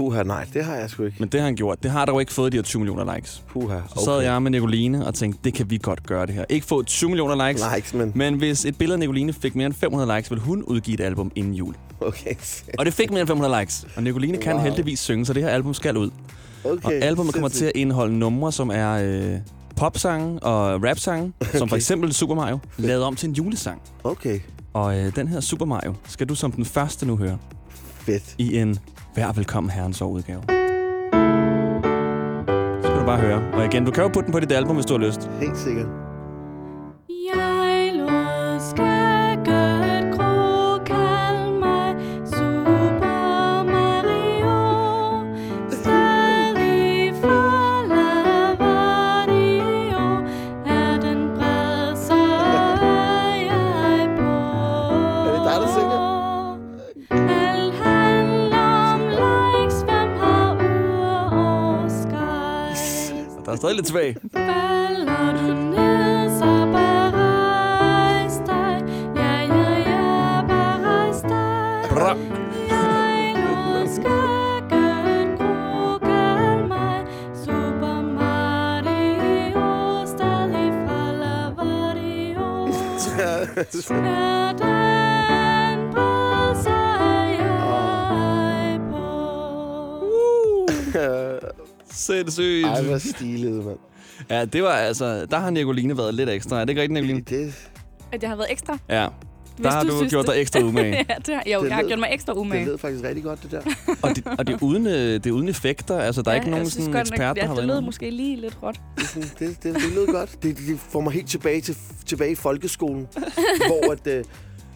Puha, 0.01 0.23
nej, 0.23 0.47
det 0.55 0.65
har 0.65 0.75
jeg 0.75 0.91
sgu 0.91 1.03
ikke. 1.05 1.17
Men 1.21 1.29
det 1.29 1.41
har 1.41 1.47
han 1.47 1.57
gjort. 1.57 1.83
Det 1.83 1.91
har 1.91 2.05
dog 2.05 2.21
ikke 2.21 2.33
fået 2.33 2.53
de 2.53 2.57
her 2.59 2.63
20 2.63 2.81
millioner 2.81 3.15
likes. 3.15 3.43
Puha, 3.53 3.79
Så 3.97 4.05
sad 4.05 4.21
jeg 4.21 4.43
med 4.43 4.51
Nicoline 4.51 5.07
og 5.07 5.15
tænkte, 5.15 5.41
det 5.45 5.55
kan 5.55 5.71
vi 5.71 5.79
godt 5.83 6.07
gøre 6.07 6.27
det 6.27 6.35
her. 6.35 6.45
Ikke 6.49 6.67
få 6.67 6.83
20 6.83 7.11
millioner 7.11 7.49
likes, 7.49 7.65
Likes, 7.77 7.95
men... 7.95 8.13
men 8.15 8.35
hvis 8.35 8.65
et 8.65 8.79
billede 8.79 8.95
af 8.95 8.99
Nicoline 8.99 9.33
fik 9.33 9.55
mere 9.57 9.67
end 9.67 9.75
500 9.75 10.17
likes, 10.17 10.31
ville 10.31 10.43
hun 10.45 10.63
udgive 10.63 10.95
et 10.95 11.01
album 11.01 11.33
inden 11.35 11.55
jul. 11.55 11.75
Okay. 12.01 12.35
Og 12.79 12.85
det 12.87 12.95
fik 12.95 13.11
mere 13.11 13.21
end 13.21 13.29
500 13.29 13.61
likes. 13.61 13.87
Og 13.97 14.03
Nicoline 14.03 14.39
kan 14.39 14.55
Wow. 14.55 14.63
heldigvis 14.65 14.99
synge, 15.01 15.27
så 15.27 15.33
det 15.33 15.43
her 15.43 15.51
album 15.51 15.75
skal 15.75 15.97
ud. 15.97 16.11
Okay, 16.65 16.85
og 16.85 16.93
albumet 16.93 17.35
kommer 17.35 17.49
til 17.49 17.65
at 17.65 17.73
indeholde 17.75 18.19
numre, 18.19 18.53
som 18.53 18.71
er 18.75 18.91
øh, 18.93 19.39
popsange 19.77 20.39
og 20.43 20.83
rapsange, 20.85 21.33
okay. 21.41 21.59
som 21.59 21.69
for 21.69 21.77
eksempel 21.77 22.13
Super 22.13 22.35
Mario, 22.35 22.59
lavet 22.79 23.03
om 23.05 23.17
til 23.17 23.29
en 23.29 23.35
julesang. 23.35 23.83
Okay. 24.05 24.41
Og 24.73 24.99
øh, 24.99 25.17
den 25.17 25.29
her 25.29 25.41
Super 25.41 25.65
Mario 25.67 25.95
skal 26.09 26.29
du 26.29 26.35
som 26.35 26.53
den 26.53 26.65
første 26.65 27.07
nu 27.07 27.17
høre 27.17 27.39
Fedt. 28.07 28.35
i 28.39 28.57
en 28.59 28.79
Vær 29.21 29.33
velkommen 29.33 29.71
herrens 29.71 30.01
år 30.03 30.09
udgave. 30.09 30.43
Så 32.83 32.89
skal 32.89 33.01
du 33.01 33.05
bare 33.07 33.19
høre. 33.19 33.53
Og 33.53 33.65
igen, 33.65 33.85
du 33.85 33.91
kan 33.91 34.03
jo 34.03 34.09
putte 34.09 34.27
den 34.27 34.33
på 34.33 34.41
dit 34.41 34.53
album, 34.53 34.77
hvis 34.77 34.87
du 34.87 34.99
har 34.99 35.07
lyst. 35.07 35.31
Helt 35.41 35.59
sikkert. 35.59 36.10
Stadig 63.61 63.77
lidt 63.77 63.87
tilbage. 63.87 64.17
Falder 64.33 65.33
du 65.33 65.55
ned, 65.55 66.39
så 66.39 66.45
bare 66.73 67.11
rejs 67.11 68.37
dig. 68.47 68.85
Ja, 69.17 69.35
ja, 69.55 69.71
ja, 69.91 70.43
bare 70.49 70.77
rejs 70.87 71.21
dig. 71.21 71.85
Bra. 71.91 72.17
Jeg 72.71 73.35
lod 73.37 73.87
skægget 73.95 75.39
gro, 75.39 75.99
kald 75.99 76.69
mig 76.69 76.99
Super 77.45 78.03
Mario. 78.03 79.69
Stadig 80.07 80.73
fra 80.87 81.01
Lavadio. 81.23 82.49
er. 91.91 91.95
Sindssygt. 91.95 92.67
Ej, 92.67 92.83
hvor 92.83 92.99
stilet, 92.99 93.65
mand. 93.65 93.79
Ja, 94.31 94.45
det 94.45 94.63
var 94.63 94.71
altså... 94.71 95.27
Der 95.27 95.39
har 95.39 95.51
Nicoline 95.51 95.99
været 95.99 96.15
lidt 96.15 96.31
ekstra. 96.31 96.57
Er 96.61 96.65
det 96.65 96.69
ikke 96.71 96.83
rigtigt, 96.83 96.95
Nicoline? 97.07 97.21
Det, 97.45 97.55
At 98.13 98.23
jeg 98.23 98.31
har 98.31 98.37
været 98.37 98.53
ekstra. 98.53 98.79
Ja. 98.89 99.09
Hvis 99.57 99.65
Der 99.65 99.71
har 99.71 99.83
du 99.85 100.01
du 100.05 100.09
gjort 100.09 100.27
det. 100.27 100.35
dig 100.35 100.41
ekstra 100.41 100.61
umage. 100.61 100.97
ja, 101.09 101.15
det 101.27 101.35
har, 101.35 101.43
jo, 101.47 101.63
Det 101.63 101.69
jeg 101.69 101.75
har 101.75 101.83
lød- 101.83 101.89
gjort 101.89 101.99
mig 102.01 102.09
ekstra 102.13 102.33
det 102.33 102.39
umage. 102.41 102.65
lød 102.65 102.79
faktisk 102.79 103.05
rigtig 103.05 103.25
godt, 103.25 103.43
det 103.43 103.51
der. 103.51 103.61
og 104.03 104.17
det, 104.17 104.27
og 104.39 104.47
det, 104.47 104.53
er 104.55 104.59
uden, 104.63 104.87
øh, 104.87 104.93
det 104.95 105.27
er 105.27 105.31
uden 105.31 105.49
effekter. 105.49 105.99
Altså, 105.99 106.23
der 106.23 106.31
er 106.31 106.35
Ja, 106.35 106.41
ikke 106.41 106.51
nogen 106.51 106.71
synes 106.71 106.85
sådan 106.85 106.93
nok, 106.95 107.01
ekspert, 107.01 107.37
der 107.37 107.43
ja, 107.43 107.47
har 107.47 107.55
det 107.55 107.57
været 107.57 107.67
lød 107.67 107.77
inde. 107.77 107.85
måske 107.87 108.11
lige 108.11 108.37
lidt 108.41 108.59
råt. 108.63 108.81
Det, 108.99 109.35
det, 109.39 109.63
det, 109.63 109.75
det 109.75 109.95
lød 109.95 110.07
godt. 110.07 110.43
Det, 110.43 110.57
det 110.57 110.81
får 110.91 111.01
mig 111.01 111.13
helt 111.13 111.29
tilbage 111.29 111.61
til 111.61 111.77
tilbage 112.07 112.33
i 112.33 112.35
folkeskolen, 112.35 113.07
hvor 113.67 113.93
at, 113.93 114.07
øh, 114.07 114.25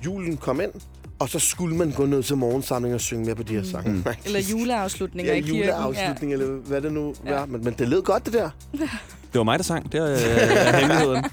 julen 0.04 0.36
kom 0.36 0.60
ind, 0.60 0.70
og 1.18 1.28
så 1.28 1.38
skulle 1.38 1.76
man 1.76 1.90
gå 1.90 2.06
ned 2.06 2.22
til 2.22 2.36
morgensamling 2.36 2.94
og 2.94 3.00
synge 3.00 3.24
med 3.26 3.34
på 3.34 3.42
de 3.42 3.54
her 3.54 3.64
sange. 3.64 3.90
Mm. 3.92 4.04
Eller 4.24 4.40
juleafslutninger 4.40 5.32
Ja, 5.32 5.38
i 5.38 5.42
kirken. 5.42 5.56
juleafslutning, 5.60 6.32
ja. 6.32 6.38
eller 6.38 6.54
hvad 6.54 6.80
det 6.80 6.92
nu 6.92 7.14
var. 7.24 7.46
Men, 7.46 7.64
men 7.64 7.74
det 7.78 7.88
lød 7.88 8.02
godt, 8.02 8.24
det 8.24 8.32
der. 8.32 8.50
Det 9.32 9.38
var 9.38 9.44
mig, 9.44 9.58
der 9.58 9.64
sang. 9.64 9.92
Det 9.92 10.00
er, 10.00 10.12
øh, 10.12 10.18
er 10.22 10.76
hemmeligheden. 10.78 11.24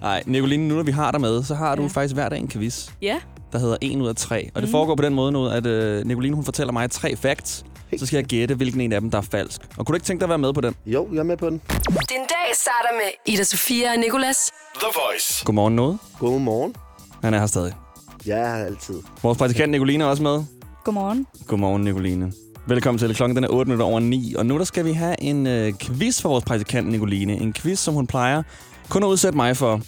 Nej, 0.00 0.22
Nicoline, 0.26 0.68
nu 0.68 0.74
når 0.74 0.82
vi 0.82 0.90
har 0.90 1.10
dig 1.10 1.20
med, 1.20 1.42
så 1.44 1.54
har 1.54 1.74
du 1.76 1.82
Ja. 1.82 1.88
faktisk 1.88 2.14
hver 2.14 2.28
dag 2.28 2.38
en 2.38 2.48
quiz, 2.48 2.88
Ja. 3.02 3.16
der 3.52 3.58
hedder 3.58 3.76
1 3.80 4.00
ud 4.00 4.08
af 4.08 4.16
3. 4.16 4.50
Og 4.54 4.62
det 4.62 4.68
Mm. 4.68 4.72
foregår 4.72 4.94
på 4.94 5.02
den 5.02 5.14
måde 5.14 5.32
nu, 5.32 5.46
at 5.48 5.66
øh, 5.66 6.06
Nicoline 6.06 6.34
hun 6.34 6.44
fortæller 6.44 6.72
mig 6.72 6.90
tre 6.90 7.16
facts, 7.16 7.64
så 7.98 8.06
skal 8.06 8.16
jeg 8.16 8.24
gætte, 8.24 8.54
hvilken 8.54 8.80
en 8.80 8.92
af 8.92 9.00
dem, 9.00 9.10
der 9.10 9.18
er 9.18 9.22
falsk. 9.22 9.60
Og 9.76 9.86
kunne 9.86 9.92
du 9.92 9.96
ikke 9.96 10.06
tænke 10.06 10.20
dig 10.20 10.24
at 10.24 10.28
være 10.28 10.38
med 10.38 10.52
på 10.52 10.60
den? 10.60 10.74
Jo, 10.86 11.08
jeg 11.12 11.18
er 11.18 11.22
med 11.24 11.36
på 11.36 11.50
den. 11.50 11.60
Den 11.88 12.20
dag 12.28 12.54
starter 12.54 12.94
med 12.96 13.34
Ida 13.34 13.44
Sofia 13.44 13.92
og 13.92 13.98
Nicolas. 13.98 14.50
The 14.74 14.86
Voice. 14.94 15.44
Godmorgen, 15.44 15.76
noget. 15.76 15.98
Godmorgen. 16.18 16.74
Han 17.22 17.34
er 17.34 17.38
her 17.38 17.46
stadig. 17.46 17.72
Jeg 18.26 18.38
er 18.40 18.56
her 18.56 18.64
altid. 18.64 18.94
Vores 19.22 19.38
praktikant 19.38 19.70
Nicoline 19.70 20.04
er 20.04 20.08
også 20.08 20.22
med. 20.22 20.42
Godmorgen. 20.84 21.26
Godmorgen, 21.46 21.82
Nicoline. 21.84 22.32
Velkommen 22.66 22.98
til. 22.98 23.14
Klokken 23.14 23.36
den 23.36 23.44
er 23.44 23.48
8 23.48 23.68
minutter 23.68 23.86
over 23.86 24.00
9. 24.00 24.34
Og 24.38 24.46
nu 24.46 24.58
der 24.58 24.64
skal 24.64 24.84
vi 24.84 24.92
have 24.92 25.22
en 25.22 25.46
øh, 25.46 25.72
quiz 25.80 26.20
for 26.22 26.28
vores 26.28 26.44
praktikant 26.44 26.88
Nicoline. 26.88 27.32
En 27.32 27.52
quiz, 27.52 27.78
som 27.78 27.94
hun 27.94 28.06
plejer 28.06 28.42
kun 28.88 29.02
at 29.02 29.06
udsætte 29.06 29.36
mig 29.36 29.56
for. 29.56 29.80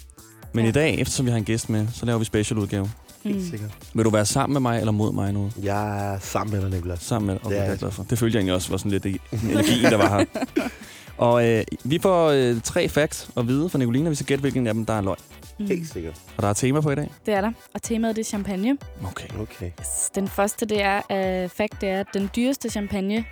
Men 0.53 0.63
ja. 0.65 0.69
i 0.69 0.71
dag, 0.71 0.99
eftersom 0.99 1.25
vi 1.25 1.31
har 1.31 1.37
en 1.37 1.43
gæst 1.43 1.69
med, 1.69 1.87
så 1.93 2.05
laver 2.05 2.19
vi 2.19 2.25
special 2.25 2.59
udgave. 2.59 2.89
Helt 3.23 3.37
Mm. 3.37 3.49
sikkert. 3.49 3.69
Vil 3.93 4.05
du 4.05 4.09
være 4.09 4.25
sammen 4.25 4.53
med 4.53 4.61
mig 4.61 4.79
eller 4.79 4.91
mod 4.91 5.13
mig 5.13 5.33
nu? 5.33 5.51
Jeg 5.63 6.13
er 6.13 6.19
sammen 6.19 6.53
med 6.55 6.61
dig, 6.61 6.69
Nicolas. 6.77 6.99
Sammen 6.99 7.27
med 7.27 7.35
okay, 7.45 7.55
Det 7.55 7.63
er 7.63 7.69
jeg. 7.69 7.77
glad 7.79 7.91
for. 7.91 8.03
Det 8.03 8.19
følte 8.19 8.35
jeg 8.35 8.39
egentlig 8.39 8.55
også 8.55 8.69
var 8.69 8.77
sådan 8.77 8.91
lidt 8.91 9.05
energien, 9.05 9.91
der 9.91 9.97
var 9.97 10.17
her. 10.17 10.25
Og 11.17 11.47
øh, 11.49 11.63
vi 11.83 11.99
får 12.01 12.27
øh, 12.29 12.61
tre 12.63 12.89
facts 12.89 13.29
at 13.37 13.47
vide 13.47 13.69
fra 13.69 13.77
Nicoline, 13.79 14.07
og 14.07 14.09
vi 14.11 14.15
skal 14.15 14.25
gætte, 14.25 14.41
hvilken 14.41 14.67
af 14.67 14.73
dem, 14.73 14.85
der 14.85 14.93
er 14.93 15.01
løgn. 15.01 15.17
Mm. 15.59 15.65
Helt 15.67 15.89
sikkert. 15.89 16.21
Og 16.37 16.43
der 16.43 16.49
er 16.49 16.53
tema 16.53 16.81
på 16.81 16.91
i 16.91 16.95
dag. 16.95 17.11
Det 17.25 17.33
er 17.33 17.41
der. 17.41 17.51
Og 17.73 17.81
temaet 17.81 18.15
det 18.15 18.21
er 18.21 18.25
champagne. 18.25 18.77
Okay. 19.07 19.27
Okay. 19.39 19.71
Den 20.15 20.27
første 20.27 20.65
det 20.65 20.81
er, 20.81 20.97
uh, 20.97 21.49
fact, 21.49 21.81
det 21.81 21.89
er, 21.89 21.99
at 21.99 22.07
den 22.13 22.29
dyreste 22.35 22.69
champagne, 22.69 23.25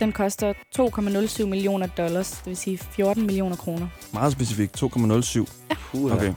den 0.00 0.12
koster 0.12 0.52
2,07 0.78 1.46
millioner 1.46 1.86
dollars, 1.86 2.30
det 2.30 2.46
vil 2.46 2.56
sige 2.56 2.78
14 2.78 3.26
millioner 3.26 3.56
kroner. 3.56 3.86
Meget 4.12 4.32
specifikt. 4.32 4.82
2,07. 4.82 5.46
Puha. 5.90 6.14
Okay. 6.14 6.34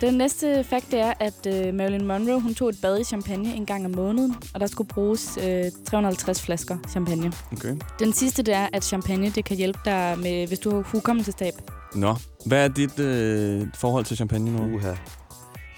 Den 0.00 0.14
næste 0.14 0.64
fakt 0.64 0.90
det 0.90 1.00
er, 1.00 1.12
at 1.20 1.46
uh, 1.46 1.74
Marilyn 1.74 2.04
Monroe 2.06 2.40
hun 2.40 2.54
tog 2.54 2.68
et 2.68 2.78
bad 2.82 3.00
i 3.00 3.04
champagne 3.04 3.54
en 3.54 3.66
gang 3.66 3.84
om 3.84 3.90
måneden, 3.90 4.36
og 4.54 4.60
der 4.60 4.66
skulle 4.66 4.88
bruges 4.88 5.38
uh, 5.38 5.84
350 5.86 6.42
flasker 6.42 6.78
champagne. 6.90 7.32
okay. 7.52 7.76
Den 7.98 8.12
sidste 8.12 8.42
det 8.42 8.54
er, 8.54 8.68
at 8.72 8.84
champagne 8.84 9.30
det 9.30 9.44
kan 9.44 9.56
hjælpe 9.56 9.78
dig, 9.84 10.18
med, 10.18 10.46
hvis 10.46 10.58
du 10.58 10.70
har 10.74 10.82
hukommelsestab. 10.82 11.54
Nå. 11.94 12.16
Hvad 12.46 12.64
er 12.64 12.68
dit 12.68 12.98
øh, 12.98 13.66
forhold 13.74 14.04
til 14.04 14.16
champagne 14.16 14.52
nu? 14.52 14.74
Uha. 14.76 14.92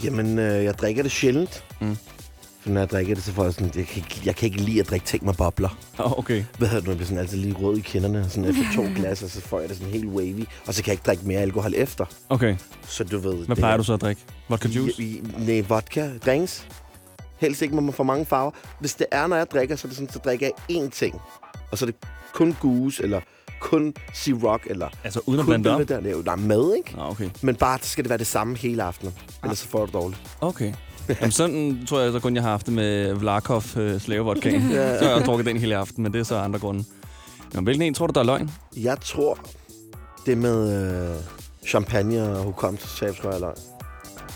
Jamen, 0.05 0.39
øh, 0.39 0.65
jeg 0.65 0.75
drikker 0.75 1.03
det 1.03 1.13
sjældent. 1.13 1.65
Mm. 1.81 1.97
For 2.61 2.71
når 2.71 2.81
jeg 2.81 2.91
drikker 2.91 3.15
det, 3.15 3.25
så 3.25 3.33
får 3.33 3.45
jeg 3.45 3.53
sådan... 3.53 3.73
Jeg 3.77 3.87
kan 3.87 3.97
ikke, 3.97 4.21
jeg 4.25 4.37
kan 4.37 4.47
ikke 4.47 4.61
lide 4.61 4.81
at 4.81 4.91
drikke 4.91 5.07
ting 5.07 5.25
med 5.25 5.35
bobler. 5.35 5.79
Oh, 5.99 6.19
okay. 6.19 6.45
Hvad 6.59 6.69
hedder 6.69 6.81
det? 6.81 6.89
Jeg 6.89 6.97
bliver 6.97 7.07
sådan 7.07 7.19
altid 7.19 7.39
lige 7.39 7.55
rød 7.55 7.77
i 7.77 7.81
kinderne. 7.81 8.31
Sådan 8.31 8.51
efter 8.51 8.63
to 8.75 8.83
glas, 8.97 9.23
og 9.23 9.31
så 9.31 9.41
får 9.41 9.61
jeg 9.61 9.69
det 9.69 9.77
sådan 9.77 9.93
helt 9.93 10.07
wavy. 10.07 10.45
Og 10.67 10.75
så 10.75 10.83
kan 10.83 10.91
jeg 10.91 10.93
ikke 10.93 11.07
drikke 11.07 11.27
mere 11.27 11.41
alkohol 11.41 11.75
efter. 11.75 12.05
Okay. 12.29 12.57
Så 12.83 13.05
du 13.05 13.19
ved... 13.19 13.47
Hvad 13.47 13.57
plejer 13.57 13.77
du 13.77 13.83
så 13.85 13.95
at 13.95 14.01
drikke? 14.01 14.23
Vodka 14.49 14.69
juice? 14.69 15.03
I, 15.03 15.07
i, 15.07 15.23
nej, 15.39 15.65
vodka. 15.69 16.11
Drinks. 16.27 16.67
Helst 17.39 17.63
ikke 17.63 17.81
med 17.81 17.93
for 17.93 18.05
mange 18.05 18.27
farver. 18.27 18.51
Hvis 18.81 18.95
det 18.95 19.07
er, 19.11 19.27
når 19.27 19.37
jeg 19.37 19.47
drikker, 19.51 19.77
så 19.77 19.87
er 19.87 19.89
det 19.89 19.97
sådan, 19.97 20.13
så 20.13 20.19
drikker 20.19 20.47
jeg 20.47 20.77
én 20.77 20.91
ting. 20.91 21.21
Og 21.71 21.79
så 21.79 21.85
er 21.85 21.87
det 21.87 21.97
kun 22.33 22.57
goose, 22.61 23.03
eller 23.03 23.21
kun 23.65 23.95
Ciroc, 24.15 24.61
eller 24.67 24.89
Altså 25.05 25.21
uden 25.27 25.41
at 25.41 25.47
kun 25.47 25.63
blande 25.63 25.79
det 25.79 25.89
der. 25.89 26.11
Er 26.11 26.11
jo 26.11 26.23
der 26.23 26.33
er 26.33 26.37
mad, 26.37 26.75
ikke? 26.77 26.97
Nå, 26.97 27.03
okay. 27.11 27.31
Men 27.43 27.55
bare 27.57 27.79
så 27.83 27.89
skal 27.89 28.05
det 28.05 28.09
være 28.09 28.19
det 28.19 28.27
samme 28.27 28.57
hele 28.57 28.83
aftenen. 28.83 29.15
Ellers 29.43 29.59
så 29.59 29.69
får 29.69 29.79
du 29.79 29.87
det 29.87 29.95
dårligt. 29.95 30.21
Okay. 30.41 30.73
Jamen 31.09 31.31
sådan 31.33 31.87
tror 31.89 32.01
jeg 32.01 32.13
så 32.13 32.21
kun, 32.21 32.35
jeg 32.35 32.43
har 32.43 32.51
haft 32.51 32.67
det 32.67 32.75
med 32.75 33.15
Vlarkov 33.15 33.63
øh, 33.77 34.01
slavevodkaen. 34.01 34.71
Ja. 34.71 34.99
Så 34.99 35.05
har 35.05 35.17
jeg 35.17 35.27
drukket 35.27 35.47
den 35.47 35.57
hele 35.57 35.77
aften, 35.77 36.03
men 36.03 36.13
det 36.13 36.19
er 36.21 36.25
så 36.25 36.37
andre 36.37 36.59
grunde. 36.59 36.85
Jamen, 37.55 37.65
hvilken 37.65 37.83
en 37.83 37.95
tror 37.95 38.07
du, 38.07 38.13
der 38.15 38.21
er 38.21 38.25
løgn? 38.25 38.51
Jeg 38.77 39.01
tror... 39.01 39.39
Det 40.27 40.39
med 40.39 40.83
øh, 41.13 41.17
champagne 41.69 42.23
og 42.23 42.45
hukommelsestab, 42.45 43.17
tror 43.17 43.29
jeg, 43.31 43.37
er 43.37 43.41
løgn. 43.41 43.57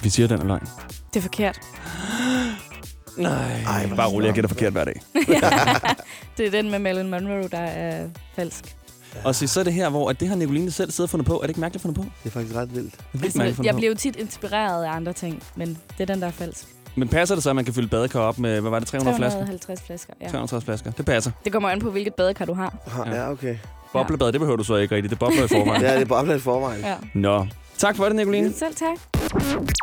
Vi 0.02 0.10
siger, 0.10 0.28
den 0.28 0.40
er 0.40 0.44
løgn. 0.44 0.66
Det 1.14 1.16
er 1.16 1.22
forkert. 1.22 1.60
Nej, 3.16 3.62
Ej, 3.66 3.90
bare 3.96 4.08
rolig, 4.08 4.26
jeg 4.26 4.34
gætter 4.34 4.48
forkert 4.48 4.72
hver 4.72 4.84
dag. 4.84 5.00
Det 6.36 6.46
er 6.46 6.50
den 6.50 6.70
med 6.70 6.78
Marilyn 6.78 7.10
Monroe, 7.10 7.48
der 7.48 7.58
er 7.58 8.08
falsk. 8.36 8.77
Og 9.24 9.34
så, 9.34 9.46
så 9.46 9.60
er 9.60 9.64
det 9.64 9.72
her, 9.72 9.88
hvor 9.90 10.10
at 10.10 10.20
det 10.20 10.28
har 10.28 10.36
Nicoline 10.36 10.70
selv 10.70 10.90
siddet 10.90 11.06
og 11.08 11.10
fundet 11.10 11.26
på. 11.26 11.34
Er 11.36 11.40
det 11.40 11.48
ikke 11.48 11.60
mærkeligt 11.60 11.82
fundet 11.82 11.96
på? 12.02 12.06
Det 12.24 12.28
er 12.28 12.32
faktisk 12.32 12.54
ret 12.56 12.74
vildt. 12.74 12.94
Det 13.12 13.20
er 13.20 13.24
Altså, 13.24 13.62
jeg 13.62 13.72
på. 13.74 13.76
bliver 13.78 13.90
jo 13.90 13.96
tit 13.96 14.16
inspireret 14.16 14.84
af 14.84 14.90
andre 14.90 15.12
ting, 15.12 15.42
men 15.56 15.68
det 15.98 16.00
er 16.00 16.14
den, 16.14 16.20
der 16.20 16.26
er 16.26 16.30
falsk. 16.32 16.66
Men 16.94 17.08
passer 17.08 17.34
det 17.34 17.44
så, 17.44 17.50
at 17.50 17.56
man 17.56 17.64
kan 17.64 17.74
fylde 17.74 17.88
badekar 17.88 18.20
op 18.20 18.38
med, 18.38 18.60
hvad 18.60 18.70
var 18.70 18.78
det, 18.78 18.88
300 18.88 19.16
flasker? 19.16 19.38
350 19.38 19.82
flasker, 19.86 20.12
ja. 20.20 20.26
350 20.28 20.64
flasker. 20.64 20.90
Det 20.90 21.04
passer. 21.06 21.30
Det 21.44 21.52
kommer 21.52 21.68
an 21.68 21.80
på, 21.80 21.90
hvilket 21.90 22.14
badekar 22.14 22.44
du 22.44 22.54
har. 22.54 22.74
Ha, 22.86 23.14
ja, 23.16 23.30
okay. 23.30 23.56
Boblebad, 23.92 24.32
det 24.32 24.40
behøver 24.40 24.56
du 24.56 24.64
så 24.64 24.76
ikke 24.76 24.94
rigtigt. 24.94 25.10
Det 25.10 25.18
bobler 25.18 25.44
i 25.44 25.48
forvejen. 25.48 25.82
Ja, 25.86 25.94
det 25.94 26.00
er 26.02 26.06
bobler 26.06 26.34
i 26.34 26.38
forvejen. 26.38 26.80
Ja. 26.80 26.94
Nå. 27.14 27.46
Tak 27.78 27.96
for 27.96 28.04
det, 28.04 28.16
Nicoline. 28.16 28.52
Selv 28.52 28.74
tak. 28.74 28.98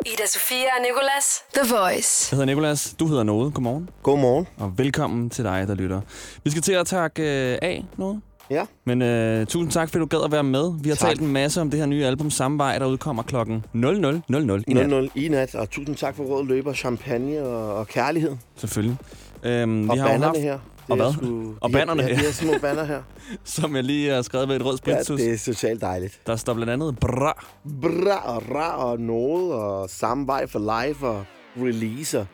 Ida 0.06 0.28
Sofia 0.28 0.58
og 0.58 0.82
Nicolas. 0.82 1.44
The 1.56 1.76
Voice. 1.76 2.28
Jeg 2.32 2.38
hedder 2.38 2.46
Nikolas. 2.46 2.96
Du 3.00 3.08
hedder 3.08 3.24
Noget. 3.24 3.54
Godmorgen. 3.54 3.90
Godmorgen. 4.04 4.48
Og 4.58 4.78
velkommen 4.78 5.30
til 5.30 5.44
dig, 5.44 5.68
der 5.68 5.76
lytter. 5.76 6.02
Vi 6.44 6.50
skal 6.50 6.62
til 6.64 6.74
at 6.74 6.88
takke 6.88 7.22
øh, 7.24 7.58
af 7.62 7.86
noget. 7.98 8.22
Ja. 8.50 8.66
Men 8.86 9.02
øh, 9.02 9.46
tusind 9.48 9.72
tak, 9.72 9.90
fordi 9.90 10.00
du 10.00 10.06
gad 10.06 10.20
at 10.26 10.32
være 10.32 10.44
med. 10.44 10.74
Vi 10.84 10.90
har 10.90 10.96
Tak. 10.96 11.08
talt 11.10 11.22
en 11.22 11.28
masse 11.34 11.62
om 11.62 11.70
det 11.70 11.80
her 11.80 11.86
nye 11.86 12.06
album 12.06 12.32
Samme 12.32 12.58
Vej, 12.58 12.80
der 12.80 12.86
udkommer 12.86 13.24
klokken 13.24 13.66
00.00 13.76 14.64
i 14.68 14.74
nat. 14.74 15.04
0-0 15.06 15.10
i 15.16 15.28
nat, 15.28 15.56
og 15.56 15.70
tusind 15.70 15.96
tak 15.96 16.16
for 16.16 16.24
råd 16.24 16.46
løber, 16.48 16.74
champagne 16.74 17.44
og, 17.44 17.76
og 17.76 17.88
kærlighed. 17.88 18.32
Selvfølgelig. 18.56 18.98
Øhm, 19.44 19.90
Og 19.90 19.96
vi 19.96 20.00
har 20.00 20.08
jo 20.08 20.12
bannerne 20.14 20.26
haft, 20.26 20.40
her. 20.40 20.54
Og 20.90 20.98
Det 20.98 21.04
er 21.04 21.06
hvad? 21.06 21.14
Sgu, 21.14 21.54
Og 21.62 21.70
de 21.70 21.74
her- 21.76 21.80
bannerne 21.80 22.02
ja, 22.04 22.08
her. 22.08 22.16
de 22.16 22.22
her 22.22 22.32
små 22.32 22.52
banner 22.62 22.84
her. 22.84 23.02
som 23.44 23.76
jeg 23.76 23.84
lige 23.84 24.10
har 24.12 24.22
skrevet 24.22 24.50
ved 24.50 24.56
et 24.56 24.66
rødt 24.66 24.88
Ja, 24.88 25.04
spritus. 25.04 25.22
det 25.22 25.34
er 25.34 25.38
totalt 25.54 25.82
dejligt. 25.82 26.20
Der 26.28 26.36
står 26.36 26.54
blandt 26.54 26.74
andet 26.74 27.00
bra. 27.00 27.46
Bra 27.82 28.36
og 28.36 28.44
ra 28.56 28.70
og 28.92 29.00
noget, 29.00 29.54
og 29.54 29.90
samme 29.90 30.28
vej 30.28 30.48
for 30.48 30.60
live 30.60 31.08
og 31.10 31.26
release. 31.58 32.20
Og, 32.20 32.26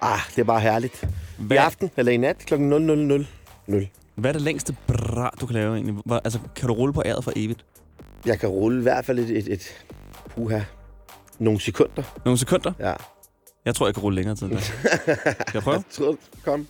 ah, 0.00 0.18
det 0.36 0.38
er 0.40 0.44
bare 0.44 0.60
herligt. 0.60 1.04
Hvad, 1.38 1.56
I 1.56 1.58
aften, 1.58 1.90
eller 1.96 2.12
i 2.12 2.16
nat, 2.16 2.36
kl. 2.46 2.54
00.00. 2.54 3.86
hvad 4.16 4.30
er 4.30 4.32
det 4.32 4.42
længste 4.42 4.76
bra, 4.86 5.30
du 5.40 5.46
kan 5.46 5.54
lave 5.54 5.74
egentlig? 5.74 5.94
Hvor, 6.04 6.20
altså, 6.24 6.38
kan 6.56 6.68
du 6.68 6.74
rulle 6.74 6.92
på 6.92 7.02
æret 7.06 7.24
for 7.24 7.32
evigt? 7.36 7.64
Jeg 8.26 8.40
kan 8.40 8.48
rulle 8.48 8.78
i 8.78 8.82
hvert 8.82 9.04
fald 9.04 9.18
et, 9.18 9.30
et, 9.30 9.52
et 9.52 9.84
puha, 10.30 10.60
nogle 11.38 11.60
sekunder. 11.60 12.02
Nogle 12.24 12.38
sekunder? 12.38 12.72
Ja. 12.78 12.94
Jeg 13.64 13.74
tror, 13.74 13.86
jeg 13.86 13.94
kan 13.94 14.02
rulle 14.02 14.16
længere 14.16 14.36
tid. 14.36 14.58
Skal 14.58 14.74
jeg 15.54 15.62
prøve? 15.62 15.74
Jeg 15.74 15.84
tror, 15.90 16.16
kom. 16.44 16.66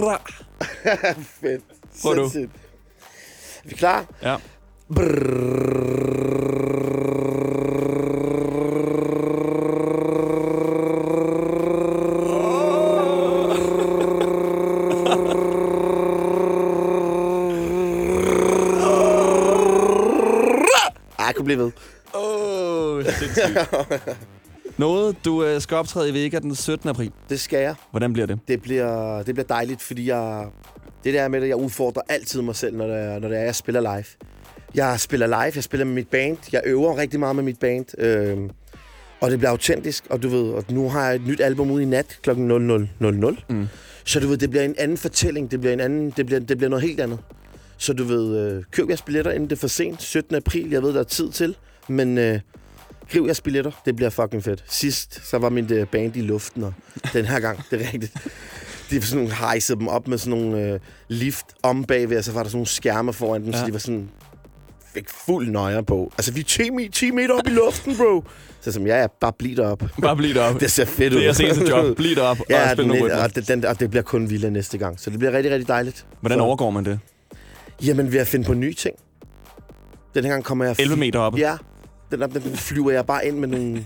Bra. 0.00 0.20
Fedt. 1.22 1.64
Prøv 2.02 2.16
du. 2.16 2.22
Er 2.22 2.48
vi 3.64 3.74
klar? 3.74 4.06
Ja. 4.22 4.28
Ej, 4.28 4.40
blive 21.46 21.58
ved. 21.58 21.70
Åh, 22.14 22.96
oh, 22.96 23.04
Noget, 24.78 25.16
du 25.24 25.44
øh, 25.44 25.60
skal 25.60 25.76
optræde 25.76 26.08
i 26.08 26.14
Vega 26.14 26.38
den 26.38 26.54
17. 26.54 26.88
april. 26.88 27.12
Det 27.28 27.40
skal 27.40 27.58
jeg. 27.58 27.74
Hvordan 27.90 28.12
bliver 28.12 28.26
det? 28.26 28.38
Det 28.48 28.62
bliver, 28.62 29.22
det 29.22 29.34
bliver 29.34 29.46
dejligt, 29.46 29.82
fordi 29.82 30.08
jeg... 30.08 30.46
Det 31.04 31.14
der 31.14 31.28
med, 31.28 31.42
at 31.42 31.48
jeg 31.48 31.56
udfordrer 31.56 32.02
altid 32.08 32.42
mig 32.42 32.56
selv, 32.56 32.76
når 32.76 32.86
det 32.86 33.22
når 33.22 33.28
det 33.28 33.38
er 33.38 33.42
jeg 33.42 33.54
spiller 33.54 33.80
live. 33.80 34.04
Jeg 34.74 35.00
spiller 35.00 35.26
live, 35.26 35.52
jeg 35.54 35.64
spiller 35.64 35.84
med 35.84 35.94
mit 35.94 36.08
band. 36.08 36.38
Jeg 36.52 36.62
øver 36.64 36.96
rigtig 36.96 37.20
meget 37.20 37.36
med 37.36 37.44
mit 37.44 37.58
band. 37.58 37.86
Øhm, 37.98 38.50
og 39.20 39.30
det 39.30 39.38
bliver 39.38 39.50
autentisk, 39.50 40.06
og 40.10 40.22
du 40.22 40.28
ved, 40.28 40.50
og 40.50 40.64
nu 40.68 40.88
har 40.88 41.06
jeg 41.06 41.14
et 41.14 41.26
nyt 41.26 41.40
album 41.40 41.70
ude 41.70 41.82
i 41.82 41.86
nat 41.86 42.18
kl. 42.22 42.30
00.00. 42.30 43.44
Mm. 43.48 43.66
Så 44.04 44.20
du 44.20 44.28
ved, 44.28 44.36
det 44.36 44.50
bliver 44.50 44.64
en 44.64 44.74
anden 44.78 44.96
fortælling, 44.96 45.50
det 45.50 45.60
bliver, 45.60 45.72
en 45.72 45.80
anden, 45.80 46.12
det 46.16 46.26
bliver, 46.26 46.40
det 46.40 46.56
bliver 46.56 46.70
noget 46.70 46.82
helt 46.82 47.00
andet. 47.00 47.18
Så 47.78 47.92
du 47.92 48.04
ved, 48.04 48.38
øh, 48.56 48.62
køb 48.70 48.88
jeres 48.88 49.02
billetter, 49.02 49.30
inden 49.32 49.50
det 49.50 49.56
er 49.56 49.60
for 49.60 49.68
sent. 49.68 50.02
17. 50.02 50.36
april, 50.36 50.70
jeg 50.70 50.82
ved, 50.82 50.94
der 50.94 51.00
er 51.00 51.04
tid 51.04 51.30
til. 51.30 51.56
Men 51.88 52.18
øh, 52.18 52.40
griv 53.12 53.24
jeres 53.24 53.40
billetter, 53.40 53.70
det 53.84 53.96
bliver 53.96 54.10
fucking 54.10 54.44
fedt. 54.44 54.64
Sidst, 54.68 55.28
så 55.28 55.38
var 55.38 55.48
min 55.48 55.72
øh, 55.72 55.86
band 55.86 56.16
i 56.16 56.20
luften, 56.20 56.62
og 56.64 56.72
den 57.12 57.24
her 57.24 57.40
gang, 57.40 57.60
det 57.70 57.82
er 57.82 57.92
rigtigt. 57.92 58.12
De 58.90 59.02
sådan 59.02 59.22
nogle, 59.24 59.34
hejsede 59.36 59.78
dem 59.78 59.88
op 59.88 60.08
med 60.08 60.18
sådan 60.18 60.38
nogle 60.40 60.62
øh, 60.72 60.80
lift 61.08 61.46
om 61.62 61.84
bagved, 61.84 62.18
og 62.18 62.24
så 62.24 62.32
var 62.32 62.42
der 62.42 62.48
sådan 62.50 62.56
nogle 62.56 62.66
skærme 62.66 63.12
foran 63.12 63.42
dem, 63.44 63.50
ja. 63.50 63.58
så 63.60 63.66
de 63.66 63.72
var 63.72 63.78
sådan 63.78 64.08
fik 64.94 65.04
fuld 65.26 65.50
nøjer 65.50 65.82
på. 65.82 66.12
Altså, 66.18 66.32
vi 66.32 66.40
er 66.40 66.44
10, 66.44 66.62
me- 66.62 66.90
10 66.90 67.10
meter 67.10 67.34
op 67.34 67.46
i 67.46 67.50
luften, 67.50 67.96
bro. 67.96 68.24
Så 68.60 68.72
som, 68.72 68.86
ja, 68.86 69.00
ja, 69.00 69.06
bare 69.20 69.32
bliv 69.38 69.56
derop. 69.56 69.82
Bare 70.02 70.16
bliv 70.16 70.34
deroppe. 70.34 70.60
Det 70.60 70.70
ser 70.70 70.84
fedt 70.84 71.12
ud. 71.12 71.18
Det 71.18 71.22
er 71.22 71.26
jeres 71.26 71.40
eneste 71.40 71.68
job. 71.68 71.96
Bliv 71.96 72.16
deroppe 72.16 72.42
og 72.42 72.46
ja, 72.50 72.72
spil 72.74 72.86
nogle 72.86 73.04
rytmer. 73.04 73.22
og, 73.22 73.34
det, 73.34 73.48
den, 73.48 73.64
og 73.64 73.80
det 73.80 73.90
bliver 73.90 74.02
kun 74.02 74.30
vildere 74.30 74.50
næste 74.50 74.78
gang. 74.78 75.00
Så 75.00 75.10
det 75.10 75.18
bliver 75.18 75.32
rigtig, 75.32 75.52
rigtig 75.52 75.68
dejligt. 75.68 76.06
Hvordan 76.20 76.38
Så- 76.38 76.42
overgår 76.42 76.70
man 76.70 76.84
det? 76.84 76.98
Jamen, 77.84 78.12
ved 78.12 78.20
at 78.20 78.26
finde 78.26 78.44
på 78.44 78.54
nye 78.54 78.74
ting. 78.74 78.96
Den 80.14 80.24
her 80.24 80.30
gang 80.30 80.44
kommer 80.44 80.64
jeg... 80.64 80.76
11 80.78 80.96
meter 80.96 81.18
oppe? 81.18 81.38
Ja. 81.38 81.56
Den, 82.10 82.20
den, 82.20 82.30
den 82.30 82.56
flyver 82.56 82.90
jeg 82.90 83.06
bare 83.06 83.26
ind 83.26 83.38
med 83.38 83.48
nogle... 83.48 83.76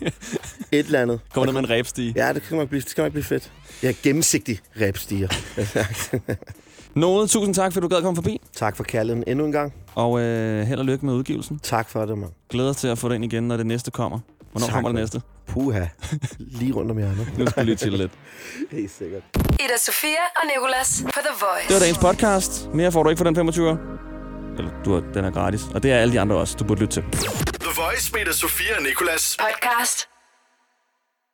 et 0.73 0.87
eller 0.87 1.03
andet. 1.03 1.21
Kommer 1.35 1.47
ned 1.47 1.53
med 1.53 1.61
en 1.61 1.71
ræbstige? 1.71 2.13
Ja, 2.17 2.33
det 2.33 2.43
kan 2.43 2.59
nok 2.59 2.69
blive, 2.69 2.81
det 2.81 2.91
skal 2.91 3.03
nok 3.03 3.13
blive 3.13 3.25
fedt. 3.25 3.53
Jeg 3.83 3.89
er 3.89 3.95
gennemsigtig 4.03 4.59
ræbstiger. 4.81 5.29
Noget, 6.95 7.31
tusind 7.31 7.55
tak, 7.55 7.73
fordi 7.73 7.85
du 7.85 7.89
gad 7.89 7.97
at 7.97 8.03
komme 8.03 8.17
forbi. 8.17 8.41
tak 8.57 8.77
for 8.77 8.85
kærligheden 8.85 9.25
endnu 9.27 9.45
en 9.45 9.53
gang. 9.53 9.73
Og 9.95 10.21
øh, 10.21 10.67
held 10.67 10.79
og 10.79 10.85
lykke 10.85 11.07
med 11.07 11.15
udgivelsen. 11.15 11.59
Tak 11.63 11.89
for 11.89 12.05
det, 12.07 12.19
mand. 12.19 12.31
Glæder 12.51 12.73
til 12.73 12.89
at 12.89 12.99
få 12.99 13.09
den 13.09 13.25
igen, 13.25 13.49
når 13.49 13.57
det 13.57 13.67
næste 13.67 13.91
kommer. 13.91 14.19
Hvornår 14.51 14.67
Tak, 14.67 14.75
kommer 14.75 14.89
det 14.89 14.95
næste? 15.01 15.23
Puha. 15.49 15.85
Lige 16.39 16.73
rundt 16.73 16.91
om 16.91 16.97
hjørnet. 16.99 17.39
Nu 17.39 17.47
skal 17.47 17.63
vi 17.65 17.71
lige 17.71 17.79
chille 17.79 17.99
lidt. 17.99 18.13
Helt 18.73 18.91
sikkert. 18.99 19.23
Ida 19.37 19.79
Sofia 19.79 20.25
og 20.37 20.43
Nicolas 20.55 21.03
på 21.05 21.21
The 21.21 21.35
Voice. 21.41 21.69
Det 21.69 21.75
var 21.75 21.81
dagens 21.81 21.99
podcast. 21.99 22.75
Mere 22.75 22.93
får 22.93 23.03
du 23.03 23.09
ikke 23.11 23.19
for 23.19 23.25
den 23.25 23.35
25 23.35 23.79
Eller 24.59 24.71
du 24.85 25.03
den 25.15 25.25
er 25.25 25.31
gratis. 25.31 25.61
Og 25.75 25.83
det 25.83 25.93
er 25.93 25.97
alle 25.99 26.13
de 26.15 26.21
andre 26.21 26.37
også, 26.37 26.57
du 26.59 26.65
burde 26.65 26.81
lytte 26.81 26.95
til. 26.95 27.03
The 27.61 27.83
Voice 27.83 28.13
med 28.13 28.21
Ida 28.21 28.33
Sofia 28.33 28.77
og 28.77 28.83
Nicolas. 28.83 29.37
Podcast. 29.41 30.10